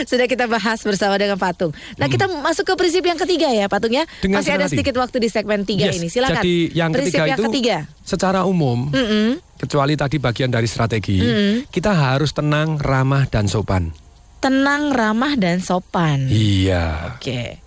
sudah 0.05 0.25
kita 0.25 0.45
bahas 0.45 0.85
bersama 0.85 1.17
dengan 1.17 1.37
Patung. 1.37 1.73
Nah, 1.97 2.05
kita 2.05 2.29
masuk 2.29 2.63
ke 2.63 2.73
prinsip 2.77 3.01
yang 3.01 3.17
ketiga 3.17 3.49
ya 3.49 3.65
Patung 3.65 3.91
ya. 3.91 4.05
Hmm. 4.05 4.21
Dengan 4.21 4.37
Masih 4.39 4.51
ada 4.51 4.55
senang 4.55 4.65
hati. 4.69 4.73
sedikit 4.77 4.95
waktu 4.97 5.17
di 5.19 5.29
segmen 5.29 5.59
tiga 5.65 5.89
Yes, 5.89 5.97
ini. 5.97 6.07
Silakan. 6.07 6.41
Jadi 6.41 6.55
yang 6.71 6.89
prinsip 6.93 7.17
ketiga 7.17 7.25
yang 7.25 7.37
itu 7.37 7.43
ketiga. 7.49 7.77
secara 8.05 8.39
umum, 8.45 8.89
Mm-mm. 8.93 9.27
kecuali 9.57 9.93
tadi 9.97 10.17
bagian 10.17 10.51
dari 10.53 10.67
strategi, 10.69 11.17
Mm-mm. 11.17 11.53
kita 11.69 11.91
harus 11.91 12.29
tenang, 12.31 12.77
ramah 12.77 13.25
dan 13.25 13.49
sopan. 13.49 13.89
Tenang, 14.37 14.93
ramah 14.93 15.33
dan 15.33 15.57
sopan. 15.57 16.29
Iya. 16.29 17.17
Oke. 17.17 17.64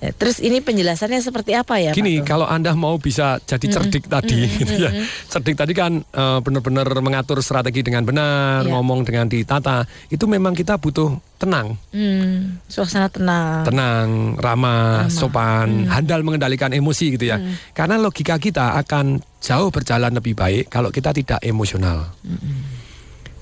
Ya, 0.00 0.10
Terus 0.10 0.40
ini 0.40 0.58
penjelasannya 0.58 1.20
seperti 1.20 1.52
apa 1.52 1.76
ya 1.76 1.92
Gini, 1.92 2.16
Patung? 2.16 2.26
kalau 2.26 2.46
Anda 2.48 2.72
mau 2.72 2.96
bisa 2.96 3.36
jadi 3.38 3.68
cerdik 3.68 4.08
tadi, 4.08 4.48
gitu 4.56 4.80
ya. 4.80 4.88
Cerdik 5.28 5.54
tadi 5.54 5.72
kan 5.72 6.00
eh, 6.00 6.38
benar-benar 6.40 6.88
mengatur 6.98 7.36
strategi 7.40 7.84
dengan 7.84 8.02
benar, 8.02 8.64
Iya. 8.64 8.72
ngomong 8.72 9.04
dengan 9.04 9.28
ditata. 9.28 9.84
Itu 10.08 10.24
memang 10.24 10.52
kita 10.52 10.74
butuh 10.74 11.20
tenang, 11.36 11.76
Hmm, 11.92 12.60
suasana 12.64 13.08
tenang. 13.08 13.60
tenang, 13.62 14.08
ramah, 14.36 15.08
sopan, 15.08 15.84
handal 15.86 16.20
mengendalikan 16.20 16.72
emosi 16.72 17.16
gitu 17.16 17.28
ya. 17.28 17.36
Karena 17.70 17.96
logika 17.96 18.36
kita 18.36 18.80
akan 18.80 19.20
jauh 19.36 19.68
berjalan 19.68 20.12
lebih 20.12 20.32
baik 20.32 20.68
kalau 20.68 20.88
kita 20.88 21.12
tidak 21.12 21.40
emosional. 21.40 22.08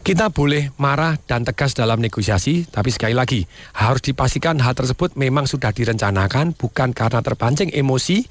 Kita 0.09 0.33
boleh 0.33 0.73
marah 0.81 1.21
dan 1.21 1.45
tegas 1.45 1.77
dalam 1.77 2.01
negosiasi, 2.01 2.65
tapi 2.65 2.89
sekali 2.89 3.13
lagi 3.13 3.45
harus 3.77 4.01
dipastikan 4.01 4.57
hal 4.57 4.73
tersebut 4.73 5.13
memang 5.21 5.45
sudah 5.45 5.69
direncanakan, 5.69 6.57
bukan 6.57 6.97
karena 6.97 7.21
terpancing 7.21 7.69
emosi 7.69 8.25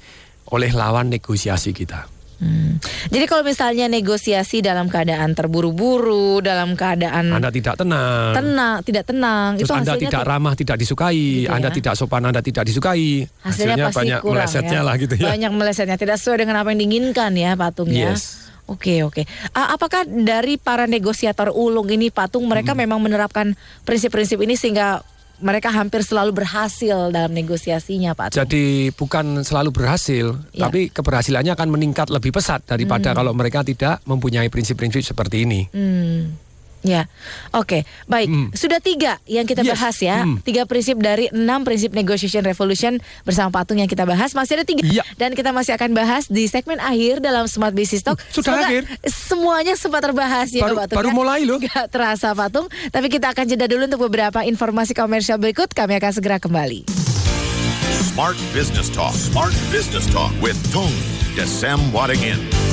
oleh 0.50 0.74
lawan 0.74 1.06
negosiasi 1.06 1.70
kita. 1.70 2.10
Hmm. 2.42 2.82
Jadi 3.14 3.30
kalau 3.30 3.46
misalnya 3.46 3.86
negosiasi 3.86 4.58
dalam 4.58 4.90
keadaan 4.90 5.38
terburu-buru, 5.38 6.42
dalam 6.42 6.74
keadaan 6.74 7.30
Anda 7.30 7.54
tidak 7.54 7.78
tenang, 7.78 8.34
tenang, 8.34 8.76
tidak 8.82 9.04
tenang, 9.06 9.48
terus 9.54 9.70
itu 9.70 9.74
Anda 9.78 9.94
hasilnya 9.94 10.10
tidak 10.10 10.24
ramah, 10.26 10.54
tidak 10.58 10.76
disukai, 10.82 11.46
Gitu 11.46 11.50
Anda 11.54 11.70
ya. 11.70 11.74
tidak 11.78 11.94
sopan, 11.94 12.22
Anda 12.26 12.42
tidak 12.42 12.66
disukai, 12.66 13.22
hasilnya, 13.22 13.86
pasti 13.86 13.98
banyak 14.02 14.18
kurang 14.18 14.34
melesetnya 14.34 14.80
ya. 14.82 14.86
lah 14.86 14.94
gitu 14.98 15.14
ya. 15.14 15.30
Banyak 15.30 15.52
melesetnya, 15.54 15.94
tidak 15.94 16.18
sesuai 16.18 16.42
dengan 16.42 16.58
apa 16.58 16.74
yang 16.74 16.82
diinginkan 16.82 17.30
ya 17.38 17.54
Patung 17.54 17.86
ya. 17.86 18.18
Yes. 18.18 18.47
Oke 18.68 19.00
oke. 19.00 19.24
Ah, 19.56 19.72
apakah 19.72 20.04
dari 20.04 20.60
para 20.60 20.84
negosiator 20.84 21.50
ulung 21.50 21.88
ini 21.88 22.12
Patung 22.12 22.44
mereka 22.44 22.76
Hmm. 22.76 22.84
memang 22.84 23.00
menerapkan 23.00 23.56
prinsip-prinsip 23.82 24.36
ini 24.44 24.54
sehingga 24.54 25.00
mereka 25.38 25.70
hampir 25.70 26.02
selalu 26.02 26.34
berhasil 26.34 27.14
dalam 27.14 27.30
negosiasinya 27.30 28.12
Pak 28.12 28.34
Tung. 28.34 28.42
Jadi 28.42 28.90
bukan 28.90 29.46
selalu 29.46 29.70
berhasil, 29.70 30.34
Ya. 30.50 30.66
tapi 30.66 30.90
keberhasilannya 30.90 31.54
akan 31.54 31.68
meningkat 31.70 32.10
lebih 32.10 32.34
pesat 32.34 32.66
daripada 32.66 33.14
kalau 33.14 33.30
mereka 33.32 33.62
tidak 33.62 34.02
mempunyai 34.02 34.50
prinsip-prinsip 34.50 35.06
seperti 35.06 35.46
ini. 35.46 35.70
Hmm. 35.70 36.34
Ya, 36.88 37.04
oke, 37.52 37.84
baik. 38.06 38.56
Sudah 38.56 38.80
tiga 38.80 39.20
yang 39.24 39.44
kita 39.44 39.60
Yes. 39.60 39.76
bahas 39.76 39.96
ya, 39.98 40.24
Hmm. 40.24 40.40
tiga 40.40 40.64
prinsip 40.64 40.96
dari 40.96 41.28
enam 41.28 41.60
prinsip 41.60 41.92
negotiation 41.92 42.40
revolution 42.40 42.96
bersama 43.22 43.52
Patung 43.52 43.76
yang 43.76 43.84
kita 43.86 44.02
bahas. 44.02 44.32
Masih 44.32 44.56
ada 44.56 44.64
tiga, 44.64 44.80
Iya. 44.82 45.04
dan 45.14 45.36
kita 45.36 45.52
masih 45.52 45.76
akan 45.76 45.92
bahas 45.92 46.24
di 46.26 46.48
segmen 46.48 46.80
akhir 46.80 47.20
dalam 47.20 47.44
Smart 47.44 47.76
Business 47.76 48.00
Talk. 48.00 48.16
Sudah 48.30 48.56
Semoga 48.56 48.64
akhir? 48.64 48.82
Semuanya 49.04 49.74
sempat 49.74 50.00
terbahas 50.00 50.48
ya, 50.48 50.64
Baru- 50.64 50.80
Patung. 50.80 50.96
baru 50.96 51.08
ya. 51.08 51.14
mulai 51.14 51.40
loh. 51.44 51.58
Gak 51.60 51.86
terasa 51.88 52.32
Patung, 52.32 52.64
tapi 52.88 53.06
kita 53.06 53.28
akan 53.28 53.44
jeda 53.44 53.66
dulu 53.66 53.84
untuk 53.84 54.02
beberapa 54.02 54.40
informasi 54.42 54.96
komersial 54.96 55.36
berikut. 55.36 55.68
Kami 55.68 55.92
akan 55.94 56.10
segera 56.10 56.40
kembali. 56.40 56.88
Smart 58.08 58.40
Business 58.50 58.88
Talk. 58.88 59.12
Smart 59.12 59.52
Business 59.68 60.08
Talk 60.08 60.32
with 60.40 60.56
Tung 60.70 60.90
Desem 61.36 61.76
Wadingin. 61.92 62.67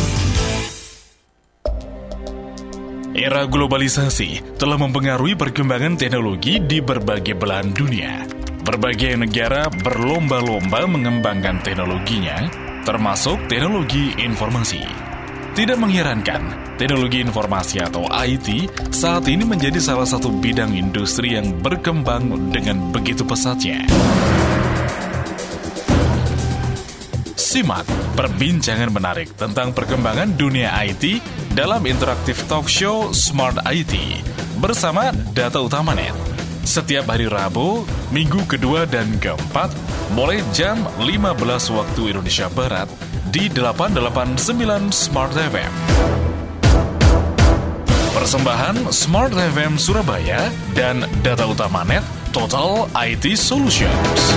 Era 3.16 3.48
globalisasi 3.48 4.60
telah 4.60 4.76
mempengaruhi 4.76 5.40
perkembangan 5.40 5.96
teknologi 5.96 6.60
di 6.60 6.84
berbagai 6.84 7.40
belahan 7.40 7.72
dunia. 7.72 8.28
Berbagai 8.68 9.16
negara 9.16 9.72
berlomba-lomba 9.72 10.84
mengembangkan 10.84 11.64
teknologinya, 11.64 12.52
termasuk 12.84 13.40
teknologi 13.48 14.12
informasi. 14.20 14.84
Tidak 15.56 15.80
mengherankan, 15.80 16.76
teknologi 16.76 17.24
informasi 17.24 17.88
atau 17.88 18.04
IT 18.12 18.68
saat 18.92 19.32
ini 19.32 19.48
menjadi 19.48 19.80
salah 19.80 20.04
satu 20.04 20.28
bidang 20.28 20.76
industri 20.76 21.40
yang 21.40 21.56
berkembang 21.64 22.52
dengan 22.52 22.92
begitu 22.92 23.24
pesatnya. 23.24 23.88
Simak 27.56 27.88
perbincangan 28.20 28.92
menarik 28.92 29.32
tentang 29.40 29.72
perkembangan 29.72 30.36
dunia 30.36 30.76
IT 30.92 31.24
dalam 31.56 31.88
interaktif 31.88 32.44
talk 32.52 32.68
show 32.68 33.16
Smart 33.16 33.56
IT 33.72 33.96
bersama 34.60 35.16
Data 35.32 35.64
Utamanet. 35.64 36.12
Setiap 36.68 37.08
hari 37.08 37.32
Rabu, 37.32 37.88
minggu 38.12 38.44
kedua 38.44 38.84
dan 38.84 39.08
keempat, 39.24 39.72
mulai 40.12 40.44
jam 40.52 40.84
15 41.00 41.72
waktu 41.72 42.02
Indonesia 42.12 42.52
Barat 42.52 42.92
di 43.32 43.48
889 43.48 44.92
Smart 44.92 45.32
FM. 45.32 45.72
Persembahan 48.12 48.92
Smart 48.92 49.32
FM 49.32 49.80
Surabaya 49.80 50.52
dan 50.76 51.08
Data 51.24 51.48
Utamanet 51.48 52.04
Total 52.36 52.84
IT 53.00 53.40
Solutions. 53.40 54.36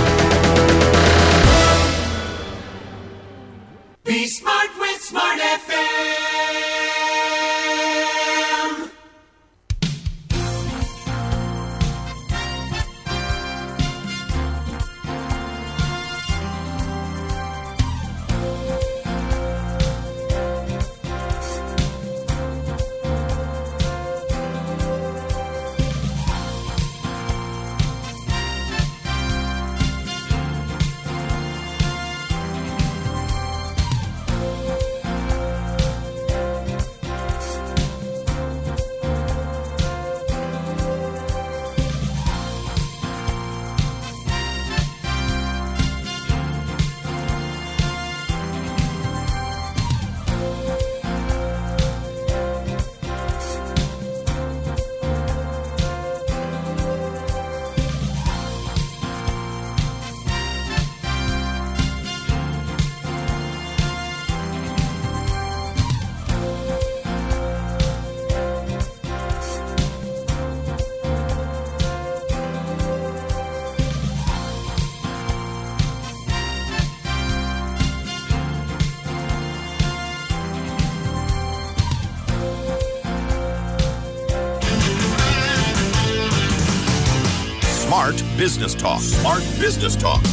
Business 88.39 88.71
Talk. 88.71 89.03
Smart 89.03 89.43
Business 89.59 89.99
Talk 89.99 90.23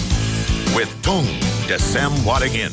with 0.78 0.86
Tung 1.02 1.26
Desem 1.66 2.14
Wadingin. 2.22 2.70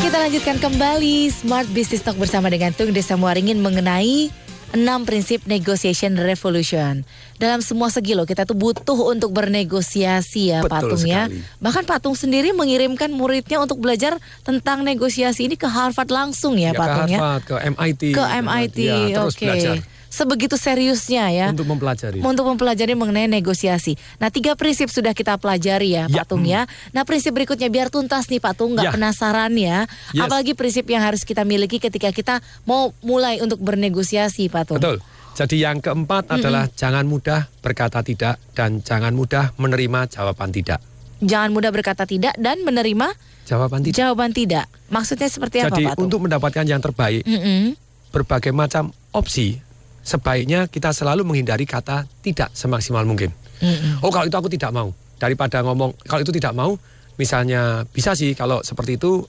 Kita 0.00 0.16
lanjutkan 0.16 0.56
kembali 0.56 1.28
Smart 1.28 1.68
Business 1.76 2.00
Talk 2.00 2.16
bersama 2.16 2.48
dengan 2.48 2.72
Tung 2.72 2.96
Desa 2.96 3.20
Muaringin 3.20 3.60
mengenai 3.60 4.32
enam 4.72 5.04
prinsip 5.04 5.44
negotiation 5.44 6.16
revolution. 6.16 7.04
Dalam 7.36 7.60
semua 7.60 7.92
segi 7.92 8.16
loh 8.16 8.24
kita 8.24 8.48
tuh 8.48 8.56
butuh 8.56 8.96
untuk 9.12 9.36
bernegosiasi 9.36 10.48
ya 10.48 10.64
Betul 10.64 10.96
Patung 10.96 11.04
ya. 11.04 11.28
sekali. 11.28 11.44
Bahkan 11.60 11.84
Patung 11.84 12.16
sendiri 12.16 12.56
mengirimkan 12.56 13.12
muridnya 13.12 13.60
untuk 13.60 13.84
belajar 13.84 14.16
tentang 14.48 14.80
negosiasi 14.80 15.44
ini 15.44 15.60
ke 15.60 15.68
Harvard 15.68 16.08
langsung 16.08 16.56
ya, 16.56 16.72
Ya, 16.72 16.80
Patung 16.80 17.04
ke 17.04 17.12
ya. 17.12 17.18
Harvard, 17.20 17.42
ke 17.44 17.54
MIT. 17.76 18.02
Ke 18.16 18.24
MIT. 18.40 18.78
Ya, 18.80 18.96
terus 19.12 19.36
Oke. 19.36 19.44
belajar 19.44 19.76
Sebegitu 20.10 20.58
seriusnya 20.58 21.30
ya. 21.30 21.46
untuk 21.48 21.70
mempelajari. 21.70 22.18
Untuk 22.18 22.42
mempelajari 22.42 22.92
mengenai 22.92 23.30
negosiasi. 23.30 23.94
Nah, 24.18 24.26
tiga 24.26 24.52
prinsip 24.52 24.90
sudah 24.90 25.14
kita 25.14 25.38
pelajari 25.38 25.94
ya, 25.94 26.04
Ya, 26.04 26.20
Pak 26.20 26.26
Tung 26.26 26.42
ya. 26.42 26.66
Nah, 26.90 27.06
prinsip 27.06 27.30
berikutnya 27.30 27.70
biar 27.70 27.88
tuntas 27.88 28.26
nih 28.26 28.36
Pak 28.36 28.58
Tung, 28.58 28.74
nggak 28.74 28.84
Ya. 28.84 28.92
penasaran 28.92 29.54
ya. 29.54 29.86
Yes. 30.10 30.26
Apalagi 30.26 30.52
prinsip 30.52 30.82
yang 30.84 31.00
harus 31.00 31.22
kita 31.22 31.42
miliki 31.42 31.78
ketika 31.78 32.10
kita 32.10 32.34
mau 32.64 32.90
mulai 33.00 33.38
untuk 33.38 33.62
bernegosiasi, 33.62 34.50
Pak 34.50 34.62
Tung. 34.66 34.78
Betul. 34.78 34.98
Jadi 35.30 35.62
yang 35.62 35.78
keempat 35.78 36.26
adalah 36.28 36.66
jangan 36.68 37.06
mudah 37.06 37.46
berkata 37.60 38.02
tidak 38.02 38.42
dan 38.50 38.82
jangan 38.82 39.14
mudah 39.14 39.54
menerima 39.56 40.10
jawaban 40.10 40.50
tidak. 40.50 40.82
Jangan 41.20 41.54
mudah 41.54 41.70
berkata 41.70 42.02
tidak 42.02 42.34
dan 42.34 42.58
menerima 42.60 43.14
Jawaban 43.46 43.80
tidak. 43.80 43.94
jawaban 43.94 44.30
tidak. 44.30 44.66
Maksudnya 44.88 45.30
seperti 45.30 45.62
apa, 45.62 45.70
Jadi 45.70 45.86
Pak 45.86 45.94
Tung? 45.94 46.02
untuk 46.06 46.18
mendapatkan 46.22 46.64
yang 46.64 46.78
terbaik, 46.78 47.22
Mm-mm. 47.22 47.78
berbagai 48.10 48.50
macam 48.50 48.90
opsi, 49.10 49.62
sebaiknya 50.10 50.66
kita 50.66 50.90
selalu 50.90 51.22
menghindari 51.22 51.62
kata 51.62 52.02
tidak 52.18 52.50
semaksimal 52.50 53.06
mungkin. 53.06 53.30
Mm-mm. 53.62 54.02
Oh 54.02 54.10
kalau 54.10 54.26
itu 54.26 54.34
aku 54.34 54.50
tidak 54.50 54.74
mau. 54.74 54.90
Daripada 55.22 55.62
ngomong 55.62 55.94
kalau 56.02 56.26
itu 56.26 56.34
tidak 56.34 56.50
mau, 56.58 56.74
misalnya 57.14 57.86
bisa 57.86 58.18
sih 58.18 58.34
kalau 58.34 58.58
seperti 58.66 58.98
itu 58.98 59.22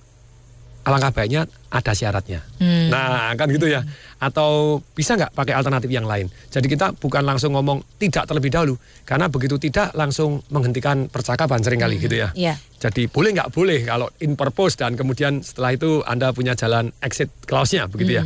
alangkah 0.82 1.14
baiknya 1.14 1.46
ada 1.70 1.94
syaratnya. 1.94 2.42
Hmm. 2.58 2.90
Nah 2.90 3.30
kan 3.38 3.46
gitu 3.54 3.70
ya. 3.70 3.86
Atau 4.18 4.82
bisa 4.98 5.14
nggak 5.14 5.38
pakai 5.38 5.54
alternatif 5.54 5.94
yang 5.94 6.10
lain. 6.10 6.26
Jadi 6.50 6.66
kita 6.66 6.98
bukan 6.98 7.22
langsung 7.22 7.54
ngomong 7.54 7.86
tidak 8.02 8.26
terlebih 8.26 8.50
dahulu, 8.50 8.74
karena 9.06 9.30
begitu 9.30 9.62
tidak 9.62 9.94
langsung 9.94 10.42
menghentikan 10.50 11.06
percakapan 11.14 11.62
sering 11.62 11.86
kali 11.86 12.02
gitu 12.02 12.18
ya. 12.18 12.34
Iya. 12.34 12.58
Jadi 12.82 13.06
boleh 13.06 13.38
nggak 13.38 13.54
boleh 13.54 13.86
kalau 13.86 14.10
in 14.26 14.34
purpose 14.34 14.82
dan 14.82 14.98
kemudian 14.98 15.46
setelah 15.46 15.78
itu 15.78 16.02
Anda 16.02 16.34
punya 16.34 16.58
jalan 16.58 16.90
exit 17.06 17.30
clause-nya 17.46 17.86
begitu 17.86 18.18
ya. 18.18 18.26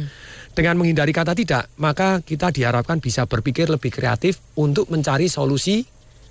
Dengan 0.55 0.79
menghindari 0.79 1.11
kata 1.11 1.35
tidak, 1.35 1.67
maka 1.75 2.23
kita 2.23 2.47
diharapkan 2.47 3.03
bisa 3.03 3.27
berpikir 3.27 3.67
lebih 3.67 3.91
kreatif 3.91 4.39
untuk 4.55 4.87
mencari 4.87 5.27
solusi 5.27 5.83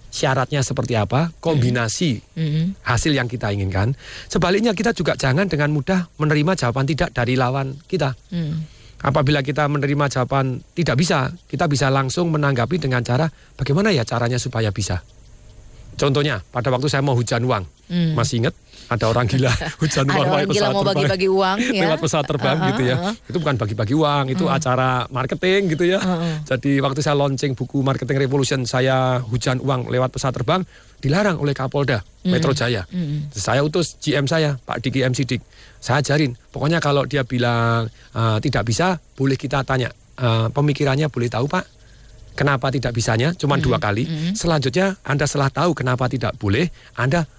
syaratnya 0.08 0.64
seperti 0.64 0.96
apa, 0.96 1.28
kombinasi 1.42 2.22
Mm-mm. 2.38 2.88
hasil 2.88 3.12
yang 3.12 3.28
kita 3.28 3.52
inginkan. 3.52 3.92
Sebaliknya 4.30 4.72
kita 4.72 4.96
juga 4.96 5.18
jangan 5.18 5.44
dengan 5.44 5.74
mudah 5.74 6.08
menerima 6.16 6.56
jawaban 6.56 6.88
tidak 6.88 7.12
dari 7.12 7.36
lawan 7.36 7.76
kita. 7.84 8.16
Mm. 8.32 8.64
Apabila 9.04 9.44
kita 9.44 9.68
menerima 9.68 10.08
jawaban 10.08 10.64
tidak 10.72 10.96
bisa, 10.96 11.28
kita 11.44 11.68
bisa 11.68 11.92
langsung 11.92 12.32
menanggapi 12.32 12.80
dengan 12.80 13.04
cara 13.04 13.28
bagaimana 13.28 13.92
ya 13.92 14.08
caranya 14.08 14.40
supaya 14.40 14.72
bisa. 14.72 15.04
Contohnya, 16.00 16.40
pada 16.40 16.72
waktu 16.72 16.88
saya 16.88 17.04
mau 17.04 17.12
hujan 17.12 17.44
uang, 17.44 17.64
Hmm. 17.84 18.16
masih 18.16 18.40
ingat 18.40 18.56
ada 18.88 19.04
orang 19.08 19.26
gila 19.26 19.52
hujan 19.80 20.04
Ada 20.04 20.14
uang 20.14 20.28
orang 20.28 20.48
gila 20.50 20.68
mau 20.70 20.84
bagi-bagi 20.84 21.28
uang, 21.28 21.56
ya. 21.76 21.82
lewat 21.88 21.98
pesawat 22.02 22.26
terbang 22.28 22.56
Uh-uh, 22.58 22.68
gitu 22.72 22.82
ya. 22.84 22.96
Itu 23.28 23.38
bukan 23.40 23.56
bagi-bagi 23.56 23.94
uang, 23.96 24.24
itu 24.30 24.44
acara 24.46 25.08
marketing 25.08 25.60
gitu 25.72 25.84
ya. 25.88 25.98
Jadi 26.44 26.78
waktu 26.84 27.00
saya 27.00 27.16
launching 27.16 27.56
buku 27.56 27.80
Marketing 27.80 28.16
Revolution, 28.20 28.60
saya 28.68 29.20
hujan 29.24 29.58
uang 29.60 29.88
lewat 29.88 30.12
pesawat 30.12 30.34
terbang 30.36 30.60
dilarang 31.00 31.36
oleh 31.40 31.52
Kapolda 31.52 32.00
Metro 32.24 32.56
Jaya. 32.56 32.88
Saya 33.32 33.60
utus 33.60 34.00
GM 34.00 34.24
saya, 34.24 34.56
Pak 34.56 34.80
Diki 34.80 35.04
M 35.04 35.12
Sidik. 35.12 35.44
Saya 35.80 36.00
ajarin, 36.00 36.32
pokoknya 36.48 36.80
kalau 36.80 37.04
dia 37.04 37.28
bilang 37.28 37.92
eh, 38.16 38.38
tidak 38.40 38.64
bisa, 38.64 38.96
boleh 39.12 39.36
kita 39.36 39.60
tanya. 39.68 39.92
Eh, 40.16 40.48
pemikirannya 40.48 41.12
boleh 41.12 41.28
tahu 41.28 41.44
Pak? 41.44 41.64
Kenapa 42.34 42.66
tidak 42.74 42.96
bisanya? 42.96 43.30
Cuman 43.30 43.62
dua 43.62 43.78
kali. 43.78 44.34
Selanjutnya 44.34 44.98
Anda 45.06 45.28
setelah 45.28 45.54
tahu 45.54 45.70
kenapa 45.70 46.10
tidak 46.10 46.34
boleh, 46.34 46.66
Anda 46.98 47.30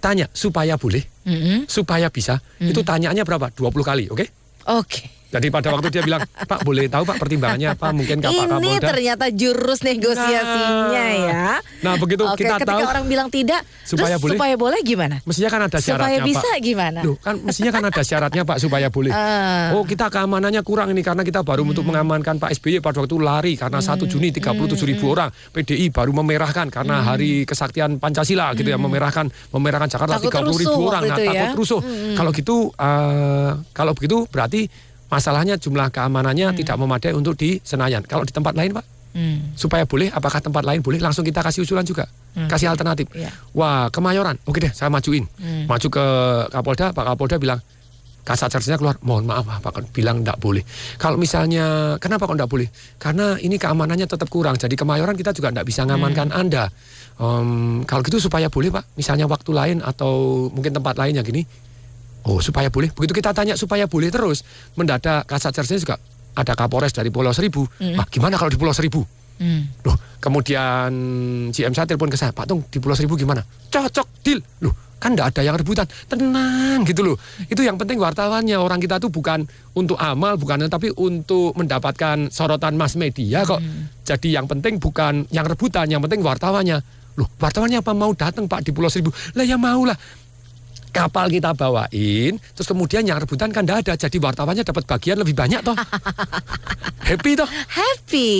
tanya 0.00 0.26
supaya 0.32 0.74
boleh, 0.80 1.04
Mm-mm. 1.28 1.68
supaya 1.68 2.08
bisa. 2.08 2.40
Itu 2.58 2.80
tanyaannya 2.80 3.22
berapa? 3.22 3.52
20 3.52 3.84
kali, 3.84 4.04
oke? 4.08 4.24
Oke. 4.72 5.19
Jadi 5.30 5.46
pada 5.48 5.70
waktu 5.70 5.88
dia 5.88 6.02
bilang, 6.02 6.20
Pak 6.50 6.60
boleh 6.60 6.86
tahu 6.86 7.02
Pak 7.04 7.16
pertimbangannya 7.16 7.68
apa? 7.70 7.90
Mungkin 7.90 8.18
Pak 8.18 8.28
Ini 8.28 8.42
Kapolda. 8.42 8.82
ternyata 8.84 9.24
jurus 9.30 9.80
negosiasinya 9.80 10.90
Nah. 10.90 11.10
ya. 11.22 11.46
Nah, 11.80 11.94
begitu 11.96 12.22
Oke, 12.24 12.42
kita 12.42 12.58
ketika 12.58 12.66
tahu 12.68 12.82
orang 12.82 13.04
bilang 13.06 13.28
tidak, 13.28 13.62
supaya 13.82 14.14
terus 14.14 14.22
boleh. 14.22 14.34
supaya 14.34 14.54
boleh 14.54 14.80
gimana? 14.82 15.16
Mestinya 15.22 15.48
kan 15.48 15.60
ada 15.62 15.78
Supaya 15.78 15.86
syaratnya 15.86 16.20
bisa 16.22 16.50
Pak. 16.50 16.58
gimana? 16.60 17.00
Loh, 17.00 17.16
kan 17.16 17.34
mestinya 17.38 17.70
kan 17.70 17.84
ada 17.84 18.02
syaratnya 18.02 18.42
Pak 18.42 18.58
supaya 18.58 18.86
boleh. 18.88 19.12
Ah. 19.12 19.72
Oh, 19.72 19.82
kita 19.82 20.06
keamanannya 20.08 20.60
kurang 20.60 20.90
ini 20.90 21.00
karena 21.00 21.22
kita 21.22 21.40
baru 21.40 21.62
untuk 21.62 21.84
mengamankan 21.84 22.36
Pak 22.36 22.50
SBY 22.52 22.78
pada 22.80 23.00
waktu 23.00 23.16
lari 23.16 23.54
karena 23.54 23.78
1 23.78 24.04
Juni 24.04 24.28
37 24.30 24.50
ribu 24.84 25.08
orang. 25.08 25.30
PDI 25.30 25.88
baru 25.88 26.10
memerahkan 26.12 26.66
karena 26.68 27.02
hari 27.02 27.42
kesaktian 27.44 27.96
Pancasila 27.96 28.50
gitu 28.52 28.66
ya, 28.66 28.76
memerahkan 28.76 29.24
memerahkan 29.50 29.88
Jakarta 29.88 30.18
Takut 30.18 30.32
30 30.32 30.58
ribu 30.58 30.80
orang. 30.84 31.02
Nah, 31.06 31.16
ya. 31.16 31.28
takut 31.46 31.60
rusuh. 31.60 31.80
Kalau 32.12 32.30
gitu 32.30 32.56
eh, 32.74 33.50
kalau 33.70 33.92
begitu 33.94 34.26
berarti 34.26 34.66
masalahnya 35.10 35.58
jumlah 35.58 35.90
keamanannya 35.90 36.54
tidak 36.54 36.78
memadai 36.78 37.12
untuk 37.12 37.34
di 37.34 37.58
Senayan. 37.60 38.06
Kalau 38.06 38.22
di 38.22 38.30
tempat 38.30 38.54
lain, 38.54 38.72
Pak? 38.72 38.86
Hmm. 39.10 39.58
supaya 39.58 39.82
boleh 39.82 40.06
apakah 40.06 40.38
tempat 40.38 40.62
lain 40.62 40.86
boleh 40.86 41.02
langsung 41.02 41.26
kita 41.26 41.42
kasih 41.42 41.66
usulan 41.66 41.82
juga 41.82 42.06
kasih 42.46 42.70
alternatif 42.70 43.10
Iya. 43.10 43.34
wah 43.50 43.90
kemayoran 43.90 44.38
oke 44.46 44.62
deh 44.62 44.70
saya 44.70 44.86
majuin 44.86 45.26
Hmm. 45.34 45.66
maju 45.66 45.82
ke 45.90 46.04
Kapolda 46.46 46.94
Pak 46.94 47.04
Kapolda 47.10 47.42
bilang 47.42 47.58
kasat 48.22 48.54
sarjana 48.54 48.78
keluar 48.78 49.02
mohon 49.02 49.26
maaf 49.26 49.50
Pak 49.58 49.90
bilang 49.90 50.22
tidak 50.22 50.38
boleh 50.38 50.62
kalau 50.94 51.18
misalnya 51.18 51.98
kenapa 51.98 52.22
kok 52.22 52.38
tidak 52.38 52.50
boleh 52.54 52.68
karena 53.02 53.34
ini 53.42 53.58
keamanannya 53.58 54.06
tetap 54.06 54.30
kurang 54.30 54.54
jadi 54.54 54.78
kemayoran 54.78 55.18
kita 55.18 55.34
juga 55.34 55.50
tidak 55.50 55.66
bisa 55.66 55.82
mengamankan 55.82 56.30
Hmm. 56.30 56.40
anda 56.46 56.64
Em, 57.18 57.82
kalau 57.84 58.06
gitu 58.06 58.22
supaya 58.22 58.46
boleh 58.46 58.70
Pak 58.70 58.94
misalnya 58.94 59.26
waktu 59.26 59.50
lain 59.50 59.76
atau 59.82 60.46
mungkin 60.48 60.70
tempat 60.70 60.94
lain 60.96 61.18
yang 61.18 61.26
gini 61.26 61.42
Oh 62.26 62.38
supaya 62.44 62.68
boleh. 62.68 62.92
Begitu 62.92 63.16
kita 63.16 63.32
tanya 63.32 63.56
supaya 63.56 63.88
boleh 63.88 64.12
terus, 64.12 64.44
mendadak 64.76 65.24
kasat 65.24 65.56
sarjana 65.56 65.80
juga 65.80 65.96
ada 66.36 66.52
Kapolres 66.54 66.94
dari 66.94 67.10
Pulau 67.10 67.32
Seribu. 67.34 67.66
Ah, 67.96 68.06
gimana 68.06 68.38
kalau 68.38 68.52
di 68.52 68.58
Pulau 68.60 68.74
Seribu? 68.74 69.02
Hmm. 69.40 69.72
Loh, 69.88 69.96
kemudian 70.20 70.92
GM 71.48 71.72
saya 71.72 71.88
telepon 71.88 72.12
ke 72.12 72.18
saya, 72.20 72.30
Pak 72.30 72.44
Tung 72.44 72.60
di 72.68 72.76
Pulau 72.76 72.92
Seribu 72.92 73.16
gimana? 73.16 73.40
Cocok, 73.72 74.20
deal. 74.20 74.44
Loh, 74.60 74.76
kan 75.00 75.16
enggak 75.16 75.32
ada 75.32 75.40
yang 75.40 75.56
rebutan. 75.56 75.88
Tenang 76.06 76.84
gitu 76.84 77.00
loh. 77.00 77.16
Itu 77.48 77.64
yang 77.64 77.80
penting 77.80 77.96
wartawannya. 77.96 78.60
Orang 78.60 78.84
kita 78.84 79.00
tuh 79.00 79.08
bukan 79.08 79.48
untuk 79.72 79.96
amal, 79.96 80.36
bukan 80.36 80.68
tapi 80.68 80.92
untuk 80.92 81.56
mendapatkan 81.56 82.28
sorotan 82.28 82.76
mass 82.76 83.00
media 83.00 83.48
kok. 83.48 83.64
Jadi 84.04 84.36
yang 84.36 84.44
penting 84.44 84.76
bukan 84.76 85.24
yang 85.32 85.48
rebutan, 85.48 85.88
yang 85.88 86.04
penting 86.04 86.20
wartawannya. 86.20 87.00
Loh, 87.16 87.26
wartawannya 87.40 87.80
apa 87.80 87.96
mau 87.96 88.12
datang 88.12 88.44
Pak 88.44 88.60
di 88.68 88.70
Pulau 88.76 88.92
Seribu? 88.92 89.08
Lah 89.34 89.42
ya 89.48 89.56
mau 89.56 89.88
lah 89.88 89.96
kapal 90.90 91.26
kita 91.26 91.50
bawain, 91.52 92.36
terus 92.52 92.66
kemudian 92.66 93.02
yang 93.02 93.16
rebutan 93.16 93.48
kan 93.48 93.62
ada, 93.62 93.94
jadi 93.94 94.16
wartawannya 94.16 94.62
dapat 94.62 94.84
bagian 94.84 95.16
lebih 95.16 95.32
banyak 95.32 95.62
toh. 95.62 95.74
Happy 97.00 97.34
toh. 97.34 97.48
Happy. 97.66 98.30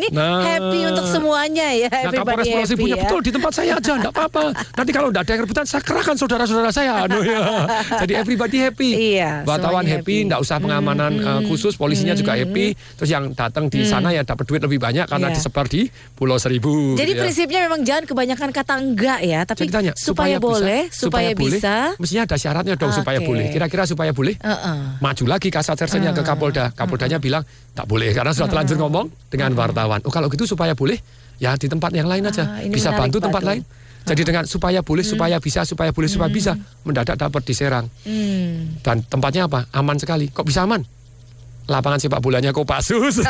Ini 0.00 0.08
Nah. 0.08 0.40
happy 0.40 0.80
untuk 0.88 1.04
semuanya 1.04 1.68
ya. 1.76 1.92
Nah, 1.92 2.08
Everybody 2.08 2.24
Kapolres 2.24 2.48
Pulau 2.48 2.64
Seribunya 2.64 2.96
ya. 2.96 3.02
betul 3.04 3.20
di 3.20 3.30
tempat 3.30 3.52
saya 3.52 3.72
aja, 3.76 3.92
enggak 3.94 4.12
apa-apa. 4.16 4.42
Nanti 4.80 4.90
kalau 4.92 5.08
enggak 5.12 5.22
ada 5.24 5.32
yang 5.36 5.42
rebutan, 5.44 5.64
saya 5.68 5.82
kerahkan 5.84 6.16
saudara-saudara 6.16 6.70
saya. 6.72 7.04
Aduh, 7.04 7.20
ya. 7.20 7.68
Jadi 8.00 8.12
everybody 8.16 8.58
happy. 8.58 8.90
Iya, 9.12 9.44
Wartawan 9.44 9.84
happy, 9.84 10.24
enggak 10.24 10.40
usah 10.40 10.56
pengamanan 10.56 11.12
eh, 11.20 11.40
khusus, 11.44 11.76
polisinya 11.76 12.16
juga 12.16 12.32
happy. 12.32 12.72
Terus 12.96 13.10
yang 13.12 13.36
datang 13.36 13.68
di 13.68 13.84
sana 13.84 14.08
ya 14.08 14.24
dapat 14.24 14.44
duit 14.46 14.64
lebih 14.64 14.80
banyak 14.80 15.04
karena 15.04 15.28
Iya. 15.28 15.36
disebar 15.36 15.68
di 15.68 15.92
Pulau 16.16 16.40
Seribu. 16.40 16.96
Jadi 16.96 17.12
ya. 17.12 17.20
prinsipnya 17.20 17.60
memang 17.68 17.84
jangan 17.84 18.08
kebanyakan 18.08 18.48
kata 18.50 18.74
enggak 18.78 19.20
ya, 19.20 19.40
tapi 19.44 19.68
Jadi 19.68 19.70
tanya, 19.70 19.92
supaya, 19.92 20.40
boleh, 20.40 20.88
bisa, 20.88 20.96
supaya, 20.96 21.36
boleh, 21.36 21.60
bisa. 21.60 21.76
Mestinya 22.00 22.22
ada 22.28 22.36
syaratnya 22.36 22.74
dong 22.74 22.92
supaya 22.92 23.18
Oke. 23.20 23.28
boleh. 23.28 23.46
Kira-kira 23.50 23.84
supaya 23.88 24.10
boleh? 24.12 24.34
Heeh. 24.38 24.78
Maju 25.02 25.24
lagi 25.28 25.48
kasat 25.48 25.76
sersennya 25.78 26.12
ke 26.12 26.22
Kapolda. 26.22 26.70
Kapoldanya 26.72 27.18
bilang 27.18 27.42
tak 27.74 27.86
boleh 27.86 28.10
karena 28.12 28.32
sudah 28.34 28.48
terlanjur 28.50 28.76
ngomong 28.80 29.06
dengan 29.32 29.52
wartawan. 29.54 30.00
Oh 30.04 30.12
kalau 30.12 30.28
gitu 30.28 30.44
supaya 30.44 30.74
boleh 30.74 30.98
ya 31.38 31.54
di 31.54 31.66
tempat 31.70 31.90
yang 31.94 32.10
lain 32.10 32.26
aja. 32.26 32.62
Ini 32.62 32.72
bisa 32.72 32.94
bantu 32.94 33.22
tempat 33.22 33.42
lain. 33.42 33.62
Jadi 34.08 34.22
dengan 34.24 34.44
supaya 34.48 34.80
boleh, 34.80 35.04
supaya 35.04 35.36
bisa, 35.36 35.68
supaya 35.68 35.92
boleh, 35.92 36.08
supaya 36.08 36.32
bisa, 36.32 36.56
mendadak 36.80 37.20
dapat 37.20 37.44
di 37.44 37.52
Serang. 37.52 37.84
Hmm. 38.08 38.80
Dan 38.80 39.04
tempatnya 39.04 39.44
apa? 39.44 39.68
Aman 39.76 40.00
sekali. 40.00 40.32
Kok 40.32 40.48
bisa 40.48 40.64
aman? 40.64 40.80
Lapangan 41.68 42.00
sepak 42.00 42.18
bolanya 42.18 42.48
Kopassus. 42.50 43.20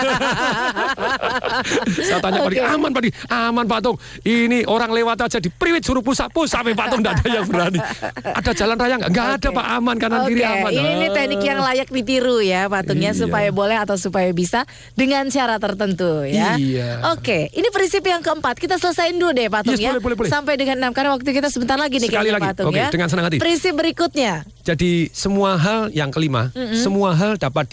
Saya 1.98 2.18
tanya 2.18 2.40
Pak 2.40 2.50
Dik, 2.50 2.58
Oke. 2.58 2.70
aman 2.70 2.90
Pak 2.90 3.02
Dik? 3.02 3.12
Aman 3.28 3.64
Pak 3.66 3.80
Tung. 3.82 3.96
Ini 4.22 4.64
orang 4.64 4.90
lewat 4.90 5.18
aja 5.20 5.38
di 5.38 5.50
priwit 5.50 5.82
suruh 5.82 6.00
pusat-pus 6.00 6.46
sampai 6.48 6.72
Pak 6.72 6.86
Tung 6.88 7.00
tidak 7.02 7.18
ada 7.18 7.28
yang 7.32 7.46
berani. 7.46 7.78
Ada 8.22 8.50
jalan 8.54 8.76
raya 8.76 8.94
nggak? 8.96 9.10
Nggak 9.10 9.26
ada 9.34 9.48
Oke. 9.48 9.56
Pak, 9.58 9.66
aman 9.74 9.96
kanan 9.96 10.20
Oke, 10.20 10.28
kiri 10.30 10.42
aman. 10.44 10.70
ini, 10.70 10.88
ini 10.94 11.06
teknik 11.10 11.42
yang 11.42 11.60
layak 11.60 11.88
ditiru 11.88 12.38
ya 12.38 12.66
patungnya 12.66 13.10
Iya. 13.10 13.18
supaya 13.18 13.48
boleh 13.50 13.74
atau 13.74 13.96
supaya 13.96 14.28
bisa 14.30 14.62
dengan 14.94 15.26
syarat 15.26 15.58
tertentu 15.58 16.22
ya. 16.22 16.54
Iya. 16.54 17.10
Oke, 17.10 17.50
ini 17.50 17.68
prinsip 17.68 18.02
yang 18.02 18.20
keempat. 18.20 18.54
Kita 18.56 18.76
selesaiin 18.76 19.16
dulu 19.16 19.32
deh 19.32 19.48
patung 19.48 19.74
Yes, 19.74 19.82
ya. 19.82 19.90
boleh, 19.90 20.02
boleh, 20.04 20.16
boleh. 20.16 20.30
Sampai 20.30 20.54
dengan 20.54 20.78
enam 20.78 20.92
karena 20.92 21.10
waktu 21.12 21.26
kita 21.26 21.48
sebentar 21.48 21.74
lagi 21.74 21.98
nih 21.98 22.06
Sekali 22.06 22.30
lagi. 22.30 22.46
patung 22.46 22.70
Oke, 22.70 22.78
ya. 22.78 22.88
dengan 22.88 23.08
senang 23.08 23.26
hati. 23.26 23.40
Prinsip 23.40 23.74
berikutnya. 23.74 24.46
Jadi 24.62 25.08
semua 25.10 25.56
hal 25.56 25.88
yang 25.90 26.12
kelima, 26.12 26.52
semua 26.76 27.16
hal 27.16 27.40
dapat 27.40 27.64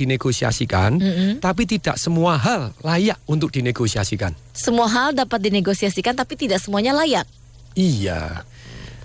dinegosiasikan, 0.56 0.92
tapi 1.38 1.68
tidak 1.68 2.00
semua 2.00 2.40
hal 2.40 2.72
layak 2.80 3.20
untuk 3.28 3.52
dinegosiasikan. 3.52 4.32
Semua 4.56 4.88
hal 4.88 5.12
dapat 5.12 5.44
dinegosiasikan 5.44 6.16
tapi 6.16 6.40
tidak 6.40 6.64
semuanya 6.64 6.96
layak. 6.96 7.28
Iya. 7.76 8.48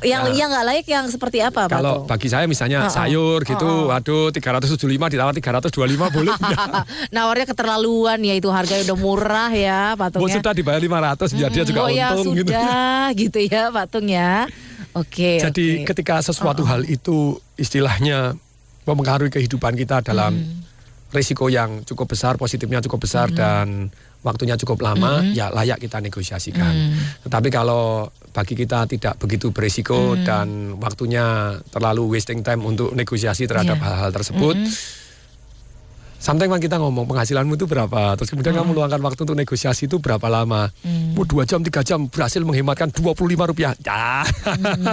Yang 0.01 0.22
Nah. 0.24 0.32
yang 0.32 0.48
nggak 0.48 0.64
layak 0.64 0.86
yang 0.88 1.05
seperti 1.12 1.44
apa, 1.44 1.68
Kalau 1.68 2.09
bagi 2.09 2.32
saya 2.32 2.48
misalnya 2.48 2.80
Oh, 2.80 2.88
oh. 2.88 2.94
sayur 2.94 3.44
gitu, 3.44 3.68
Oh, 3.68 3.84
oh. 3.84 3.92
waduh 3.92 4.32
375 4.32 5.12
ditawar 5.12 5.36
325 5.36 6.09
boleh 6.09 6.32
nggak? 6.32 6.84
Nawarnya 7.12 7.44
keterlaluan 7.44 8.16
ya 8.24 8.32
itu 8.32 8.48
harganya 8.48 8.88
udah 8.88 8.96
murah 8.96 9.53
ya 9.53 9.92
patungnya. 10.01 10.40
sudah 10.40 10.53
dibayar 10.57 10.80
500 10.80 11.36
biar 11.36 11.51
dia 11.53 11.64
juga 11.68 11.80
oh 11.84 11.90
ya 11.92 12.16
untung 12.16 12.32
gitu. 12.32 12.48
sudah 12.48 13.12
gitu 13.12 13.38
ya 13.44 13.68
patung 13.68 14.09
ya. 14.09 14.48
Oke. 14.96 15.36
Jadi 15.36 15.84
oke. 15.84 15.92
ketika 15.92 16.24
sesuatu 16.24 16.64
hal 16.64 16.88
itu 16.88 17.36
istilahnya 17.61 18.40
mempengaruhi 18.82 19.28
kehidupan 19.28 19.76
kita 19.76 20.01
dalam 20.01 20.32
Hmm. 20.32 20.64
Risiko 21.11 21.50
yang 21.50 21.82
cukup 21.82 22.14
besar, 22.14 22.38
positifnya 22.38 22.78
cukup 22.82 23.04
besar 23.04 23.30
dan 23.34 23.90
waktunya 24.20 24.54
cukup 24.61 24.84
lama, 24.84 25.24
ya 25.32 25.48
layak 25.48 25.80
kita 25.80 25.98
negosiasikan. 25.98 26.74
Hmm. 26.92 27.24
Tetapi 27.26 27.48
kalau 27.48 28.06
bagi 28.30 28.54
kita 28.54 28.86
tidak 28.86 29.18
begitu 29.18 29.50
berisiko 29.50 30.14
Hmm. 30.14 30.22
dan 30.22 30.46
waktunya 30.78 31.56
terlalu 31.72 32.14
wasting 32.14 32.44
time 32.44 32.62
untuk 32.62 32.92
negosiasi 32.94 33.48
terhadap 33.48 33.80
hal-hal 33.80 34.11
tersebut, 34.12 34.54
Sometimes 36.21 36.53
kan 36.53 36.61
kita 36.61 36.77
ngomong 36.77 37.09
penghasilanmu 37.09 37.57
itu 37.57 37.64
berapa, 37.64 38.12
terus 38.12 38.29
kemudian 38.29 38.53
kamu 38.53 38.77
meluangkan 38.77 39.01
waktu 39.01 39.25
untuk 39.25 39.41
negosiasi 39.41 39.89
itu 39.89 39.97
berapa 40.05 40.29
lama? 40.29 40.68
Oh, 41.16 41.25
dua 41.25 41.49
jam, 41.49 41.64
tiga 41.64 41.81
jam 41.81 42.12
berhasil 42.12 42.45
menghematkan 42.45 42.93
25 42.93 43.49
rupiah. 43.49 43.73
Ya, 43.81 44.21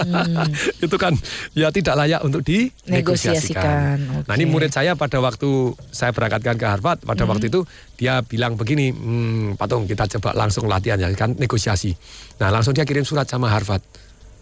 itu 0.88 0.96
kan 0.96 1.12
ya 1.52 1.68
tidak 1.68 2.00
layak 2.00 2.24
untuk 2.24 2.48
Negosiasikan, 2.48 2.88
dinegosiasikan. 2.88 3.96
Nah 4.24 4.34
ini 4.40 4.48
murid 4.48 4.72
saya 4.72 4.96
pada 4.96 5.20
waktu 5.20 5.76
saya 5.92 6.16
berangkatkan 6.16 6.56
ke 6.56 6.64
Harvard, 6.64 7.04
pada 7.04 7.28
waktu 7.28 7.52
itu 7.52 7.68
dia 8.00 8.24
bilang 8.24 8.56
begini, 8.56 8.96
hmm, 8.96 9.60
Patung 9.60 9.84
kita 9.84 10.08
coba 10.08 10.32
langsung 10.32 10.64
latihan 10.72 10.96
ya 10.96 11.12
kan 11.12 11.36
negosiasi. 11.36 11.92
Nah 12.40 12.56
langsung 12.56 12.72
dia 12.72 12.88
kirim 12.88 13.04
surat 13.04 13.28
sama 13.28 13.52
Harvard. 13.52 13.84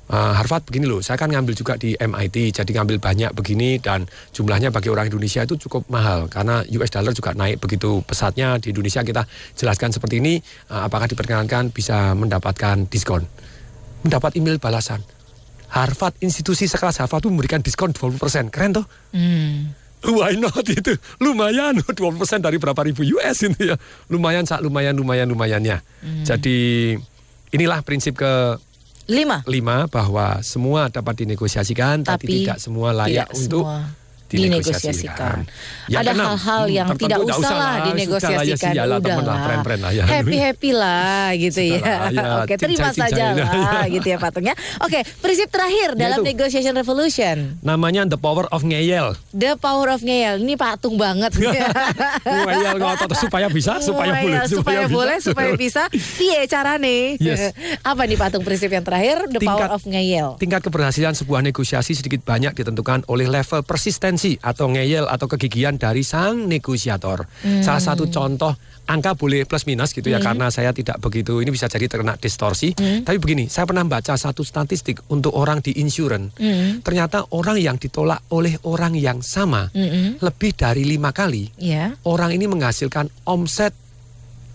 Uh, 0.06 0.38
Harvard 0.38 0.62
begini 0.70 0.86
loh, 0.86 1.02
saya 1.02 1.18
kan 1.18 1.34
ngambil 1.34 1.58
juga 1.58 1.74
di 1.82 1.98
MIT, 1.98 2.54
jadi 2.54 2.72
ngambil 2.78 3.02
banyak 3.02 3.32
begini 3.34 3.82
dan 3.82 4.06
jumlahnya 4.38 4.70
bagi 4.70 4.94
orang 4.94 5.10
Indonesia 5.10 5.42
itu 5.42 5.58
cukup 5.66 5.90
mahal 5.90 6.30
karena 6.30 6.62
US 6.78 6.94
dollar 6.94 7.10
juga 7.10 7.34
naik 7.34 7.58
begitu 7.58 8.06
pesatnya 8.06 8.62
di 8.62 8.70
Indonesia 8.70 9.02
kita 9.02 9.26
jelaskan 9.58 9.90
seperti 9.90 10.22
ini, 10.22 10.38
uh, 10.70 10.86
apakah 10.86 11.10
diperkenankan 11.10 11.74
bisa 11.74 12.14
mendapatkan 12.14 12.86
diskon, 12.86 13.26
mendapat 14.06 14.38
email 14.38 14.62
balasan. 14.62 15.02
Harvard 15.74 16.14
institusi 16.22 16.70
sekelas 16.70 17.02
Harvard 17.02 17.26
itu 17.26 17.34
memberikan 17.34 17.66
diskon 17.66 17.90
20%, 17.90 18.54
keren 18.54 18.78
toh? 18.78 18.86
Hmm. 19.10 19.74
Why 20.06 20.38
not 20.38 20.70
itu 20.70 20.94
lumayan 21.18 21.82
20% 21.98 22.46
dari 22.46 22.62
berapa 22.62 22.78
ribu 22.86 23.02
US 23.18 23.42
itu 23.42 23.74
ya 23.74 23.76
lumayan 24.14 24.46
sak 24.46 24.62
lumayan 24.62 24.94
lumayan 24.94 25.26
lumayannya. 25.26 25.82
Jadi 26.22 26.94
inilah 27.50 27.82
prinsip 27.82 28.22
ke 28.22 28.62
Lima. 29.06 29.46
Lima 29.46 29.86
bahwa 29.86 30.42
semua 30.42 30.90
dapat 30.90 31.26
dinegosiasikan, 31.26 32.02
tapi, 32.02 32.26
Tapi 32.26 32.34
tidak 32.42 32.58
semua 32.58 32.90
layak 32.94 33.30
tidak 33.30 33.38
untuk 33.38 33.64
semua 33.66 34.05
dinegosiasikan. 34.36 35.38
dinegosiasikan. 35.46 35.96
Ada 35.96 36.12
hal-hal 36.14 36.64
yang 36.68 36.88
tertentu 36.92 37.06
tidak 37.06 37.20
usah 37.24 37.36
lah 37.36 37.46
Sudah 37.46 37.58
lah, 37.58 37.76
dinegosiasikan. 37.88 38.72
ya, 38.76 38.84
Udah 38.86 39.00
temen 39.00 39.24
lah, 39.24 39.38
lah. 39.80 39.92
ya. 39.94 40.04
Happy 40.16 40.38
happy 40.38 40.72
lah 40.74 41.26
gitu 41.46 41.62
ya. 41.62 41.80
Ya, 42.12 42.24
Oke, 42.44 42.54
terima 42.58 42.90
saja 42.92 43.24
lah. 43.32 43.46
lah 43.46 43.84
gitu 43.88 44.08
ya 44.08 44.18
patungnya. 44.18 44.54
Oke, 44.82 45.04
prinsip 45.22 45.48
terakhir 45.48 45.94
dalam 45.94 46.20
Yaitu. 46.22 46.32
negotiation 46.34 46.74
revolution. 46.74 47.38
Namanya 47.62 48.10
the 48.10 48.18
power 48.18 48.50
of 48.50 48.66
ngeyel. 48.66 49.14
The 49.32 49.56
power 49.56 49.94
of 49.94 50.02
ngeyel. 50.02 50.42
Ini 50.42 50.58
patung 50.58 50.98
banget. 50.98 51.38
ngeyel 51.38 52.76
ngotot 52.82 53.12
supaya 53.16 53.48
bisa, 53.48 53.78
supaya 53.80 54.18
boleh, 54.18 54.42
supaya, 54.50 54.82
bisa. 54.86 54.94
boleh, 54.94 55.18
supaya 55.22 55.52
bisa. 55.54 55.84
Piye 56.18 56.50
carane? 56.50 57.20
Yes. 57.22 57.54
Apa 57.86 58.10
nih 58.10 58.18
patung 58.18 58.42
prinsip 58.42 58.70
yang 58.70 58.82
terakhir? 58.82 59.30
The 59.30 59.42
power 59.42 59.70
of 59.70 59.86
ngeyel. 59.86 60.42
Tingkat 60.42 60.66
keberhasilan 60.66 61.14
sebuah 61.14 61.46
negosiasi 61.46 61.94
sedikit 61.94 62.26
banyak 62.26 62.58
ditentukan 62.58 63.06
oleh 63.06 63.30
level 63.30 63.62
persistensi 63.62 64.25
atau 64.34 64.66
ngeyel 64.74 65.06
atau 65.06 65.30
kegigihan 65.30 65.78
dari 65.78 66.02
sang 66.02 66.50
negosiator. 66.50 67.30
Hmm. 67.46 67.62
Salah 67.62 67.84
satu 67.84 68.10
contoh 68.10 68.58
angka 68.86 69.18
boleh 69.18 69.46
plus 69.50 69.66
minus 69.66 69.94
gitu 69.94 70.14
ya 70.14 70.22
karena 70.22 70.50
saya 70.54 70.70
tidak 70.70 71.02
begitu 71.02 71.42
ini 71.42 71.54
bisa 71.54 71.70
jadi 71.70 71.86
terkena 71.86 72.18
distorsi. 72.18 72.74
Hmm. 72.74 73.06
Tapi 73.06 73.18
begini, 73.22 73.46
saya 73.46 73.70
pernah 73.70 73.86
baca 73.86 74.18
satu 74.18 74.42
statistik 74.42 75.06
untuk 75.14 75.34
orang 75.38 75.62
di 75.62 75.78
insurance. 75.78 76.38
Hmm. 76.42 76.82
Ternyata 76.82 77.30
orang 77.34 77.62
yang 77.62 77.78
ditolak 77.78 78.26
oleh 78.34 78.58
orang 78.66 78.98
yang 78.98 79.20
sama 79.26 79.68
Mm-mm. 79.74 80.22
lebih 80.24 80.56
dari 80.56 80.88
lima 80.88 81.12
kali 81.12 81.52
Ya. 81.60 81.98
orang 82.08 82.32
ini 82.32 82.46
menghasilkan 82.48 83.10
omset 83.28 83.74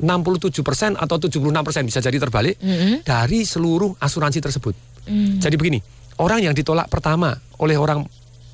67% 0.00 0.96
atau 0.96 1.16
76% 1.20 1.84
bisa 1.84 2.00
jadi 2.00 2.16
terbalik 2.16 2.56
Mm-mm. 2.56 3.04
dari 3.04 3.44
seluruh 3.44 4.00
asuransi 4.00 4.40
tersebut. 4.40 4.72
Mm. 5.04 5.44
Jadi 5.44 5.54
begini, 5.60 5.78
orang 6.16 6.40
yang 6.40 6.54
ditolak 6.56 6.88
pertama 6.88 7.36
oleh 7.60 7.76
orang 7.76 8.00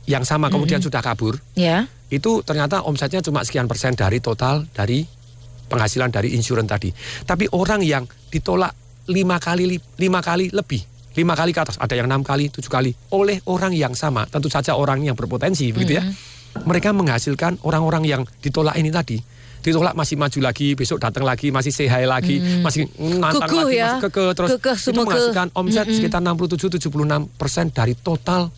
yang 0.06 0.22
sama 0.22 0.46
kemudian 0.48 0.78
sudah 0.78 0.98
kabur, 0.98 1.36
Ya. 1.52 1.90
itu 2.08 2.40
ternyata 2.40 2.82
omsetnya 2.82 3.20
cuma 3.20 3.42
sekian 3.42 3.66
persen 3.66 3.92
dari 3.92 4.18
total 4.18 4.66
dari 4.70 5.02
penghasilan 5.66 6.08
dari 6.08 6.32
insurance 6.32 6.70
tadi. 6.70 6.90
Tapi 7.22 7.50
orang 7.50 7.82
yang 7.82 8.06
ditolak 8.30 8.70
lima 9.06 9.36
kali 9.36 9.66
li- 9.66 9.82
lima 9.98 10.22
kali 10.22 10.50
lebih, 10.50 10.82
lima 11.14 11.34
kali 11.34 11.50
ke 11.50 11.60
atas, 11.60 11.74
ada 11.76 11.92
yang 11.92 12.06
enam 12.06 12.22
kali, 12.22 12.48
tujuh 12.48 12.70
kali 12.70 12.94
oleh 13.10 13.42
orang 13.46 13.70
yang 13.70 13.92
sama, 13.92 14.26
tentu 14.26 14.46
saja 14.46 14.74
orang 14.74 15.02
yang 15.02 15.14
berpotensi, 15.14 15.70
begitu 15.70 15.98
ya. 15.98 16.06
Mereka 16.56 16.94
menghasilkan 16.94 17.60
orang-orang 17.62 18.06
yang 18.06 18.22
ditolak 18.40 18.78
ini 18.78 18.88
tadi. 18.88 19.18
Ditolak 19.60 19.92
masih 19.92 20.14
maju 20.14 20.38
lagi, 20.40 20.72
besok 20.72 21.02
datang 21.02 21.26
lagi, 21.26 21.50
masih 21.50 21.74
sehat 21.74 22.06
lagi, 22.06 22.38
masih 22.62 22.86
nantang 23.18 23.50
Kekeh 23.50 23.58
lagi, 23.60 23.74
ya. 23.74 23.86
masih 23.90 24.02
kekeh 24.06 24.30
terus 24.32 24.50
Kekeh, 24.54 24.76
itu 24.78 24.90
menghasilkan 24.94 25.46
omset 25.52 25.86
sekitar 25.90 26.22
67-76 26.22 26.86
persen 27.34 27.66
dari 27.68 27.98
total 27.98 28.54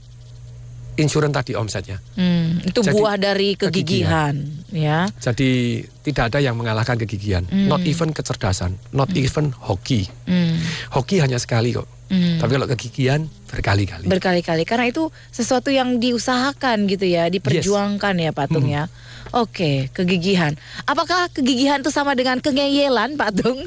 insurance 0.99 1.35
tadi 1.35 1.53
omsetnya. 1.55 1.99
Hmm, 2.19 2.61
itu 2.63 2.83
Jadi, 2.83 2.95
buah 2.95 3.17
dari 3.17 3.55
kegigihan, 3.55 4.35
ya. 4.75 5.07
Jadi 5.19 5.83
tidak 6.03 6.35
ada 6.35 6.39
yang 6.43 6.59
mengalahkan 6.59 6.99
kegigihan, 6.99 7.47
not 7.49 7.81
even 7.87 8.11
kecerdasan, 8.11 8.77
not 8.93 9.09
even 9.15 9.55
hoki. 9.63 10.11
Hmm. 10.27 10.59
Hoki 10.93 11.23
hanya 11.23 11.39
sekali 11.39 11.73
kok. 11.73 11.98
Hmm. 12.09 12.41
Tapi 12.41 12.51
kalau 12.57 12.69
kegigihan 12.69 13.21
berkali-kali. 13.53 14.05
Berkali-kali 14.09 14.63
karena 14.65 14.89
itu 14.89 15.13
sesuatu 15.29 15.69
yang 15.69 16.01
diusahakan 16.01 16.89
gitu 16.89 17.05
ya, 17.05 17.29
diperjuangkan 17.29 18.15
ya 18.17 18.31
patung 18.33 18.65
ya. 18.69 18.89
Oke, 19.37 19.93
kegigihan. 19.93 20.57
Apakah 20.89 21.29
kegigihan 21.29 21.85
itu 21.85 21.93
sama 21.93 22.17
dengan 22.17 22.41
kengeyelan, 22.41 23.21
Patung? 23.21 23.61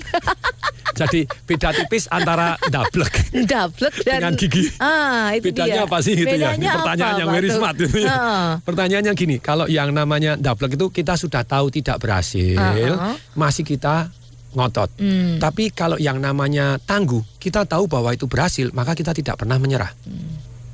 Jadi 1.00 1.24
beda 1.48 1.72
tipis 1.72 2.10
antara 2.12 2.60
dablek 2.68 3.32
Dablek 3.32 4.04
dan 4.04 4.20
dengan 4.20 4.34
gigi. 4.36 4.68
Ah, 4.82 5.32
itu 5.32 5.54
Bedanya 5.54 5.86
dia. 5.86 5.88
apa 5.88 5.98
sih 6.04 6.14
gitu 6.18 6.36
ya? 6.36 6.58
Ini 6.58 6.68
pertanyaan 6.68 7.14
apa, 7.16 7.22
yang 7.22 7.30
very 7.32 7.50
smart 7.54 7.76
gitu 7.78 7.98
ya. 8.04 8.10
Heeh. 8.12 8.48
Pertanyaannya 8.66 9.14
gini, 9.16 9.36
kalau 9.40 9.66
yang 9.72 9.94
namanya 9.96 10.36
dablek 10.36 10.76
itu 10.76 10.90
kita 10.92 11.16
sudah 11.16 11.46
tahu 11.48 11.72
tidak 11.72 12.02
berhasil, 12.02 12.58
Uh-uh. 12.60 13.16
masih 13.38 13.64
kita 13.64 14.12
ngotot. 14.52 14.90
Hmm. 14.96 15.38
Tapi 15.38 15.70
kalau 15.70 15.96
yang 15.96 16.18
namanya 16.18 16.76
tangguh, 16.78 17.24
kita 17.38 17.64
tahu 17.64 17.86
bahwa 17.86 18.12
itu 18.12 18.26
berhasil, 18.26 18.68
maka 18.72 18.92
kita 18.92 19.12
tidak 19.12 19.36
pernah 19.36 19.56
menyerah. 19.56 19.92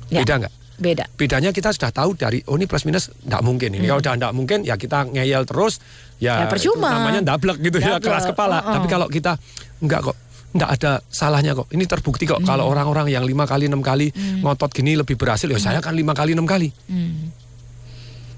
Ya. 0.08 0.22
Beda 0.22 0.34
nggak? 0.40 0.54
Beda. 0.78 1.04
Bedanya 1.10 1.50
kita 1.50 1.70
sudah 1.70 1.90
tahu 1.90 2.14
dari 2.14 2.38
oh 2.46 2.54
ini 2.54 2.64
plus 2.64 2.82
minus 2.82 3.10
nggak 3.20 3.42
mungkin 3.42 3.70
ini 3.72 3.84
kalau 3.84 3.98
udah 3.98 4.14
nggak 4.14 4.32
mungkin 4.32 4.58
ya 4.62 4.74
kita 4.74 5.10
ngeyel 5.10 5.42
terus 5.42 5.82
ya, 6.16 6.38
Hmm. 6.38 6.42
Ya, 6.42 6.46
percuma. 6.46 6.86
itu 6.86 6.94
namanya 6.94 7.20
dablek 7.26 7.58
gitu 7.60 7.78
ya 7.78 7.98
Dablek, 7.98 8.06
keras 8.06 8.24
kepala. 8.24 8.56
uh-uh. 8.58 8.74
Tapi 8.78 8.86
kalau 8.86 9.06
kita 9.06 9.34
nggak 9.80 10.00
kok 10.00 10.16
nggak 10.48 10.70
ada 10.70 10.92
salahnya 11.04 11.52
kok. 11.52 11.66
Ini 11.68 11.82
terbukti 11.84 12.24
kok 12.24 12.40
kalau 12.40 12.70
Hmm. 12.70 12.72
orang-orang 12.72 13.10
yang 13.10 13.22
lima 13.22 13.42
kali 13.44 13.66
enam 13.66 13.82
kali 13.82 14.14
ngotot 14.40 14.70
gini 14.70 14.94
lebih 14.94 15.14
berhasil 15.14 15.46
ya 15.46 15.58
saya 15.58 15.82
kan 15.82 15.92
lima 15.92 16.14
kali 16.14 16.38
enam 16.38 16.46
kali. 16.46 16.70
Hmm. 16.86 17.34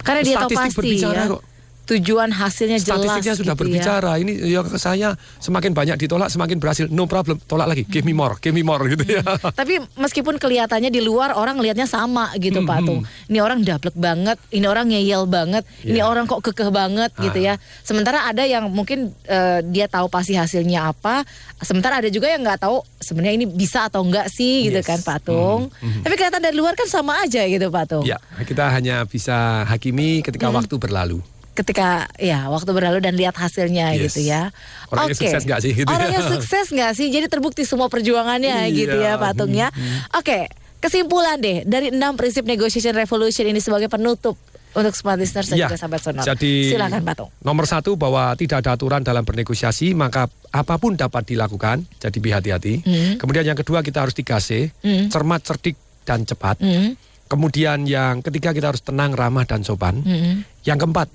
Karena 0.00 0.20
dia 0.24 0.40
tahu 0.40 0.48
Statistik 0.48 0.64
pasti 0.64 0.78
berbicara 0.80 1.20
ya. 1.20 1.24
kok. 1.28 1.42
Tujuan 1.90 2.30
hasilnya 2.30 2.78
jelas. 2.78 3.02
Statistiknya 3.02 3.34
sudah 3.34 3.54
gitu 3.54 3.58
ya. 3.58 3.58
berbicara. 3.58 4.10
Ini 4.16 4.32
ya 4.46 4.60
saya 4.74 5.08
semakin 5.36 5.74
banyak 5.74 5.96
ditolak 5.98 6.30
semakin 6.30 6.56
berhasil. 6.56 6.86
No 6.86 7.04
problem. 7.04 7.42
Tolak 7.42 7.66
lagi. 7.66 7.82
Give 7.82 8.02
me 8.02 8.12
more. 8.12 8.38
Give 8.38 8.52
me 8.52 8.62
more 8.62 8.78
gitu 8.86 9.02
ya. 9.02 9.26
Tapi 9.50 9.82
meskipun 9.96 10.36
kelihatannya 10.36 10.88
di 10.88 11.00
luar 11.00 11.32
orang 11.32 11.58
ngelihatnya 11.58 11.84
sama 11.84 12.30
gitu 12.36 12.58
Hmm, 12.58 12.68
Pak 12.68 12.78
Tung. 12.82 13.00
Ini 13.26 13.38
orang 13.38 13.60
dablek 13.60 13.96
banget, 13.96 14.38
ini 14.50 14.64
orang 14.64 14.86
ngeyel 14.86 15.24
banget, 15.24 15.64
ini 15.82 15.96
Iya. 15.96 16.04
orang 16.04 16.24
kok 16.24 16.40
kekeh 16.42 16.70
banget 16.70 17.10
gitu 17.16 17.38
ya. 17.40 17.56
Sementara 17.80 18.24
ada 18.24 18.44
yang 18.44 18.68
mungkin 18.68 19.10
eh, 19.24 19.60
dia 19.64 19.86
tahu 19.86 20.06
pasti 20.06 20.34
hasilnya 20.34 20.86
apa, 20.86 21.26
sementara 21.58 21.98
ada 21.98 22.06
juga 22.06 22.28
yang 22.28 22.40
nggak 22.40 22.60
tahu 22.60 22.78
sebenarnya 22.98 23.34
ini 23.36 23.46
bisa 23.46 23.86
atau 23.86 24.04
enggak 24.04 24.28
sih 24.28 24.68
gitu 24.68 24.78
Yes. 24.78 24.86
kan 24.86 24.98
Pak 25.00 25.18
Tung. 25.24 25.72
Tapi 25.74 26.14
kelihatan 26.14 26.38
dari 26.38 26.54
luar 26.54 26.72
kan 26.72 26.86
sama 26.86 27.18
aja 27.18 27.42
gitu 27.42 27.66
Pak 27.66 27.84
Tung. 27.86 28.04
Ya, 28.04 28.16
kita 28.40 28.68
hanya 28.68 29.02
bisa 29.02 29.64
hakimi 29.64 30.20
ketika 30.20 30.46
Hmm. 30.46 30.56
waktu 30.56 30.76
berlalu. 30.76 31.18
Ketika 31.50 32.08
ya 32.16 32.46
waktu 32.46 32.70
berlalu 32.70 33.02
dan 33.02 33.18
lihat 33.18 33.34
hasilnya 33.34 33.92
Yes. 33.92 34.14
gitu 34.14 34.24
ya. 34.24 34.54
Orangnya 34.88 35.12
Oke. 35.12 35.26
sukses 35.26 35.42
nggak 35.44 35.60
sih 35.60 35.72
gitu 35.74 35.86
ya? 35.86 35.96
Orangnya 35.98 36.22
sukses 36.24 36.66
nggak 36.70 36.92
sih? 36.94 37.06
Jadi 37.08 37.26
terbukti 37.26 37.62
semua 37.64 37.90
perjuangannya 37.90 38.70
Iya. 38.70 38.76
gitu 38.76 38.96
ya 38.96 39.12
Pak 39.16 39.32
Tung 39.34 39.52
ya. 39.52 39.68
Oke, 40.14 40.46
kesimpulan 40.78 41.36
deh 41.36 41.66
dari 41.66 41.90
enam 41.90 42.14
prinsip 42.14 42.42
negotiation 42.42 42.94
revolution 42.94 43.44
ini 43.44 43.58
sebagai 43.58 43.86
penutup 43.86 44.38
untuk 44.70 44.94
smart 44.94 45.18
listeners 45.18 45.50
dan 45.50 45.58
Ya, 45.58 45.66
juga 45.66 45.76
sahabat 45.76 45.98
sonor. 46.00 46.22
Jadi 46.22 46.70
Silakan 46.70 47.02
Pak 47.02 47.14
Tung. 47.18 47.30
Nomor 47.42 47.66
satu 47.66 47.98
bahwa 47.98 48.30
tidak 48.38 48.62
ada 48.62 48.78
aturan 48.78 49.02
dalam 49.02 49.26
bernegosiasi 49.26 49.92
maka 49.92 50.30
apa 50.48 50.78
pun 50.78 50.94
dapat 50.94 51.26
dilakukan. 51.26 51.82
Jadi 51.98 52.16
berhati-hati. 52.16 52.74
Hmm. 52.80 53.12
Kemudian 53.18 53.42
yang 53.44 53.58
kedua 53.58 53.82
kita 53.82 54.00
harus 54.00 54.14
3C, 54.14 54.70
Hmm. 54.80 55.10
cermat, 55.10 55.42
cerdik 55.42 55.74
dan 56.06 56.22
cepat. 56.22 56.62
Hmm. 56.62 56.94
Kemudian 57.26 57.82
yang 57.84 58.22
ketiga 58.22 58.50
kita 58.50 58.70
harus 58.70 58.80
tenang, 58.80 59.10
ramah 59.10 59.42
dan 59.42 59.62
sopan. 59.62 60.02
Hmm. 60.02 60.42
Yang 60.62 60.78
keempat 60.82 61.08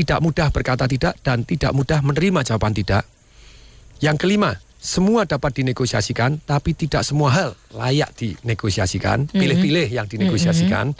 tidak 0.00 0.24
mudah 0.24 0.48
berkata 0.48 0.88
tidak 0.88 1.20
dan 1.20 1.44
tidak 1.44 1.76
mudah 1.76 2.00
menerima 2.00 2.40
jawaban 2.40 2.72
tidak. 2.72 3.04
Yang 4.00 4.16
kelima 4.16 4.56
semua 4.80 5.28
dapat 5.28 5.60
dinegosiasikan 5.60 6.40
tapi 6.48 6.72
tidak 6.72 7.04
semua 7.04 7.28
hal 7.36 7.50
layak 7.76 8.16
dinegosiasikan. 8.16 9.28
Pilih-pilih 9.28 9.92
yang 9.92 10.08
dinegosiasikan. 10.08 10.96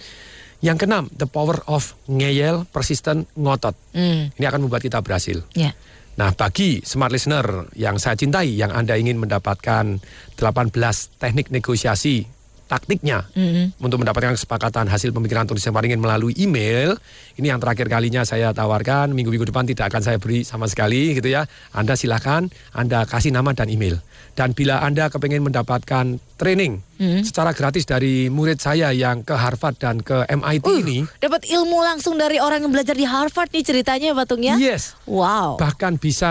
Yang 0.61 0.77
keenam, 0.85 1.09
the 1.17 1.25
power 1.25 1.65
of 1.65 1.97
ngeyel, 2.05 2.69
persisten, 2.69 3.25
ngotot. 3.33 3.73
Hmm. 3.97 4.29
Ini 4.37 4.45
akan 4.45 4.69
membuat 4.69 4.85
kita 4.85 5.01
berhasil. 5.01 5.41
Ya. 5.57 5.73
Nah, 6.21 6.37
bagi 6.37 6.85
smart 6.85 7.17
listener 7.17 7.73
yang 7.73 7.97
saya 7.97 8.13
cintai, 8.13 8.53
yang 8.53 8.69
Anda 8.69 9.01
ingin 9.01 9.17
mendapatkan 9.17 10.05
18 10.37 10.77
teknik 11.17 11.49
negosiasi 11.49 12.29
taktiknya 12.71 13.27
Mhm. 13.35 13.83
untuk 13.83 13.99
mendapatkan 13.99 14.39
kesepakatan 14.39 14.87
hasil 14.87 15.11
pemikiran 15.11 15.43
tulis 15.43 15.67
yang 15.67 15.75
paling 15.75 15.91
ingin 15.91 15.99
melalui 15.99 16.39
email. 16.39 16.95
Ini 17.35 17.51
yang 17.51 17.59
terakhir 17.59 17.91
kalinya 17.91 18.23
saya 18.23 18.55
tawarkan, 18.55 19.11
minggu-minggu 19.11 19.51
depan 19.51 19.67
tidak 19.67 19.91
akan 19.91 20.03
saya 20.07 20.23
beri 20.23 20.47
sama 20.47 20.71
sekali 20.71 21.19
gitu 21.19 21.27
ya. 21.27 21.51
Anda 21.75 21.99
silakan, 21.99 22.47
Anda 22.71 23.03
kasih 23.03 23.35
nama 23.35 23.51
dan 23.51 23.67
email. 23.67 23.99
Dan 24.31 24.55
bila 24.55 24.79
Anda 24.79 25.11
kepengen 25.11 25.43
mendapatkan 25.43 26.07
training 26.39 26.79
Mhm. 26.97 27.27
secara 27.27 27.51
gratis 27.51 27.83
dari 27.83 28.31
murid 28.31 28.63
saya 28.63 28.95
yang 28.95 29.27
ke 29.27 29.35
Harvard 29.35 29.75
dan 29.77 29.99
ke 29.99 30.23
MIT 30.31 30.63
Uh, 30.63 30.79
ini, 30.79 30.99
dapat 31.19 31.43
ilmu 31.51 31.83
langsung 31.83 32.15
dari 32.15 32.39
orang 32.39 32.63
yang 32.63 32.71
belajar 32.71 32.95
di 32.95 33.03
Harvard 33.03 33.51
nih 33.51 33.67
ceritanya 33.67 34.15
Pak 34.15 34.25
Tung 34.31 34.47
ya. 34.47 34.55
yes, 34.55 34.95
Wow. 35.05 35.59
bahkan 35.59 35.99
bisa 35.99 36.31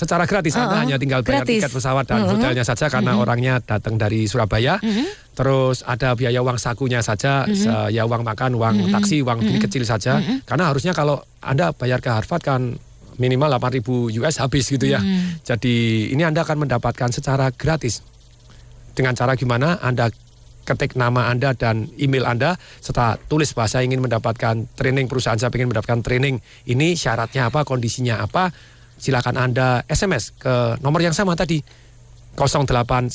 secara 0.00 0.24
gratis 0.24 0.56
Anda 0.56 0.72
Uh-uh, 0.72 0.80
hanya 0.80 0.96
tinggal 0.96 1.20
bayar 1.20 1.44
gratis. 1.44 1.60
tiket 1.60 1.72
pesawat 1.76 2.04
dan 2.08 2.24
Uh-uh. 2.24 2.40
hotelnya 2.40 2.64
saja 2.64 2.88
karena 2.88 3.20
orangnya 3.20 3.60
datang 3.60 4.00
dari 4.00 4.24
Surabaya. 4.24 4.80
Terus 5.30 5.84
ada 5.84 6.16
biaya 6.16 6.40
uang 6.40 6.56
sakunya 6.56 7.04
saja, 7.04 7.44
se- 7.46 7.92
ya 7.92 8.04
uang 8.04 8.24
makan, 8.24 8.56
uang 8.56 8.76
taksi, 8.88 9.20
uang 9.20 9.44
ini 9.44 9.60
kecil 9.60 9.84
saja. 9.84 10.16
Karena 10.42 10.72
harusnya 10.72 10.96
kalau 10.96 11.20
Anda 11.38 11.76
bayar 11.76 12.00
ke 12.00 12.08
Harvard 12.08 12.40
kan 12.40 12.80
minimal 13.16 13.52
8.000 13.52 13.84
US 14.16 14.40
habis 14.40 14.64
gitu 14.66 14.88
ya. 14.88 15.04
Jadi 15.44 16.08
ini 16.08 16.24
Anda 16.24 16.40
akan 16.42 16.64
mendapatkan 16.64 17.12
secara 17.12 17.52
gratis. 17.52 18.00
Dengan 18.90 19.12
cara 19.12 19.32
gimana? 19.32 19.78
Anda 19.78 20.08
ketik 20.60 20.92
nama 20.94 21.28
Anda 21.28 21.50
dan 21.52 21.88
email 21.96 22.24
Anda 22.24 22.54
serta 22.78 23.16
tulis 23.26 23.52
bahasa 23.52 23.80
ingin 23.80 23.98
mendapatkan 23.98 24.68
training 24.72 25.08
perusahaan 25.08 25.34
saya 25.34 25.50
ingin 25.50 25.72
mendapatkan 25.72 26.04
training 26.04 26.36
ini 26.64 26.94
syaratnya 26.94 27.48
apa 27.48 27.64
kondisinya 27.64 28.20
apa 28.20 28.52
silakan 29.00 29.40
Anda 29.40 29.80
SMS 29.88 30.36
ke 30.36 30.76
nomor 30.84 31.00
yang 31.00 31.16
sama 31.16 31.32
tadi 31.32 31.64
081 32.36 33.08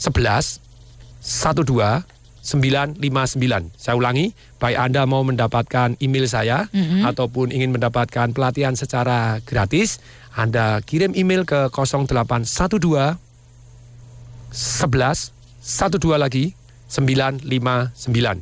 12 0.00 0.56
959. 2.40 3.68
Saya 3.76 4.00
ulangi, 4.00 4.32
baik 4.56 4.80
Anda 4.80 5.04
mau 5.04 5.20
mendapatkan 5.20 6.00
email 6.00 6.24
saya 6.24 6.72
Mhm. 6.72 7.04
ataupun 7.04 7.52
ingin 7.52 7.68
mendapatkan 7.68 8.32
pelatihan 8.32 8.72
secara 8.72 9.44
gratis, 9.44 10.00
Anda 10.32 10.80
kirim 10.80 11.12
email 11.12 11.44
ke 11.44 11.68
0812 11.68 13.20
11 14.50 15.36
12 15.60 16.16
lagi 16.16 16.56
959. 16.88 18.40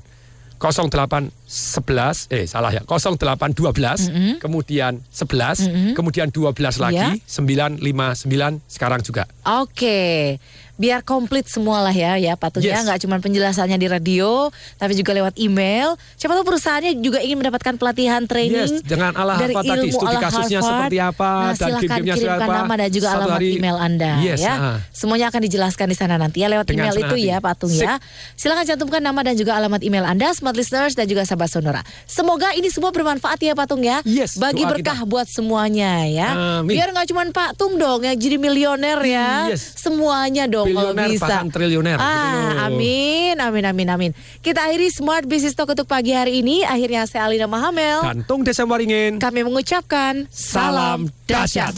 0811 1.48 2.28
eh 2.28 2.44
salah 2.44 2.68
ya 2.70 2.84
0812 2.84 4.06
Mhm. 4.06 4.32
kemudian 4.38 5.00
11 5.08 5.64
kemudian 5.92 6.28
12 6.28 6.76
lagi 6.76 6.96
Ya. 7.00 7.16
959 7.26 8.60
sekarang 8.66 9.00
juga. 9.00 9.24
Oke, 9.42 10.36
biar 10.74 11.00
komplit 11.02 11.46
semua 11.46 11.80
lah 11.80 11.90
ya, 11.90 12.14
ya 12.14 12.34
Pak 12.34 12.48
Tung 12.52 12.62
ya. 12.62 12.76
Yes. 12.76 12.84
Nggak 12.84 12.98
cuma 13.00 13.16
penjelasannya 13.18 13.74
di 13.74 13.86
radio, 13.86 14.50
tapi 14.76 14.92
juga 14.92 15.10
lewat 15.12 15.34
email. 15.36 15.96
Siapa 16.14 16.32
tahu 16.32 16.44
perusahaannya 16.46 16.92
juga 16.98 17.18
ingin 17.18 17.38
mendapatkan 17.38 17.74
pelatihan 17.74 18.22
training 18.24 18.78
Yes, 18.78 18.84
dengan 18.84 19.10
ala 19.12 19.34
dari 19.36 19.52
apa 19.52 19.64
tadi, 19.64 19.88
studi 19.88 20.06
ala 20.06 20.20
kasusnya 20.20 20.58
Harvard. 20.58 20.68
seperti 20.84 20.98
apa, 21.00 21.24
Nah, 21.24 21.40
dan 21.40 21.56
silahkan 21.56 21.80
game-gamenya 21.80 22.14
kirimkan 22.14 22.44
apa. 22.44 22.56
nama 22.58 22.72
dan 22.76 22.90
juga 22.90 23.06
Satu 23.08 23.16
alamat 23.18 23.38
hari- 23.38 23.54
email 23.56 23.76
Anda 23.78 24.12
Yes, 24.20 24.38
ya. 24.38 24.54
ah. 24.54 24.76
Semuanya 24.92 25.26
akan 25.28 25.40
dijelaskan 25.42 25.86
di 25.88 25.96
sana 25.96 26.14
nanti 26.14 26.38
ya 26.38 26.48
lewat 26.48 26.66
Dengan 26.66 26.84
email 26.86 26.98
itu 27.00 27.16
hati. 27.16 27.26
ya 27.26 27.36
Pak 27.38 27.54
Tung 27.56 27.72
ya. 27.72 27.94
Silahkan 28.34 28.64
cantumkan 28.66 29.00
nama 29.00 29.20
dan 29.22 29.34
juga 29.34 29.52
alamat 29.54 29.80
email 29.80 30.04
Anda, 30.04 30.28
smart 30.30 30.54
listeners 30.54 30.92
dan 30.92 31.06
juga 31.06 31.24
sahabat 31.38 31.54
sonora. 31.54 31.82
Semoga 32.02 32.50
ini 32.58 32.66
semua 32.66 32.90
bermanfaat 32.90 33.38
ya 33.38 33.54
Pak 33.54 33.66
Tung 33.70 33.86
ya. 33.86 34.02
Yes, 34.02 34.34
Bagi 34.34 34.66
berkah 34.66 35.06
kita. 35.06 35.06
buat 35.06 35.30
semuanya 35.30 36.02
ya. 36.02 36.58
Amin. 36.58 36.74
Biar 36.74 36.90
nggak 36.90 37.06
cuma 37.14 37.22
Pak 37.30 37.54
Tung 37.54 37.78
dong 37.78 38.02
yang 38.02 38.18
jadi 38.18 38.34
milioner 38.42 38.98
ya. 39.06 39.54
Yes. 39.54 39.78
Semuanya 39.78 40.50
dong 40.50 40.74
kalau 40.74 40.90
bisa. 40.98 41.46
triliuner, 41.48 41.94
gitu 41.94 42.02
Ah, 42.02 42.66
amin, 42.66 43.38
amin, 43.38 43.64
amin, 43.70 43.88
amin. 43.88 44.10
Kita 44.42 44.66
akhiri 44.66 44.90
Smart 44.90 45.30
Business 45.30 45.54
Talk 45.54 45.70
untuk 45.70 45.86
pagi 45.86 46.10
hari 46.10 46.42
ini. 46.42 46.66
Akhirnya 46.66 47.06
saya 47.06 47.30
Alina 47.30 47.46
Mahamel. 47.46 48.02
Dan 48.02 48.26
Tung 48.26 48.42
Desa 48.42 48.66
Waringin. 48.66 49.22
Kami 49.22 49.46
mengucapkan 49.46 50.26
Salam 50.34 51.06
dahsyat. 51.30 51.72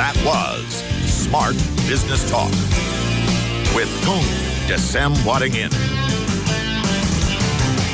That 0.00 0.16
was 0.24 0.64
Smart 1.04 1.54
Business 1.84 2.24
Talk 2.32 2.48
with 3.76 3.92
Tung 4.02 4.24
Desem 4.72 5.12
Wadding 5.26 5.52
In. 5.54 5.68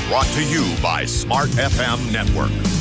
Brought 0.09 0.27
to 0.27 0.45
you 0.45 0.77
by 0.81 1.07
Smart 1.07 1.51
FM 1.51 2.13
Network. 2.13 2.78